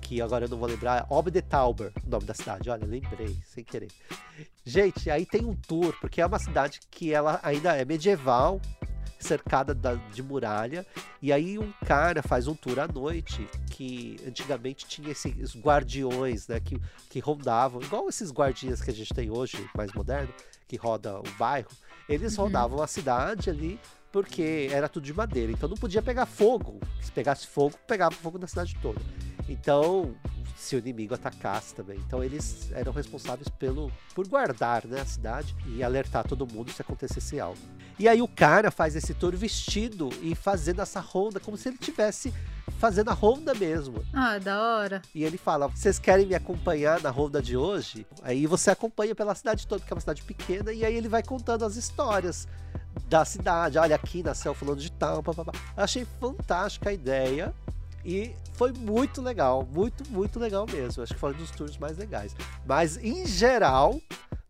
que 0.00 0.20
agora 0.20 0.44
eu 0.44 0.48
não 0.48 0.58
vou 0.58 0.68
lembrar, 0.68 1.06
Obdetauber, 1.08 1.92
o 2.04 2.10
nome 2.10 2.24
da 2.24 2.34
cidade. 2.34 2.68
Olha, 2.68 2.86
lembrei, 2.86 3.36
sem 3.46 3.64
querer. 3.64 3.88
Gente, 4.64 5.10
aí 5.10 5.24
tem 5.24 5.44
um 5.44 5.54
tour, 5.54 5.96
porque 6.00 6.20
é 6.20 6.26
uma 6.26 6.38
cidade 6.38 6.80
que 6.90 7.12
ela 7.12 7.40
ainda 7.42 7.74
é 7.74 7.84
medieval, 7.84 8.60
cercada 9.24 9.74
da, 9.74 9.94
de 9.94 10.22
muralha, 10.22 10.86
e 11.20 11.32
aí 11.32 11.58
um 11.58 11.72
cara 11.86 12.22
faz 12.22 12.46
um 12.46 12.54
tour 12.54 12.78
à 12.78 12.86
noite, 12.86 13.48
que 13.70 14.16
antigamente 14.26 14.86
tinha 14.86 15.10
esses 15.10 15.56
guardiões, 15.56 16.46
né, 16.46 16.60
que, 16.60 16.80
que 17.10 17.18
rondavam, 17.18 17.82
igual 17.82 18.08
esses 18.08 18.30
guardias 18.30 18.80
que 18.80 18.90
a 18.90 18.94
gente 18.94 19.12
tem 19.12 19.30
hoje, 19.30 19.68
mais 19.74 19.92
moderno, 19.92 20.32
que 20.68 20.76
roda 20.76 21.18
o 21.18 21.30
bairro, 21.38 21.70
eles 22.08 22.36
uhum. 22.36 22.44
rodavam 22.44 22.82
a 22.82 22.86
cidade 22.86 23.50
ali, 23.50 23.80
porque 24.12 24.68
era 24.70 24.88
tudo 24.88 25.04
de 25.04 25.12
madeira, 25.12 25.50
então 25.50 25.68
não 25.68 25.76
podia 25.76 26.00
pegar 26.00 26.26
fogo. 26.26 26.78
Se 27.02 27.10
pegasse 27.10 27.46
fogo, 27.46 27.76
pegava 27.86 28.14
fogo 28.14 28.38
na 28.38 28.46
cidade 28.46 28.76
toda. 28.80 29.00
Então, 29.48 30.14
se 30.56 30.76
o 30.76 30.78
inimigo 30.78 31.14
atacasse 31.14 31.74
também. 31.74 31.98
Então 31.98 32.22
eles 32.22 32.70
eram 32.72 32.92
responsáveis 32.92 33.48
pelo 33.48 33.92
por 34.14 34.26
guardar 34.26 34.86
né, 34.86 35.00
a 35.00 35.04
cidade 35.04 35.54
e 35.66 35.82
alertar 35.82 36.26
todo 36.26 36.46
mundo 36.46 36.72
se 36.72 36.80
acontecesse 36.80 37.38
algo. 37.38 37.58
E 37.98 38.08
aí 38.08 38.22
o 38.22 38.28
cara 38.28 38.70
faz 38.70 38.96
esse 38.96 39.14
tour 39.14 39.36
vestido 39.36 40.08
e 40.22 40.34
fazendo 40.34 40.80
essa 40.80 41.00
ronda 41.00 41.38
como 41.38 41.56
se 41.56 41.68
ele 41.68 41.78
tivesse 41.78 42.32
fazendo 42.78 43.10
a 43.10 43.12
ronda 43.12 43.54
mesmo. 43.54 44.04
Ah, 44.12 44.38
da 44.38 44.60
hora. 44.60 45.02
E 45.14 45.22
ele 45.22 45.36
fala: 45.36 45.68
"Vocês 45.68 45.98
querem 45.98 46.26
me 46.26 46.34
acompanhar 46.34 47.00
na 47.00 47.10
ronda 47.10 47.42
de 47.42 47.56
hoje?" 47.56 48.06
Aí 48.22 48.46
você 48.46 48.70
acompanha 48.70 49.14
pela 49.14 49.34
cidade 49.34 49.66
toda, 49.66 49.80
porque 49.80 49.92
é 49.92 49.96
uma 49.96 50.00
cidade 50.00 50.22
pequena, 50.22 50.72
e 50.72 50.84
aí 50.84 50.94
ele 50.94 51.08
vai 51.08 51.22
contando 51.22 51.64
as 51.64 51.76
histórias 51.76 52.48
da 53.08 53.24
cidade. 53.24 53.78
Olha, 53.78 53.96
aqui 53.96 54.22
nasceu 54.22 54.54
fulano 54.54 54.80
de 54.80 54.90
tal, 54.90 55.22
papapá. 55.22 55.52
Achei 55.76 56.06
fantástica 56.18 56.90
a 56.90 56.92
ideia. 56.92 57.54
E 58.04 58.34
foi 58.52 58.72
muito 58.72 59.22
legal, 59.22 59.66
muito, 59.72 60.08
muito 60.10 60.38
legal 60.38 60.66
mesmo. 60.70 61.02
Acho 61.02 61.14
que 61.14 61.20
foi 61.20 61.32
um 61.32 61.36
dos 61.36 61.50
tours 61.50 61.78
mais 61.78 61.96
legais. 61.96 62.36
Mas, 62.66 62.96
em 62.98 63.26
geral, 63.26 64.00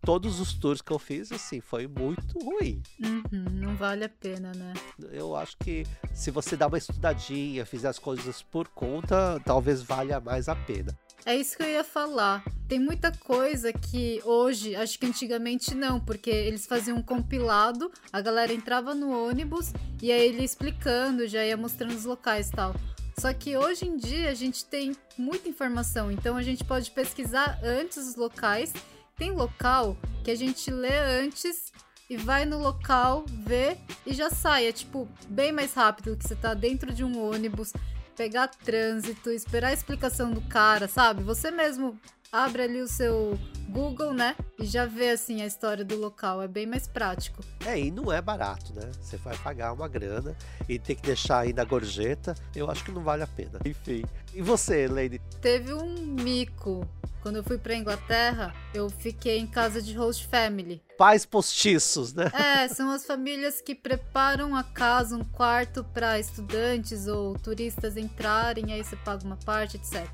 todos 0.05 0.41
os 0.41 0.53
tours 0.53 0.83
que 0.83 0.93
eu 0.93 0.99
fiz, 0.99 1.33
assim, 1.33 1.61
foi 1.61 1.87
muito 1.87 2.39
ruim. 2.39 2.83
Uhum, 3.01 3.45
não 3.53 3.77
vale 3.77 4.05
a 4.05 4.09
pena, 4.09 4.53
né? 4.55 4.75
Eu 5.13 5.35
acho 5.35 5.57
que 5.59 5.87
se 6.13 6.31
você 6.31 6.57
dá 6.57 6.67
uma 6.67 6.79
estudadinha, 6.79 7.65
fizer 7.65 7.89
as 7.89 7.99
coisas 7.99 8.43
por 8.43 8.69
conta, 8.69 9.41
talvez 9.45 9.83
valha 9.83 10.21
mais 10.21 10.49
a 10.49 10.55
pena. 10.55 10.97
É 11.27 11.35
isso 11.35 11.57
que 11.57 11.63
eu 11.63 11.69
ia 11.69 11.83
falar. 11.83 12.45
Tem 12.69 12.79
muita 12.79 13.11
coisa 13.11 13.73
que 13.73 14.21
hoje, 14.25 14.77
acho 14.77 14.99
que 14.99 15.07
antigamente 15.07 15.75
não, 15.75 15.99
porque 15.99 16.29
eles 16.29 16.67
faziam 16.67 16.99
um 16.99 17.03
compilado, 17.03 17.91
a 18.13 18.21
galera 18.21 18.53
entrava 18.53 18.95
no 18.95 19.27
ônibus 19.27 19.73
e 20.03 20.13
aí 20.13 20.29
ele 20.29 20.45
explicando, 20.45 21.27
já 21.27 21.43
ia 21.43 21.57
mostrando 21.57 21.95
os 21.95 22.05
locais 22.05 22.49
e 22.49 22.53
tal. 22.53 22.75
Só 23.19 23.33
que 23.33 23.57
hoje 23.57 23.87
em 23.87 23.97
dia 23.97 24.31
a 24.31 24.35
gente 24.35 24.65
tem 24.65 24.97
muita 25.17 25.49
informação, 25.49 26.11
então 26.11 26.37
a 26.37 26.43
gente 26.43 26.65
pode 26.65 26.91
pesquisar 26.91 27.59
antes 27.63 27.97
os 27.97 28.17
locais. 28.17 28.73
Tem 29.17 29.31
local 29.31 29.97
que 30.25 30.31
a 30.31 30.35
gente 30.35 30.71
lê 30.71 30.99
antes 30.99 31.73
e 32.11 32.17
vai 32.17 32.45
no 32.45 32.59
local, 32.59 33.25
vê 33.29 33.77
e 34.05 34.13
já 34.13 34.31
sai. 34.31 34.67
É 34.67 34.73
tipo 34.73 35.09
bem 35.29 35.53
mais 35.53 35.73
rápido 35.75 36.17
que 36.17 36.27
você 36.27 36.35
tá 36.35 36.55
dentro 36.55 36.93
de 36.93 37.05
um 37.05 37.31
ônibus, 37.31 37.73
pegar 38.17 38.49
trânsito, 38.49 39.31
esperar 39.31 39.69
a 39.69 39.73
explicação 39.73 40.33
do 40.33 40.41
cara, 40.43 40.89
sabe? 40.89 41.23
Você 41.23 41.51
mesmo 41.51 41.99
abre 42.35 42.63
ali 42.63 42.83
o 42.83 42.89
seu 42.89 43.39
Google, 43.69 44.13
né? 44.13 44.35
E 44.59 44.67
já 44.67 44.87
vê 44.87 45.11
assim 45.11 45.41
a 45.41 45.47
história 45.47 45.85
do 45.85 45.97
local. 45.97 46.43
É 46.43 46.49
bem 46.49 46.67
mais 46.67 46.89
prático. 46.89 47.43
É, 47.65 47.79
e 47.79 47.91
não 47.91 48.13
é 48.13 48.21
barato, 48.21 48.75
né? 48.75 48.91
Você 49.01 49.17
vai 49.17 49.37
pagar 49.39 49.73
uma 49.73 49.87
grana 49.87 50.37
e 50.69 50.79
tem 50.79 50.97
que 50.97 51.03
deixar 51.03 51.39
ainda 51.39 51.63
a 51.63 51.65
gorjeta. 51.65 52.35
Eu 52.55 52.69
acho 52.69 52.85
que 52.85 52.91
não 52.91 53.03
vale 53.03 53.23
a 53.23 53.27
pena. 53.27 53.61
Enfim. 53.65 54.05
E 54.35 54.43
você, 54.43 54.89
Lady? 54.89 55.21
Teve 55.41 55.73
um 55.73 55.95
mico. 55.95 56.87
Quando 57.23 57.37
eu 57.37 57.45
fui 57.45 57.57
pra 57.57 57.75
Inglaterra, 57.75 58.53
eu 58.75 58.91
fiquei 58.91 59.39
em 59.39 59.47
casa 59.47 59.81
de 59.81 59.95
host 59.95 60.27
family. 60.27 60.83
Pais 60.99 61.25
postiços, 61.25 62.13
né? 62.13 62.31
É, 62.35 62.69
são 62.69 62.91
as 62.91 63.07
famílias 63.07 63.63
que 63.63 63.75
preparam 63.75 64.55
a 64.55 64.63
casa, 64.63 65.17
um 65.17 65.25
quarto 65.25 65.83
para 65.85 66.19
estudantes 66.19 67.07
ou 67.07 67.35
turistas 67.39 67.97
entrarem, 67.97 68.75
aí 68.75 68.85
você 68.85 68.95
paga 68.97 69.25
uma 69.25 69.39
parte, 69.39 69.79
etc. 69.79 70.07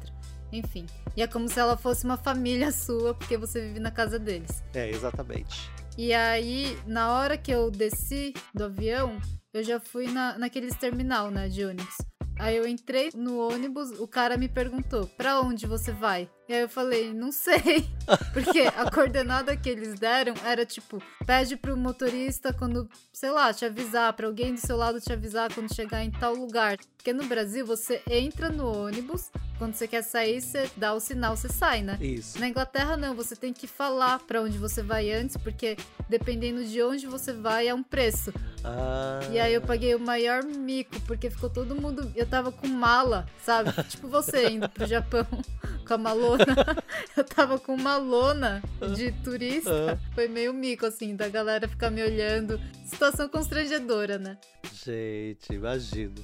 Enfim. 0.53 0.87
E 1.17 1.23
é 1.23 1.27
como 1.27 1.49
se 1.49 1.59
ela 1.59 1.77
fosse 1.77 2.05
uma 2.05 2.17
família 2.17 2.71
sua, 2.73 3.15
porque 3.15 3.37
você 3.37 3.61
vive 3.61 3.81
na 3.81 3.91
casa 3.91 4.19
deles. 4.19 4.63
É, 4.75 4.89
exatamente. 4.89 5.71
E 5.97 6.13
aí, 6.13 6.79
na 6.87 7.13
hora 7.13 7.37
que 7.37 7.51
eu 7.51 7.71
desci 7.71 8.33
do 8.55 8.65
avião, 8.65 9.19
eu 9.53 9.63
já 9.63 9.81
fui 9.81 10.07
na, 10.07 10.39
naqueles 10.39 10.75
terminal, 10.77 11.31
né, 11.31 11.49
de 11.49 11.65
ônibus. 11.65 11.97
Aí 12.41 12.57
eu 12.57 12.67
entrei 12.67 13.11
no 13.15 13.39
ônibus, 13.39 13.91
o 14.01 14.09
cara 14.09 14.37
me 14.39 14.49
perguntou: 14.49 15.07
"Para 15.07 15.41
onde 15.41 15.67
você 15.67 15.93
vai?" 15.93 16.29
E 16.49 16.55
aí 16.55 16.63
eu 16.63 16.69
falei: 16.69 17.13
"Não 17.13 17.31
sei". 17.31 17.87
Porque 18.33 18.61
a 18.61 18.91
coordenada 18.91 19.57
que 19.57 19.69
eles 19.69 19.99
deram 20.01 20.35
era 20.45 20.65
tipo: 20.65 21.03
pede 21.27 21.57
pro 21.57 21.77
motorista 21.77 22.53
quando, 22.53 22.89
sei 23.13 23.31
lá, 23.31 23.53
te 23.53 23.65
avisar, 23.65 24.13
para 24.15 24.27
alguém 24.27 24.55
do 24.55 24.61
seu 24.61 24.77
lado 24.77 25.01
te 25.01 25.13
avisar 25.13 25.53
quando 25.53 25.75
chegar 25.75 26.03
em 26.03 26.11
tal 26.11 26.35
lugar. 26.35 26.79
Porque 26.97 27.13
no 27.13 27.25
Brasil 27.25 27.65
você 27.65 28.03
entra 28.11 28.51
no 28.51 28.87
ônibus, 28.87 29.31
quando 29.59 29.75
você 29.75 29.87
quer 29.87 30.03
sair, 30.03 30.41
você 30.41 30.71
dá 30.77 30.93
o 30.93 31.01
sinal, 31.01 31.37
você 31.37 31.49
sai, 31.49 31.83
né? 31.83 31.99
Isso. 32.01 32.39
Na 32.39 32.49
Inglaterra 32.49 32.97
não, 32.97 33.15
você 33.15 33.37
tem 33.37 33.53
que 33.53 33.67
falar 33.67 34.19
para 34.21 34.43
onde 34.43 34.59
você 34.59 34.83
vai 34.83 35.11
antes, 35.11 35.37
porque 35.37 35.77
dependendo 36.09 36.65
de 36.65 36.83
onde 36.83 37.07
você 37.07 37.33
vai 37.33 37.69
é 37.69 37.75
um 37.75 37.83
preço. 37.83 38.33
Ah. 38.65 39.21
E 39.31 39.39
aí 39.39 39.55
eu 39.55 39.63
paguei 39.63 39.95
o 39.95 40.01
maior 40.01 40.45
mico, 40.45 41.01
porque 41.07 41.31
ficou 41.31 41.49
todo 41.49 41.75
mundo. 41.75 42.11
Eu 42.15 42.27
tava 42.31 42.53
com 42.53 42.69
mala, 42.69 43.27
sabe? 43.43 43.73
tipo 43.85 44.09
você 44.09 44.49
indo 44.51 44.69
pro 44.69 44.87
Japão 44.87 45.27
com 45.87 45.95
a 45.95 45.99
malona. 45.99 46.47
eu 47.17 47.25
tava 47.25 47.59
com 47.59 47.75
uma 47.75 47.97
lona 47.97 48.63
de 48.95 49.13
turista. 49.25 49.99
Foi 50.15 50.29
meio 50.29 50.55
mico, 50.55 50.87
assim, 50.87 51.17
da 51.17 51.29
galera 51.29 51.69
ficar 51.69 51.91
me 51.91 52.03
olhando. 52.03 52.61
Situação 52.87 53.29
constrangedora, 53.29 54.19
né? 54.19 54.39
Gente, 54.73 55.53
imagino. 55.53 56.15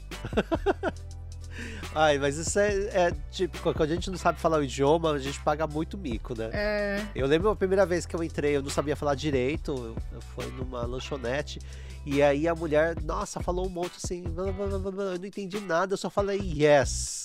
Ai, 1.95 2.19
mas 2.19 2.37
isso 2.37 2.59
é, 2.59 2.69
é, 2.93 3.13
tipo, 3.31 3.59
quando 3.73 3.91
a 3.91 3.95
gente 3.95 4.11
não 4.11 4.19
sabe 4.19 4.39
falar 4.39 4.59
o 4.59 4.65
idioma, 4.65 5.13
a 5.13 5.19
gente 5.19 5.41
paga 5.41 5.67
muito 5.67 5.97
mico, 5.97 6.37
né? 6.37 6.51
É. 6.53 7.07
Eu 7.15 7.27
lembro 7.27 7.49
a 7.49 7.57
primeira 7.57 7.87
vez 7.87 8.05
que 8.05 8.15
eu 8.15 8.23
entrei, 8.23 8.57
eu 8.57 8.63
não 8.63 8.69
sabia 8.69 8.95
falar 8.95 9.15
direito, 9.15 9.73
eu, 9.73 9.97
eu 10.13 10.21
fui 10.21 10.47
numa 10.53 10.83
lanchonete, 10.83 11.59
e 12.07 12.23
aí 12.23 12.47
a 12.47 12.55
mulher, 12.55 12.95
nossa, 13.03 13.43
falou 13.43 13.67
um 13.67 13.69
monte 13.69 13.97
assim, 13.97 14.23
eu 14.25 14.81
não 15.19 15.27
entendi 15.27 15.59
nada, 15.59 15.95
eu 15.95 15.97
só 15.97 16.09
falei 16.09 16.41
yes. 16.41 17.25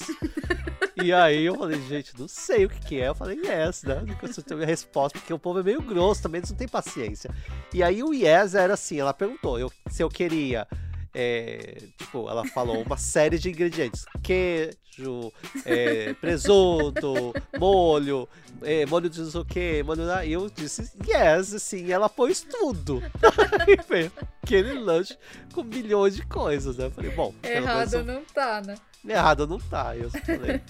e 1.02 1.14
aí 1.14 1.46
eu 1.46 1.56
falei, 1.56 1.80
gente, 1.88 2.20
não 2.20 2.28
sei 2.28 2.66
o 2.66 2.70
que, 2.70 2.80
que 2.80 3.00
é. 3.00 3.10
Eu 3.10 3.14
falei 3.14 3.38
yes, 3.38 3.84
né? 3.84 4.04
Eu 4.36 4.44
tenho 4.44 4.64
a 4.64 4.66
resposta, 4.66 5.20
porque 5.20 5.32
o 5.32 5.38
povo 5.38 5.60
é 5.60 5.64
meio 5.64 5.84
grosso 5.84 6.24
também, 6.24 6.40
eles 6.40 6.50
não 6.50 6.58
têm 6.58 6.68
paciência. 6.68 7.30
E 7.72 7.84
aí 7.84 8.02
o 8.02 8.12
yes 8.12 8.56
era 8.56 8.74
assim, 8.74 9.00
ela 9.00 9.14
perguntou 9.14 9.60
eu, 9.60 9.72
se 9.88 10.02
eu 10.02 10.10
queria 10.10 10.68
é, 11.14 11.82
tipo, 11.98 12.30
ela 12.30 12.46
falou 12.46 12.82
uma 12.82 12.98
série 12.98 13.38
de 13.38 13.50
ingredientes: 13.50 14.06
queijo, 14.24 15.32
é, 15.66 16.14
presunto, 16.14 17.34
molho, 17.58 18.28
é, 18.62 18.86
molho 18.86 19.10
de 19.10 19.22
não 19.22 19.30
sei 19.30 19.42
o 19.42 19.46
que, 19.46 19.84
molho 19.84 20.06
da. 20.06 20.26
E 20.26 20.34
eu 20.34 20.50
disse 20.50 20.92
yes, 21.06 21.54
assim, 21.54 21.92
ela 21.92 22.08
pôs 22.08 22.42
tudo. 22.42 23.02
Aquele 24.42 24.74
lanche 24.74 25.18
com 25.54 25.64
milhões 25.64 26.16
de 26.16 26.26
coisas, 26.26 26.78
né? 26.78 26.86
Eu 26.86 26.92
falei, 26.92 27.12
bom. 27.12 27.34
Errado 27.44 28.04
não 28.04 28.24
tá, 28.24 28.62
né? 28.62 28.76
Errado 29.08 29.48
não 29.48 29.60
tá. 29.60 29.96
Eu 29.96 30.10
falei 30.10 30.62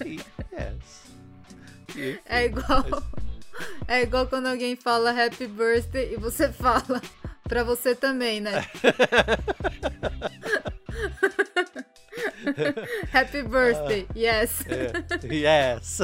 yes. 0.52 2.22
É 2.26 2.44
igual. 2.46 2.84
É 3.86 4.02
igual 4.02 4.26
quando 4.26 4.46
alguém 4.46 4.74
fala 4.74 5.10
happy 5.10 5.46
birthday 5.46 6.14
e 6.14 6.16
você 6.16 6.50
fala 6.50 7.00
pra 7.52 7.62
você 7.62 7.94
também, 7.94 8.40
né? 8.40 8.52
Happy 13.12 13.42
birthday, 13.42 14.04
uh, 14.04 14.18
yes. 14.18 14.64
É, 14.66 14.90
yes. 15.26 16.00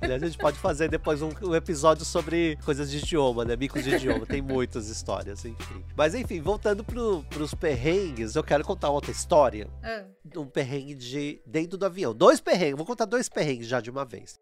Aliás, 0.00 0.22
a 0.22 0.26
gente 0.26 0.38
pode 0.38 0.58
fazer 0.58 0.88
depois 0.88 1.22
um, 1.22 1.30
um, 1.42 1.54
episódio 1.54 2.04
sobre 2.04 2.58
coisas 2.64 2.90
de 2.90 2.98
idioma, 2.98 3.44
né? 3.44 3.54
Micos 3.54 3.84
de 3.84 3.94
idioma. 3.94 4.26
Tem 4.26 4.42
muitas 4.42 4.88
histórias, 4.88 5.44
enfim. 5.44 5.84
Mas 5.96 6.16
enfim, 6.16 6.40
voltando 6.40 6.82
pro, 6.82 7.22
pros 7.30 7.54
perrengues, 7.54 8.34
eu 8.34 8.42
quero 8.42 8.64
contar 8.64 8.90
outra 8.90 9.12
história. 9.12 9.68
É. 9.84 10.04
Um 10.36 10.46
perrengue 10.46 10.96
de 10.96 11.40
dentro 11.46 11.78
do 11.78 11.86
avião. 11.86 12.12
Dois 12.12 12.40
perrengues, 12.40 12.76
vou 12.76 12.86
contar 12.86 13.04
dois 13.04 13.28
perrengues 13.28 13.68
já 13.68 13.80
de 13.80 13.88
uma 13.88 14.04
vez. 14.04 14.40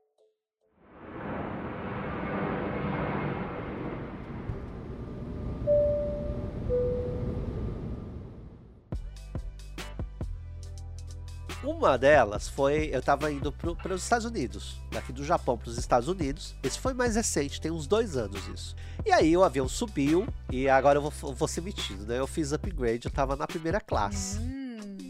Uma 11.65 11.97
delas 11.97 12.47
foi, 12.47 12.91
eu 12.93 13.03
tava 13.03 13.33
indo 13.33 13.51
para 13.51 13.95
os 13.95 14.03
Estados 14.03 14.27
Unidos, 14.27 14.79
daqui 14.93 15.13
do 15.13 15.25
Japão 15.25 15.57
para 15.57 15.71
os 15.71 15.79
Estados 15.79 16.09
Unidos. 16.09 16.55
Esse 16.63 16.79
foi 16.79 16.93
mais 16.93 17.17
recente, 17.17 17.61
tem 17.61 17.71
uns 17.71 17.87
dois 17.87 18.17
anos 18.17 18.47
isso. 18.49 18.77
E 19.05 19.11
aí 19.11 19.35
o 19.37 19.43
avião 19.43 19.69
subiu 19.69 20.27
e 20.51 20.69
agora 20.69 20.99
eu 20.99 21.11
vou, 21.11 21.35
vou 21.35 21.49
ser 21.49 21.63
metido, 21.63 22.05
né? 22.07 22.19
Eu 22.19 22.27
fiz 22.27 22.53
upgrade, 22.53 23.07
eu 23.07 23.11
tava 23.11 23.35
na 23.35 23.47
primeira 23.47 23.81
classe. 23.81 24.39
Hum. 24.39 24.64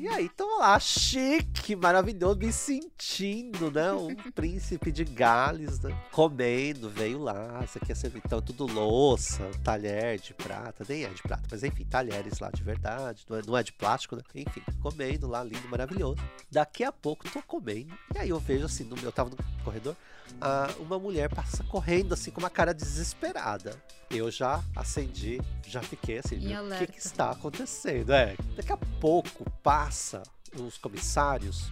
E 0.05 0.09
aí, 0.09 0.29
tô 0.29 0.59
lá, 0.59 0.79
chique, 0.79 1.75
maravilhoso, 1.75 2.39
me 2.39 2.53
sentindo, 2.53 3.71
né? 3.71 3.91
Um 3.91 4.15
príncipe 4.37 4.93
de 4.93 5.03
Gales, 5.03 5.81
né? 5.81 5.99
Comendo, 6.13 6.91
veio 6.91 7.19
lá. 7.19 7.63
Isso 7.65 7.79
aqui 7.79 7.91
é 7.91 7.95
servir, 7.95 8.21
então, 8.23 8.43
tudo 8.43 8.67
louça, 8.67 9.51
talher 9.65 10.21
de 10.21 10.35
prata, 10.35 10.85
nem 10.87 11.05
é 11.05 11.09
de 11.09 11.23
prata, 11.23 11.45
mas 11.51 11.65
enfim, 11.65 11.87
talheres 11.87 12.39
lá 12.39 12.51
de 12.51 12.63
verdade, 12.63 13.25
não 13.31 13.39
é, 13.39 13.43
não 13.47 13.57
é 13.57 13.63
de 13.63 13.73
plástico, 13.73 14.15
né? 14.15 14.23
Enfim, 14.35 14.61
comendo 14.83 15.27
lá, 15.27 15.43
lindo, 15.43 15.67
maravilhoso. 15.71 16.19
Daqui 16.53 16.85
a 16.85 16.93
pouco, 16.93 17.27
tô 17.31 17.41
comendo, 17.41 17.95
e 18.15 18.19
aí 18.19 18.29
eu 18.29 18.39
vejo 18.39 18.67
assim, 18.67 18.85
no, 18.85 18.99
eu 18.99 19.11
tava 19.11 19.31
no 19.31 19.37
corredor, 19.65 19.97
ah, 20.41 20.69
uma 20.79 20.99
mulher 20.99 21.29
passa 21.29 21.65
correndo 21.65 22.15
assim 22.15 22.31
com 22.31 22.41
uma 22.41 22.51
cara 22.51 22.73
desesperada. 22.73 23.75
Eu 24.11 24.31
já 24.31 24.63
acendi, 24.77 25.41
já 25.67 25.83
fiquei 25.83 26.19
assim, 26.19 26.37
o 26.37 26.79
que, 26.79 26.87
que, 26.93 26.99
está 26.99 27.31
acontecendo? 27.31 28.13
É, 28.13 28.37
daqui 28.57 28.73
a 28.73 28.77
pouco 28.77 29.51
passa 29.63 30.23
os 30.57 30.79
comissários 30.79 31.71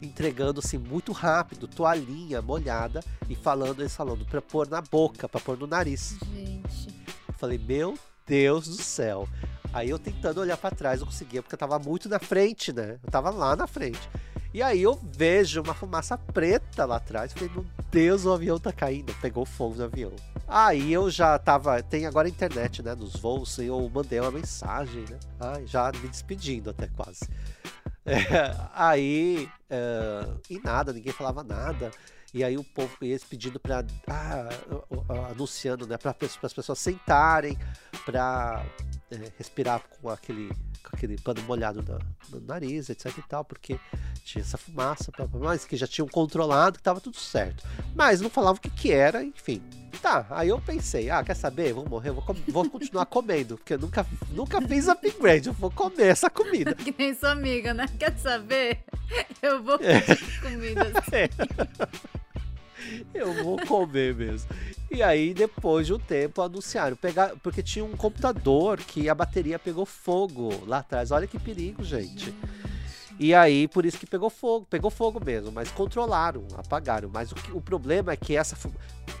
entregando 0.00 0.60
assim 0.60 0.78
muito 0.78 1.12
rápido, 1.12 1.66
toalhinha 1.66 2.40
molhada 2.40 3.00
e 3.28 3.34
falando, 3.34 3.80
eles 3.80 3.94
falando 3.94 4.24
para 4.24 4.40
pôr 4.40 4.68
na 4.68 4.80
boca, 4.80 5.28
para 5.28 5.40
pôr 5.40 5.58
no 5.58 5.66
nariz. 5.66 6.16
Gente. 6.32 6.88
Eu 7.26 7.34
falei, 7.34 7.58
meu 7.58 7.98
Deus 8.26 8.68
do 8.68 8.82
céu. 8.82 9.28
Aí 9.72 9.90
eu 9.90 9.98
tentando 9.98 10.40
olhar 10.40 10.56
para 10.56 10.74
trás, 10.74 11.00
não 11.00 11.06
conseguia, 11.06 11.42
porque 11.42 11.54
eu 11.54 11.58
tava 11.58 11.78
muito 11.78 12.08
na 12.08 12.18
frente, 12.18 12.72
né? 12.72 12.98
Eu 13.04 13.10
tava 13.10 13.30
lá 13.30 13.54
na 13.54 13.66
frente. 13.66 14.00
E 14.58 14.62
aí 14.62 14.82
eu 14.82 14.98
vejo 15.16 15.62
uma 15.62 15.72
fumaça 15.72 16.18
preta 16.18 16.84
lá 16.84 16.96
atrás. 16.96 17.32
Falei, 17.32 17.48
meu 17.48 17.64
Deus, 17.92 18.24
o 18.24 18.32
avião 18.32 18.58
tá 18.58 18.72
caindo. 18.72 19.14
Pegou 19.22 19.46
fogo 19.46 19.76
no 19.76 19.84
avião. 19.84 20.10
Aí 20.48 20.92
eu 20.92 21.08
já 21.08 21.38
tava. 21.38 21.80
Tem 21.80 22.06
agora 22.06 22.28
internet, 22.28 22.82
né? 22.82 22.92
Nos 22.92 23.14
voos. 23.14 23.56
E 23.58 23.66
eu 23.66 23.88
mandei 23.88 24.18
uma 24.18 24.32
mensagem, 24.32 25.04
né? 25.08 25.16
Ai, 25.38 25.64
já 25.64 25.92
me 25.92 26.08
despedindo 26.08 26.70
até 26.70 26.88
quase. 26.88 27.20
É, 28.04 28.56
aí. 28.74 29.48
É, 29.68 30.26
e 30.48 30.58
nada, 30.60 30.94
ninguém 30.94 31.12
falava 31.12 31.44
nada. 31.44 31.90
E 32.32 32.42
aí 32.42 32.56
o 32.56 32.64
povo 32.64 32.96
ia 33.02 33.18
pedindo 33.28 33.60
para 33.60 33.84
ah, 34.08 34.48
anunciando, 35.30 35.86
né, 35.86 35.98
para 35.98 36.16
as 36.42 36.54
pessoas 36.54 36.78
sentarem, 36.78 37.58
para 38.06 38.64
é, 39.10 39.32
respirar 39.38 39.82
com 40.00 40.08
aquele 40.08 40.50
com 40.88 40.96
aquele 40.96 41.18
pano 41.18 41.42
molhado 41.42 41.82
no, 41.82 42.38
no 42.38 42.46
nariz, 42.46 42.88
etc 42.88 43.16
e 43.18 43.22
tal, 43.22 43.44
porque 43.44 43.78
tinha 44.24 44.42
essa 44.42 44.56
fumaça, 44.56 45.12
mas 45.34 45.64
que 45.64 45.76
já 45.76 45.86
tinham 45.86 46.08
controlado, 46.08 46.78
que 46.78 46.82
tava 46.82 47.00
tudo 47.00 47.16
certo. 47.16 47.64
Mas 47.94 48.20
não 48.20 48.30
falavam 48.30 48.56
o 48.56 48.60
que 48.60 48.70
que 48.70 48.92
era, 48.92 49.22
enfim. 49.22 49.62
Tá, 50.00 50.26
aí 50.30 50.48
eu 50.48 50.60
pensei, 50.60 51.10
ah, 51.10 51.24
quer 51.24 51.34
saber? 51.34 51.72
Vou 51.72 51.88
morrer, 51.88 52.12
vou, 52.12 52.24
vou 52.48 52.70
continuar 52.70 53.04
comendo, 53.06 53.56
porque 53.56 53.74
eu 53.74 53.78
nunca, 53.78 54.06
nunca 54.30 54.60
fiz 54.62 54.88
upgrade, 54.88 55.48
eu 55.48 55.54
vou 55.54 55.70
comer 55.70 56.08
essa 56.08 56.30
comida. 56.30 56.74
que 56.76 56.94
nem 56.96 57.14
sua 57.14 57.32
amiga, 57.32 57.74
né? 57.74 57.86
Quer 57.98 58.16
saber? 58.18 58.84
Eu 59.42 59.62
vou 59.62 59.78
é. 59.80 59.96
é. 60.12 60.16
comida 60.40 60.92
assim. 60.94 61.16
É. 61.16 61.28
Eu 63.14 63.32
vou 63.44 63.56
comer 63.66 64.14
mesmo. 64.14 64.48
E 64.90 65.02
aí, 65.02 65.34
depois 65.34 65.86
de 65.86 65.92
um 65.92 65.98
tempo, 65.98 66.40
anunciaram. 66.40 66.96
Pegar, 66.96 67.34
porque 67.42 67.62
tinha 67.62 67.84
um 67.84 67.96
computador 67.96 68.78
que 68.78 69.08
a 69.08 69.14
bateria 69.14 69.58
pegou 69.58 69.84
fogo 69.84 70.50
lá 70.66 70.78
atrás. 70.78 71.10
Olha 71.10 71.26
que 71.26 71.38
perigo, 71.38 71.84
gente. 71.84 72.34
E 73.20 73.34
aí, 73.34 73.66
por 73.66 73.84
isso 73.84 73.98
que 73.98 74.06
pegou 74.06 74.30
fogo, 74.30 74.64
pegou 74.70 74.90
fogo 74.90 75.22
mesmo, 75.22 75.50
mas 75.50 75.72
controlaram, 75.72 76.46
apagaram. 76.56 77.10
Mas 77.12 77.32
o, 77.32 77.34
que, 77.34 77.50
o 77.50 77.60
problema 77.60 78.12
é 78.12 78.16
que 78.16 78.36
essa 78.36 78.56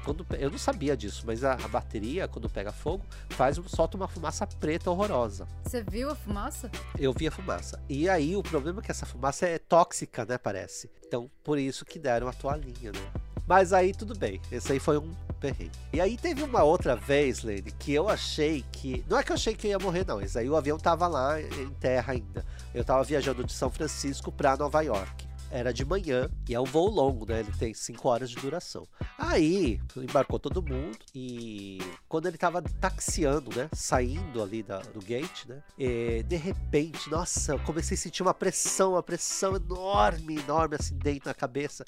quando 0.04 0.24
eu 0.38 0.50
não 0.50 0.58
sabia 0.58 0.96
disso, 0.96 1.24
mas 1.26 1.42
a, 1.44 1.54
a, 1.54 1.68
bateria 1.68 2.28
quando 2.28 2.48
pega 2.48 2.72
fogo 2.72 3.04
faz 3.30 3.60
solta 3.66 3.96
uma 3.96 4.06
fumaça 4.06 4.46
preta 4.46 4.90
horrorosa. 4.90 5.46
Você 5.64 5.82
viu 5.82 6.10
a 6.10 6.14
fumaça? 6.14 6.70
Eu 6.98 7.12
vi 7.12 7.26
a 7.26 7.30
fumaça. 7.30 7.82
E 7.88 8.08
aí 8.08 8.36
o 8.36 8.42
problema 8.42 8.80
é 8.80 8.82
que 8.82 8.90
essa 8.90 9.04
fumaça 9.04 9.46
é 9.46 9.58
tóxica, 9.58 10.24
né, 10.24 10.38
parece. 10.38 10.88
Então, 11.06 11.28
por 11.42 11.58
isso 11.58 11.84
que 11.84 11.98
deram 11.98 12.28
a 12.28 12.32
toalhinha, 12.32 12.92
né? 12.92 13.12
Mas 13.48 13.72
aí 13.72 13.94
tudo 13.94 14.14
bem. 14.14 14.40
Esse 14.52 14.72
aí 14.72 14.78
foi 14.78 14.98
um 14.98 15.10
perrengue. 15.40 15.72
E 15.92 16.00
aí 16.00 16.18
teve 16.18 16.42
uma 16.42 16.62
outra 16.62 16.94
vez, 16.94 17.42
Lene, 17.42 17.72
que 17.72 17.94
eu 17.94 18.08
achei 18.08 18.62
que. 18.70 19.02
Não 19.08 19.18
é 19.18 19.22
que 19.22 19.32
eu 19.32 19.34
achei 19.34 19.54
que 19.54 19.66
eu 19.66 19.70
ia 19.70 19.78
morrer, 19.78 20.04
não. 20.06 20.20
Esse 20.20 20.38
aí 20.38 20.50
o 20.50 20.56
avião 20.56 20.78
tava 20.78 21.06
lá 21.06 21.40
em 21.40 21.70
terra 21.80 22.12
ainda. 22.12 22.44
Eu 22.74 22.84
tava 22.84 23.02
viajando 23.02 23.42
de 23.42 23.52
São 23.52 23.70
Francisco 23.70 24.30
para 24.30 24.56
Nova 24.56 24.82
York. 24.82 25.26
Era 25.50 25.72
de 25.72 25.82
manhã 25.82 26.28
e 26.46 26.54
é 26.54 26.60
um 26.60 26.64
voo 26.64 26.90
longo, 26.90 27.24
né? 27.24 27.40
Ele 27.40 27.52
tem 27.58 27.72
5 27.72 28.06
horas 28.06 28.28
de 28.28 28.36
duração. 28.36 28.86
Aí 29.16 29.80
embarcou 29.96 30.38
todo 30.38 30.62
mundo 30.62 30.98
e 31.14 31.78
quando 32.06 32.26
ele 32.26 32.36
tava 32.36 32.60
taxiando, 32.60 33.56
né? 33.56 33.70
Saindo 33.72 34.42
ali 34.42 34.62
da, 34.62 34.80
do 34.80 35.00
gate, 35.00 35.46
né? 35.46 35.62
E, 35.78 36.22
de 36.22 36.36
repente, 36.36 37.08
nossa, 37.08 37.52
eu 37.52 37.58
comecei 37.60 37.94
a 37.94 37.98
sentir 37.98 38.22
uma 38.22 38.34
pressão, 38.34 38.92
uma 38.92 39.02
pressão 39.02 39.56
enorme, 39.56 40.38
enorme 40.38 40.76
assim 40.78 40.98
dentro 40.98 41.24
da 41.24 41.34
cabeça. 41.34 41.82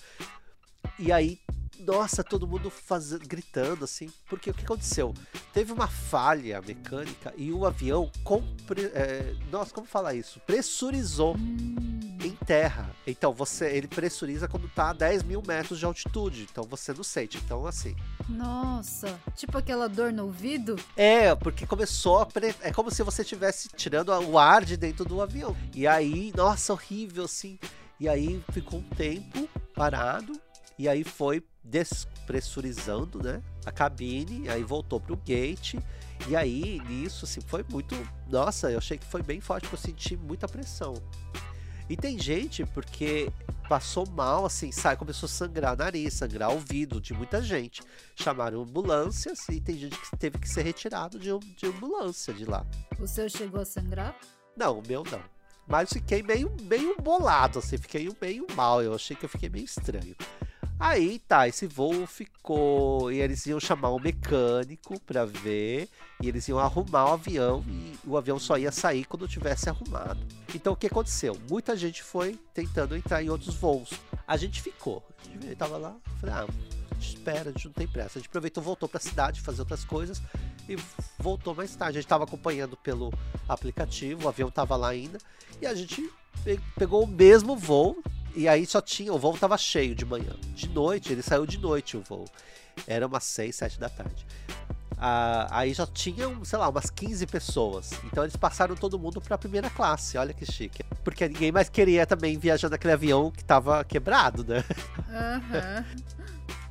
E 0.99 1.13
aí, 1.13 1.39
nossa, 1.87 2.23
todo 2.23 2.47
mundo 2.47 2.71
fazendo, 2.71 3.27
gritando 3.27 3.85
assim, 3.85 4.11
porque 4.29 4.51
o 4.51 4.55
que 4.55 4.65
aconteceu? 4.65 5.15
Teve 5.53 5.73
uma 5.73 5.89
falha 5.89 6.61
mecânica 6.61 7.33
e 7.37 7.51
o 7.53 7.67
avião, 7.67 8.11
compre, 8.23 8.87
é, 8.95 9.35
nossa, 9.51 9.73
como 9.73 9.87
falar 9.87 10.15
isso? 10.15 10.41
Pressurizou 10.41 11.37
em 12.23 12.37
terra. 12.45 12.95
Então 13.07 13.33
você, 13.33 13.71
ele 13.71 13.89
pressuriza 13.89 14.47
quando 14.47 14.69
tá 14.69 14.91
a 14.91 14.93
10 14.93 15.23
mil 15.23 15.43
metros 15.47 15.79
de 15.79 15.85
altitude, 15.87 16.47
então 16.51 16.65
você 16.65 16.93
não 16.93 17.03
sente. 17.03 17.39
Então 17.39 17.67
assim. 17.67 17.97
Nossa, 18.29 19.19
tipo 19.35 19.57
aquela 19.57 19.89
dor 19.89 20.13
no 20.13 20.25
ouvido? 20.25 20.77
É, 20.97 21.35
porque 21.35 21.67
começou 21.67 22.19
a 22.19 22.27
pre... 22.27 22.55
é 22.61 22.73
como 22.73 22.91
se 22.91 23.03
você 23.03 23.23
estivesse 23.23 23.69
tirando 23.71 24.11
o 24.11 24.39
ar 24.39 24.65
de 24.65 24.77
dentro 24.77 25.05
do 25.05 25.23
avião. 25.23 25.57
E 25.75 25.87
aí, 25.87 26.33
nossa, 26.37 26.73
horrível 26.73 27.25
assim. 27.25 27.59
E 27.99 28.09
aí 28.09 28.43
ficou 28.53 28.81
um 28.81 28.83
tempo 28.83 29.49
parado 29.75 30.41
e 30.81 30.89
aí 30.89 31.05
foi 31.05 31.45
despressurizando, 31.63 33.23
né? 33.23 33.43
A 33.67 33.71
cabine, 33.71 34.49
aí 34.49 34.65
voltou 34.65 34.99
pro 34.99 35.15
gate. 35.15 35.75
E 36.27 36.35
aí, 36.35 36.81
nisso, 36.89 37.27
assim, 37.27 37.43
foi 37.43 37.63
muito. 37.71 37.95
Nossa, 38.27 38.71
eu 38.71 38.79
achei 38.79 38.97
que 38.97 39.05
foi 39.05 39.23
bem 39.23 39.43
forte, 39.43 39.69
porque 39.69 39.75
eu 39.75 39.93
senti 39.93 40.17
muita 40.17 40.49
pressão. 40.49 40.95
E 41.87 41.99
tem 41.99 42.19
gente, 42.19 42.65
porque 42.65 43.31
passou 43.69 44.09
mal, 44.09 44.47
assim, 44.47 44.73
sai, 44.73 44.97
começou 44.97 45.27
a 45.27 45.29
sangrar 45.29 45.77
nariz, 45.77 46.15
sangrar 46.15 46.49
ouvido 46.49 46.99
de 46.99 47.13
muita 47.13 47.43
gente. 47.43 47.83
Chamaram 48.17 48.63
ambulâncias 48.63 49.47
e 49.51 49.61
tem 49.61 49.77
gente 49.77 49.99
que 50.01 50.17
teve 50.17 50.39
que 50.39 50.49
ser 50.49 50.63
retirado 50.63 51.19
de, 51.19 51.29
de 51.59 51.67
ambulância 51.67 52.33
de 52.33 52.47
lá. 52.47 52.65
O 52.99 53.07
seu 53.07 53.29
chegou 53.29 53.61
a 53.61 53.67
sangrar? 53.67 54.19
Não, 54.57 54.79
o 54.79 54.83
meu 54.89 55.05
não. 55.05 55.21
Mas 55.69 55.91
fiquei 55.93 56.23
meio, 56.23 56.51
meio 56.63 56.97
bolado, 57.03 57.59
assim, 57.59 57.77
fiquei 57.77 58.09
meio 58.19 58.47
mal. 58.57 58.83
Eu 58.83 58.95
achei 58.95 59.15
que 59.15 59.27
eu 59.27 59.29
fiquei 59.29 59.51
meio 59.51 59.67
estranho. 59.67 60.17
Aí 60.81 61.19
tá, 61.19 61.47
esse 61.47 61.67
voo 61.67 62.07
ficou. 62.07 63.13
E 63.13 63.21
eles 63.21 63.45
iam 63.45 63.61
chamar 63.61 63.93
um 63.93 64.01
mecânico 64.01 64.99
para 65.01 65.27
ver. 65.27 65.91
E 66.23 66.27
eles 66.27 66.49
iam 66.49 66.59
arrumar 66.59 67.11
o 67.11 67.13
avião. 67.13 67.63
E 67.69 67.99
o 68.07 68.17
avião 68.17 68.39
só 68.39 68.57
ia 68.57 68.73
sair 68.73 69.05
quando 69.05 69.29
tivesse 69.29 69.69
arrumado. 69.69 70.19
Então 70.55 70.73
o 70.73 70.77
que 70.77 70.87
aconteceu? 70.87 71.37
Muita 71.51 71.77
gente 71.77 72.03
foi 72.03 72.39
tentando 72.55 72.97
entrar 72.97 73.23
em 73.23 73.29
outros 73.29 73.57
voos. 73.57 73.91
A 74.27 74.39
gente 74.39 74.63
ficou. 74.63 75.07
A 75.29 75.31
gente 75.33 75.55
tava 75.55 75.77
lá. 75.77 75.95
Falei, 76.19 76.35
ah, 76.35 76.47
a 76.49 76.95
gente 76.95 77.15
espera, 77.15 77.51
a 77.51 77.53
gente 77.53 77.67
não 77.67 77.75
tem 77.75 77.87
pressa. 77.87 78.19
A 78.19 78.23
gente 78.23 78.29
aproveitou, 78.29 78.63
voltou 78.63 78.89
pra 78.89 78.99
cidade 78.99 79.43
fazer 79.43 79.61
outras 79.61 79.85
coisas. 79.85 80.23
E 80.67 80.77
voltou 81.19 81.55
mais 81.55 81.77
tarde. 81.77 81.99
A 81.99 82.01
gente 82.01 82.09
tava 82.09 82.25
acompanhando 82.25 82.79
pelo 82.79 83.13
aplicativo. 83.47 84.25
O 84.25 84.29
avião 84.31 84.51
tava 84.51 84.77
lá 84.77 84.89
ainda. 84.89 85.19
E 85.61 85.67
a 85.67 85.75
gente 85.75 86.11
pegou 86.75 87.05
o 87.05 87.07
mesmo 87.07 87.55
voo 87.55 88.03
E 88.35 88.49
aí 88.49 88.65
só 88.67 88.81
tinha, 88.81 89.13
o 89.13 89.19
voo 89.19 89.37
tava 89.37 89.59
cheio 89.59 89.95
de 89.95 90.05
manhã. 90.05 90.33
De 90.55 90.69
noite, 90.69 91.13
ele 91.13 91.23
saiu 91.23 91.47
de 91.47 91.59
noite 91.59 91.97
o 91.97 92.03
voo. 92.03 92.27
Era 92.87 93.07
umas 93.07 93.25
6, 93.25 93.55
7 93.55 93.81
da 93.81 93.89
tarde. 93.89 94.27
Ah, 94.97 95.49
aí 95.51 95.73
já 95.73 95.87
tinham, 95.87 96.45
sei 96.45 96.59
lá, 96.59 96.69
umas 96.69 96.91
15 96.91 97.27
pessoas. 97.27 97.93
Então 98.05 98.23
eles 98.23 98.37
passaram 98.37 98.77
todo 98.77 98.99
mundo 98.99 99.21
pra 99.21 99.39
primeira 99.39 99.71
classe. 99.71 100.19
Olha 100.19 100.35
que 100.35 100.45
chique. 100.45 100.85
Porque 101.03 101.27
ninguém 101.27 101.51
mais 101.51 101.71
queria 101.71 102.07
também 102.07 102.39
viajar 102.39 102.69
naquele 102.69 102.93
avião 102.93 103.31
que 103.31 103.43
tava 103.43 103.83
quebrado, 103.83 104.45
né? 104.45 104.63
Aham. 105.09 105.87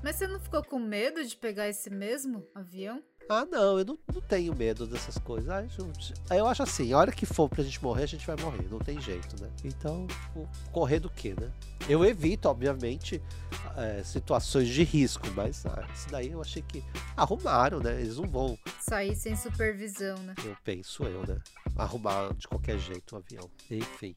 Mas 0.03 0.15
você 0.15 0.27
não 0.27 0.39
ficou 0.39 0.63
com 0.63 0.79
medo 0.79 1.25
de 1.25 1.35
pegar 1.35 1.67
esse 1.67 1.89
mesmo 1.89 2.45
avião? 2.53 3.03
Ah, 3.29 3.45
não, 3.45 3.77
eu 3.77 3.85
não, 3.85 3.99
não 4.11 4.21
tenho 4.21 4.55
medo 4.55 4.87
dessas 4.87 5.19
coisas. 5.19 5.47
Ah, 5.51 5.63
eu, 5.63 6.37
eu 6.37 6.47
acho 6.47 6.63
assim, 6.63 6.91
a 6.91 6.97
hora 6.97 7.11
que 7.11 7.27
for 7.27 7.47
pra 7.47 7.63
gente 7.63 7.81
morrer, 7.83 8.03
a 8.03 8.07
gente 8.07 8.25
vai 8.25 8.35
morrer. 8.37 8.67
Não 8.71 8.79
tem 8.79 8.99
jeito, 8.99 9.39
né? 9.39 9.47
Então, 9.63 10.07
correr 10.71 10.99
do 10.99 11.11
quê, 11.11 11.35
né? 11.39 11.51
Eu 11.87 12.03
evito, 12.03 12.49
obviamente, 12.49 13.21
é, 13.77 14.03
situações 14.03 14.67
de 14.67 14.83
risco, 14.83 15.27
mas 15.35 15.63
ah, 15.67 15.87
isso 15.93 16.09
daí 16.09 16.31
eu 16.31 16.41
achei 16.41 16.63
que 16.63 16.83
arrumaram, 17.15 17.79
né? 17.79 18.01
Eles 18.01 18.17
não 18.17 18.27
vão. 18.27 18.57
Sair 18.79 19.15
sem 19.15 19.35
supervisão, 19.35 20.17
né? 20.19 20.33
Eu 20.43 20.57
penso 20.63 21.03
eu, 21.03 21.25
né? 21.27 21.37
Arrumar 21.77 22.33
de 22.33 22.47
qualquer 22.47 22.79
jeito 22.79 23.13
o 23.13 23.15
um 23.15 23.19
avião. 23.19 23.49
Enfim. 23.69 24.15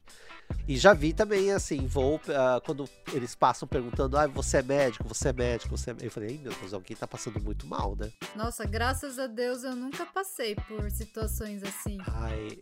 E 0.67 0.77
já 0.77 0.93
vi 0.93 1.13
também, 1.13 1.51
assim, 1.51 1.85
voo, 1.87 2.15
uh, 2.15 2.61
quando 2.65 2.87
eles 3.11 3.35
passam 3.35 3.67
perguntando, 3.67 4.17
ah, 4.17 4.27
você 4.27 4.57
é 4.57 4.63
médico, 4.63 5.07
você 5.07 5.29
é 5.29 5.33
médico, 5.33 5.77
você 5.77 5.91
é 5.91 5.95
Eu 6.01 6.11
falei, 6.11 6.37
meu 6.37 6.53
Deus, 6.53 6.73
alguém 6.73 6.95
tá 6.95 7.07
passando 7.07 7.41
muito 7.41 7.67
mal, 7.67 7.95
né? 7.95 8.11
Nossa, 8.35 8.65
graças 8.65 9.02
a 9.03 9.27
Deus 9.27 9.63
eu 9.63 9.75
nunca 9.75 10.05
passei 10.05 10.55
por 10.55 10.89
situações 10.89 11.61
assim. 11.63 11.97
Ai, 12.07 12.59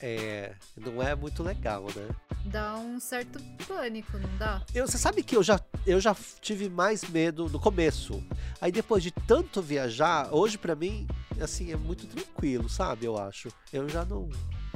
é, 0.00 0.54
não 0.76 1.02
é 1.02 1.14
muito 1.14 1.42
legal, 1.42 1.84
né? 1.94 2.08
Dá 2.46 2.76
um 2.76 2.98
certo 3.00 3.38
pânico, 3.66 4.18
não 4.18 4.36
dá? 4.36 4.62
Eu, 4.74 4.86
você 4.86 4.98
sabe 4.98 5.22
que 5.22 5.36
eu 5.36 5.42
já, 5.42 5.60
eu 5.86 6.00
já 6.00 6.14
tive 6.40 6.68
mais 6.68 7.04
medo 7.04 7.48
no 7.48 7.58
começo. 7.60 8.22
Aí 8.60 8.70
depois 8.72 9.02
de 9.02 9.10
tanto 9.10 9.62
viajar, 9.62 10.28
hoje 10.32 10.58
para 10.58 10.74
mim, 10.74 11.06
assim, 11.40 11.72
é 11.72 11.76
muito 11.76 12.06
tranquilo, 12.06 12.68
sabe? 12.68 13.06
Eu 13.06 13.16
acho. 13.16 13.48
Eu 13.72 13.88
já 13.88 14.04
não, 14.04 14.28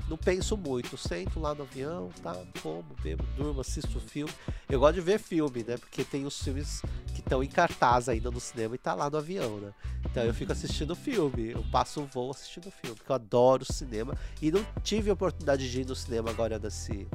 não 0.09 0.17
penso 0.17 0.57
muito. 0.57 0.97
Sento 0.97 1.39
lá 1.39 1.55
no 1.55 1.63
avião, 1.63 2.11
tá? 2.23 2.35
Como, 2.63 2.85
bebo, 3.03 3.25
durmo, 3.37 3.61
assisto 3.61 4.01
filme. 4.01 4.33
Eu 4.69 4.81
gosto 4.81 4.95
de 4.95 5.01
ver 5.01 5.19
filme, 5.19 5.63
né? 5.63 5.77
Porque 5.77 6.05
tem 6.05 6.25
os 6.25 6.43
filmes 6.43 6.83
que 7.15 7.21
estão 7.21 7.43
em 7.43 7.49
cartaz 7.49 8.09
ainda 8.09 8.31
no 8.31 8.41
cinema 8.41 8.75
e 8.75 8.79
tá 8.79 8.95
lá 8.95 9.11
no 9.11 9.19
avião, 9.19 9.59
né? 9.59 9.73
Então 10.05 10.23
eu 10.23 10.33
fico 10.33 10.53
assistindo 10.53 10.97
filme. 10.97 11.51
Eu 11.51 11.65
passo 11.71 12.01
o 12.01 12.07
voo 12.07 12.31
assistindo 12.31 12.71
filme, 12.71 12.97
porque 12.97 13.13
eu 13.13 13.17
adoro 13.17 13.65
cinema. 13.71 14.17
E 14.41 14.51
não 14.51 14.65
tive 14.83 15.11
a 15.11 15.13
oportunidade 15.13 15.71
de 15.71 15.81
ir 15.81 15.87
no 15.87 15.95
cinema 15.95 16.31
agora 16.31 16.59
desse, 16.59 17.07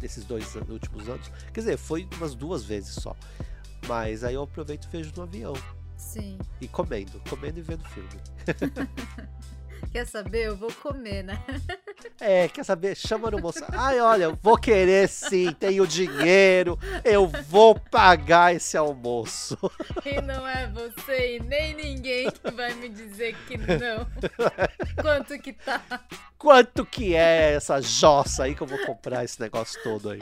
desses 0.00 0.24
dois 0.24 0.54
últimos 0.68 1.08
anos. 1.08 1.28
Quer 1.52 1.60
dizer, 1.60 1.76
foi 1.76 2.08
umas 2.16 2.34
duas 2.34 2.64
vezes 2.64 2.94
só. 2.94 3.14
Mas 3.86 4.24
aí 4.24 4.34
eu 4.34 4.42
aproveito 4.42 4.84
e 4.84 4.88
vejo 4.88 5.12
no 5.16 5.22
avião. 5.22 5.54
Sim. 5.96 6.38
E 6.60 6.66
comendo, 6.66 7.20
comendo 7.28 7.58
e 7.58 7.62
vendo 7.62 7.84
filme. 7.84 8.08
Quer 9.92 10.06
saber? 10.06 10.46
Eu 10.46 10.56
vou 10.56 10.72
comer, 10.72 11.22
né? 11.24 11.42
É, 12.18 12.48
quer 12.48 12.64
saber? 12.64 12.94
Chama 12.96 13.30
no 13.30 13.38
moço. 13.38 13.64
Ai, 13.72 13.98
olha, 13.98 14.24
eu 14.24 14.38
vou 14.42 14.56
querer 14.56 15.08
sim, 15.08 15.52
tenho 15.52 15.86
dinheiro, 15.86 16.78
eu 17.02 17.26
vou 17.26 17.78
pagar 17.78 18.54
esse 18.54 18.76
almoço. 18.76 19.58
E 20.04 20.20
não 20.20 20.46
é 20.46 20.66
você 20.66 21.36
e 21.36 21.40
nem 21.40 21.74
ninguém 21.74 22.30
que 22.30 22.50
vai 22.50 22.74
me 22.74 22.88
dizer 22.88 23.36
que 23.46 23.56
não. 23.56 24.06
Quanto 25.00 25.38
que 25.38 25.52
tá? 25.52 25.82
Quanto 26.38 26.84
que 26.86 27.14
é 27.14 27.54
essa 27.54 27.80
jossa 27.80 28.44
aí 28.44 28.54
que 28.54 28.62
eu 28.62 28.66
vou 28.66 28.78
comprar 28.86 29.24
esse 29.24 29.40
negócio 29.40 29.82
todo 29.82 30.10
aí? 30.10 30.20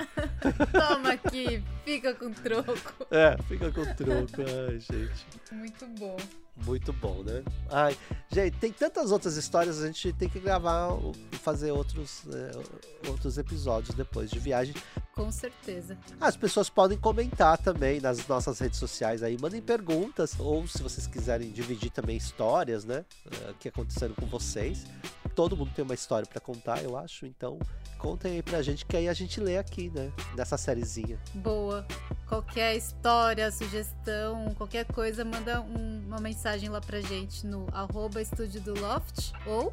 Toma 0.73 1.13
aqui, 1.13 1.63
fica 1.85 2.15
com 2.15 2.33
troco. 2.33 3.07
É, 3.11 3.37
fica 3.49 3.71
com 3.71 3.85
troco. 3.95 4.43
Ai, 4.69 4.81
gente. 4.81 5.27
Muito 5.53 5.87
bom. 5.99 6.17
Muito 6.65 6.93
bom, 6.93 7.23
né? 7.23 7.43
Ai, 7.71 7.97
gente, 8.31 8.59
tem 8.59 8.73
tantas 8.73 9.13
outras 9.13 9.37
histórias, 9.37 9.83
a 9.83 9.87
gente 9.87 10.13
tem 10.13 10.29
que 10.29 10.41
gravar 10.41 10.91
e 11.33 11.37
fazer 11.37 11.71
outros, 11.71 12.25
é, 12.33 13.09
outros 13.09 13.39
episódios 13.39 13.95
depois 13.95 14.31
de 14.31 14.39
viagem. 14.39 14.75
Com 15.15 15.31
certeza. 15.31 15.97
As 16.21 16.37
pessoas 16.37 16.69
podem 16.69 16.99
comentar 16.99 17.59
também 17.59 18.01
nas 18.01 18.27
nossas 18.27 18.59
redes 18.59 18.79
sociais 18.79 19.23
aí, 19.23 19.37
mandem 19.41 19.61
perguntas, 19.61 20.35
ou 20.39 20.67
se 20.67 20.83
vocês 20.83 21.07
quiserem 21.07 21.51
dividir 21.51 21.91
também 21.91 22.17
histórias, 22.17 22.85
né? 22.85 23.05
É, 23.31 23.55
que 23.59 23.69
aconteceram 23.69 24.15
com 24.15 24.27
vocês. 24.27 24.85
Todo 25.35 25.57
mundo 25.57 25.71
tem 25.75 25.85
uma 25.85 25.95
história 25.95 26.27
para 26.27 26.41
contar, 26.41 26.83
eu 26.83 26.97
acho, 26.97 27.25
então 27.25 27.59
contem 27.99 28.35
aí 28.35 28.43
pra 28.43 28.63
gente 28.63 28.87
que 28.87 28.97
aí 28.97 29.09
a 29.09 29.13
gente 29.13 29.41
lê 29.41 29.59
aqui, 29.59 29.91
né? 29.91 30.13
Nessa 30.37 30.57
sériezinha. 30.57 31.19
Boa. 31.35 31.87
Qualquer 32.29 32.77
história, 32.77 33.51
sugestão, 33.51 34.55
qualquer 34.57 34.85
coisa, 34.85 35.25
manda 35.25 35.61
um, 35.61 36.05
uma 36.07 36.21
mensagem 36.21 36.48
lá 36.69 36.81
pra 36.81 37.01
gente 37.01 37.47
no 37.47 37.67
arroba 37.73 38.23
estúdio 38.23 38.61
do 38.63 38.81
Loft 38.81 39.33
ou... 39.47 39.73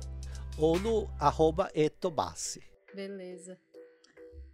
Ou 0.58 0.80
no 0.80 1.10
arroba 1.20 1.70
etobassi. 1.74 2.62
Beleza. 2.94 3.58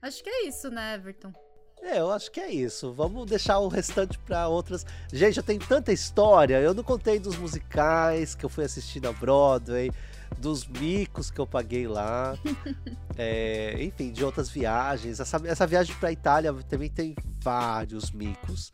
Acho 0.02 0.24
que 0.24 0.30
é 0.30 0.48
isso, 0.48 0.70
né, 0.70 0.96
Everton? 0.96 1.34
É, 1.82 2.00
eu 2.00 2.12
acho 2.12 2.32
que 2.32 2.40
é 2.40 2.52
isso. 2.52 2.94
Vamos 2.94 3.26
deixar 3.26 3.60
o 3.60 3.68
restante 3.68 4.20
para 4.20 4.48
outras. 4.48 4.86
Gente, 5.12 5.38
eu 5.38 5.44
tenho 5.44 5.60
tanta 5.60 5.92
história. 5.92 6.60
Eu 6.60 6.74
não 6.74 6.84
contei 6.84 7.20
dos 7.20 7.36
musicais 7.36 8.36
que 8.36 8.46
eu 8.46 8.50
fui 8.50 8.64
assistir 8.64 9.02
na 9.02 9.12
Broadway 9.12 9.92
dos 10.38 10.66
micos 10.66 11.30
que 11.30 11.40
eu 11.40 11.46
paguei 11.46 11.88
lá, 11.88 12.38
é, 13.18 13.76
enfim, 13.84 14.12
de 14.12 14.24
outras 14.24 14.50
viagens. 14.50 15.20
Essa, 15.20 15.42
essa 15.46 15.68
viagem 15.68 15.96
para 15.96 16.12
Itália 16.12 16.54
também 16.70 16.90
tem 16.90 17.16
vários 17.42 18.12
micos. 18.12 18.72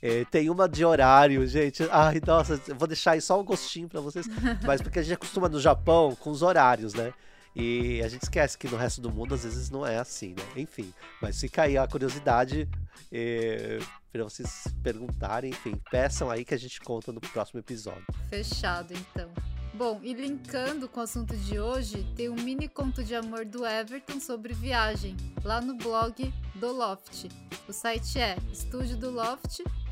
É, 0.00 0.24
tem 0.26 0.48
uma 0.48 0.68
de 0.68 0.84
horário, 0.84 1.46
gente. 1.46 1.82
Ai, 1.90 2.20
nossa, 2.24 2.60
eu 2.68 2.76
vou 2.76 2.86
deixar 2.86 3.12
aí 3.12 3.20
só 3.20 3.40
um 3.40 3.44
gostinho 3.44 3.88
para 3.88 4.00
vocês. 4.00 4.26
Mas 4.64 4.80
porque 4.80 4.98
a 4.98 5.02
gente 5.02 5.14
acostuma 5.14 5.48
no 5.48 5.60
Japão 5.60 6.14
com 6.14 6.30
os 6.30 6.42
horários, 6.42 6.94
né? 6.94 7.12
E 7.54 8.00
a 8.02 8.08
gente 8.08 8.22
esquece 8.22 8.56
que 8.56 8.68
no 8.68 8.76
resto 8.76 9.00
do 9.00 9.10
mundo 9.10 9.34
às 9.34 9.42
vezes 9.42 9.68
não 9.68 9.84
é 9.84 9.98
assim, 9.98 10.28
né? 10.28 10.62
Enfim, 10.62 10.92
mas 11.20 11.40
fica 11.40 11.62
aí 11.62 11.76
a 11.76 11.88
curiosidade 11.88 12.68
é, 13.10 13.80
para 14.12 14.22
vocês 14.22 14.68
perguntarem. 14.82 15.50
Enfim, 15.50 15.80
peçam 15.90 16.30
aí 16.30 16.44
que 16.44 16.54
a 16.54 16.58
gente 16.58 16.80
conta 16.80 17.10
no 17.10 17.20
próximo 17.20 17.58
episódio. 17.58 18.04
Fechado, 18.28 18.94
então. 18.94 19.28
Bom, 19.74 20.00
e 20.02 20.12
linkando 20.12 20.88
com 20.88 21.00
o 21.00 21.02
assunto 21.02 21.36
de 21.36 21.58
hoje, 21.58 22.06
tem 22.16 22.28
um 22.28 22.34
mini 22.34 22.68
conto 22.68 23.02
de 23.02 23.14
amor 23.14 23.44
do 23.44 23.66
Everton 23.66 24.20
sobre 24.20 24.52
viagem, 24.52 25.16
lá 25.44 25.60
no 25.60 25.76
blog 25.76 26.32
do 26.54 26.72
Loft. 26.72 27.28
O 27.68 27.72
site 27.72 28.18
é 28.18 28.36
estudiodoloft.com. 28.52 29.87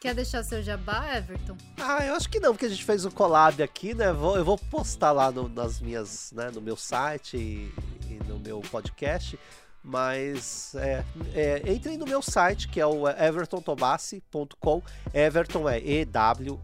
Quer 0.00 0.14
deixar 0.14 0.42
seu 0.42 0.62
jabá, 0.62 1.16
Everton? 1.16 1.56
Ah, 1.78 2.06
eu 2.06 2.14
acho 2.14 2.28
que 2.28 2.40
não, 2.40 2.52
porque 2.52 2.66
a 2.66 2.68
gente 2.68 2.84
fez 2.84 3.04
um 3.04 3.10
collab 3.10 3.62
aqui, 3.62 3.92
né? 3.94 4.08
eu 4.08 4.44
vou 4.44 4.56
postar 4.56 5.12
lá 5.12 5.30
no, 5.30 5.48
nas 5.48 5.80
minhas, 5.80 6.32
né, 6.32 6.50
no 6.54 6.60
meu 6.60 6.76
site 6.76 7.36
e, 7.36 7.72
e 8.08 8.18
no 8.28 8.38
meu 8.38 8.60
podcast. 8.60 9.38
Mas 9.82 10.74
é, 10.74 11.04
é, 11.34 11.72
entrem 11.72 11.96
no 11.96 12.04
meu 12.04 12.20
site, 12.20 12.68
que 12.68 12.80
é 12.80 12.86
o 12.86 13.08
evertontobassi.com. 13.08 14.82
Everton 15.12 15.68
é 15.68 15.80
E-W-E-R-T-H-O-N. 15.80 16.60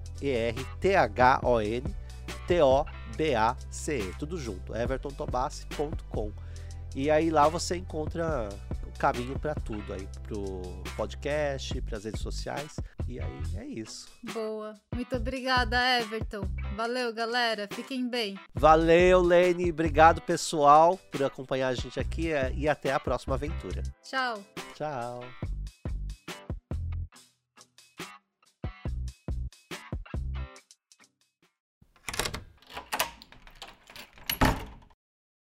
T-O-B-A-C-E, 2.47 4.15
tudo 4.19 4.39
junto, 4.39 4.75
evertontobassi.com. 4.75 6.33
E 6.95 7.11
aí 7.11 7.29
lá 7.31 7.49
você 7.49 7.77
encontra 7.77 8.49
caminho 8.97 9.39
para 9.39 9.55
tudo 9.55 9.93
aí, 9.93 10.09
pro 10.25 10.63
podcast, 10.97 11.81
para 11.83 11.99
as 11.99 12.05
redes 12.05 12.21
sociais. 12.21 12.77
E 13.09 13.21
aí 13.21 13.43
é 13.57 13.65
isso. 13.65 14.09
Boa. 14.33 14.75
Muito 14.95 15.17
obrigada, 15.17 15.77
Everton. 16.01 16.49
Valeu, 16.77 17.13
galera. 17.13 17.69
Fiquem 17.71 18.09
bem. 18.09 18.39
Valeu, 18.55 19.21
Lene. 19.21 19.71
Obrigado, 19.71 20.21
pessoal, 20.21 20.99
por 21.11 21.23
acompanhar 21.23 21.69
a 21.69 21.75
gente 21.75 22.01
aqui 22.01 22.31
e 22.55 22.69
até 22.69 22.93
a 22.93 23.01
próxima 23.01 23.35
aventura. 23.35 23.83
Tchau. 24.03 24.43
Tchau. 24.75 25.56